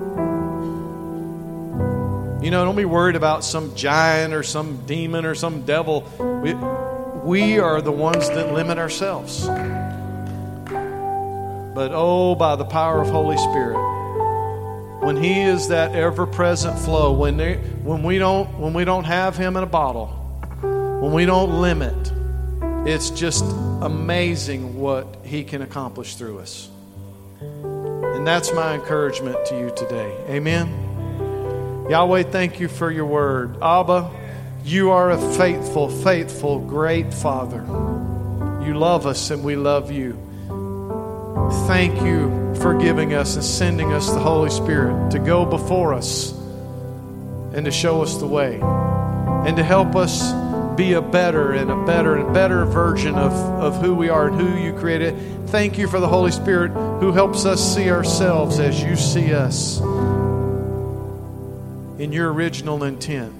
You 2.43 2.49
know, 2.49 2.66
don't 2.66 2.76
be 2.76 2.86
worried 2.86 3.16
about 3.16 3.43
some 3.43 3.76
giant 3.76 4.34
or 4.34 4.41
some 4.41 4.86
demon 4.86 5.26
or 5.26 5.36
some 5.36 5.64
devil. 5.64 6.01
We, 6.43 6.53
we 7.24 7.59
are 7.59 7.82
the 7.82 7.91
ones 7.91 8.30
that 8.30 8.53
limit 8.53 8.78
ourselves. 8.78 9.47
But 11.74 11.91
oh, 11.93 12.36
by 12.36 12.55
the 12.55 12.65
power 12.65 13.01
of 13.01 13.09
Holy 13.09 13.38
Spirit, 13.38 13.78
when 15.01 15.15
He 15.15 15.39
is 15.39 15.69
that 15.69 15.95
ever-present 15.95 16.78
flow, 16.78 17.13
when 17.13 17.38
they, 17.38 17.55
when 17.55 18.03
we 18.03 18.17
don't 18.17 18.59
when 18.59 18.74
we 18.74 18.86
don't 18.86 19.05
have 19.05 19.38
Him 19.38 19.55
in 19.57 19.63
a 19.63 19.67
bottle, 19.67 20.07
when 21.01 21.13
we 21.13 21.26
don't 21.26 21.61
limit, 21.61 22.11
it's 22.88 23.09
just 23.09 23.43
amazing 23.82 24.80
what 24.80 25.07
He 25.24 25.43
can 25.43 25.61
accomplish 25.61 26.15
through 26.15 26.39
us. 26.39 26.69
And 27.41 28.28
that's 28.28 28.53
my 28.53 28.76
encouragement 28.76 29.43
to 29.47 29.57
you 29.57 29.72
today. 29.76 30.15
Amen. 30.28 31.88
Yahweh, 31.89 32.24
thank 32.24 32.59
you 32.59 32.67
for 32.67 32.91
your 32.91 33.05
word. 33.05 33.57
Abba, 33.61 34.11
you 34.63 34.91
are 34.91 35.11
a 35.11 35.36
faithful, 35.36 35.89
faithful, 35.89 36.59
great 36.59 37.11
Father. 37.13 37.61
You 38.63 38.76
love 38.76 39.07
us 39.07 39.32
and 39.32 39.43
we 39.43 39.55
love 39.55 39.89
you. 39.89 40.19
Thank 41.67 42.01
you 42.01 42.55
for 42.61 42.77
giving 42.77 43.13
us 43.13 43.35
and 43.35 43.43
sending 43.43 43.91
us 43.93 44.07
the 44.11 44.19
Holy 44.19 44.49
Spirit 44.49 45.11
to 45.11 45.19
go 45.19 45.45
before 45.45 45.93
us 45.93 46.31
and 47.53 47.65
to 47.65 47.71
show 47.71 48.01
us 48.01 48.17
the 48.17 48.27
way 48.27 48.59
and 48.61 49.57
to 49.57 49.63
help 49.63 49.95
us 49.95 50.31
be 50.75 50.93
a 50.93 51.01
better 51.01 51.53
and 51.53 51.69
a 51.69 51.85
better 51.85 52.15
and 52.15 52.33
better 52.33 52.65
version 52.65 53.15
of, 53.15 53.33
of 53.33 53.81
who 53.81 53.93
we 53.93 54.09
are 54.09 54.27
and 54.27 54.39
who 54.39 54.57
you 54.57 54.73
created. 54.73 55.15
Thank 55.49 55.77
you 55.77 55.87
for 55.87 55.99
the 55.99 56.07
Holy 56.07 56.31
Spirit 56.31 56.71
who 56.99 57.11
helps 57.11 57.45
us 57.45 57.75
see 57.75 57.89
ourselves 57.89 58.59
as 58.59 58.81
you 58.81 58.95
see 58.95 59.33
us 59.33 59.79
in 61.99 62.11
your 62.11 62.31
original 62.33 62.83
intent. 62.83 63.33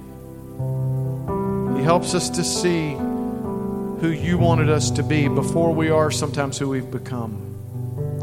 He 1.76 1.82
helps 1.82 2.14
us 2.14 2.30
to 2.30 2.44
see 2.44 2.92
who 2.92 4.08
you 4.08 4.36
wanted 4.38 4.68
us 4.68 4.90
to 4.92 5.02
be 5.02 5.28
before 5.28 5.72
we 5.72 5.90
are 5.90 6.10
sometimes 6.10 6.58
who 6.58 6.68
we've 6.68 6.90
become. 6.90 7.51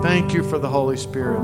Thank 0.02 0.34
you 0.34 0.44
for 0.44 0.58
the 0.58 0.70
Holy 0.70 0.98
Spirit. 0.98 1.40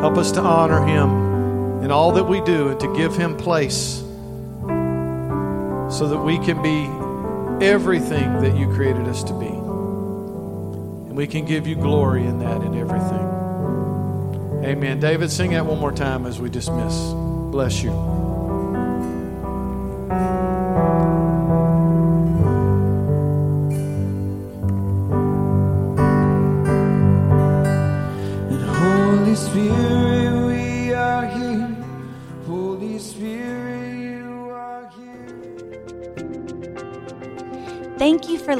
Help 0.00 0.16
us 0.16 0.32
to 0.32 0.40
honor 0.40 0.84
Him 0.84 1.82
in 1.82 1.90
all 1.90 2.12
that 2.12 2.24
we 2.24 2.40
do 2.42 2.68
and 2.68 2.80
to 2.80 2.94
give 2.94 3.16
Him 3.16 3.36
place 3.36 4.02
so 5.90 6.08
that 6.08 6.20
we 6.24 6.38
can 6.38 6.62
be 6.62 6.86
everything 7.64 8.40
that 8.42 8.56
you 8.56 8.66
created 8.74 9.06
us 9.08 9.24
to 9.24 9.32
be. 9.32 9.46
And 9.46 11.16
we 11.16 11.26
can 11.26 11.44
give 11.44 11.66
you 11.66 11.74
glory 11.74 12.24
in 12.24 12.38
that 12.40 12.60
and 12.62 12.76
everything. 12.76 13.40
Amen. 14.64 15.00
David, 15.00 15.30
sing 15.30 15.52
that 15.52 15.64
one 15.66 15.78
more 15.78 15.92
time 15.92 16.26
as 16.26 16.38
we 16.40 16.50
dismiss. 16.50 16.94
Bless 17.50 17.82
you. 17.82 17.90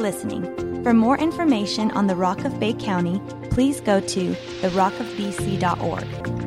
Listening. 0.01 0.43
For 0.83 0.93
more 0.93 1.17
information 1.17 1.91
on 1.91 2.07
the 2.07 2.15
Rock 2.15 2.43
of 2.43 2.59
Bay 2.59 2.73
County, 2.73 3.21
please 3.51 3.79
go 3.79 3.99
to 3.99 4.31
therockofbc.org. 4.61 6.40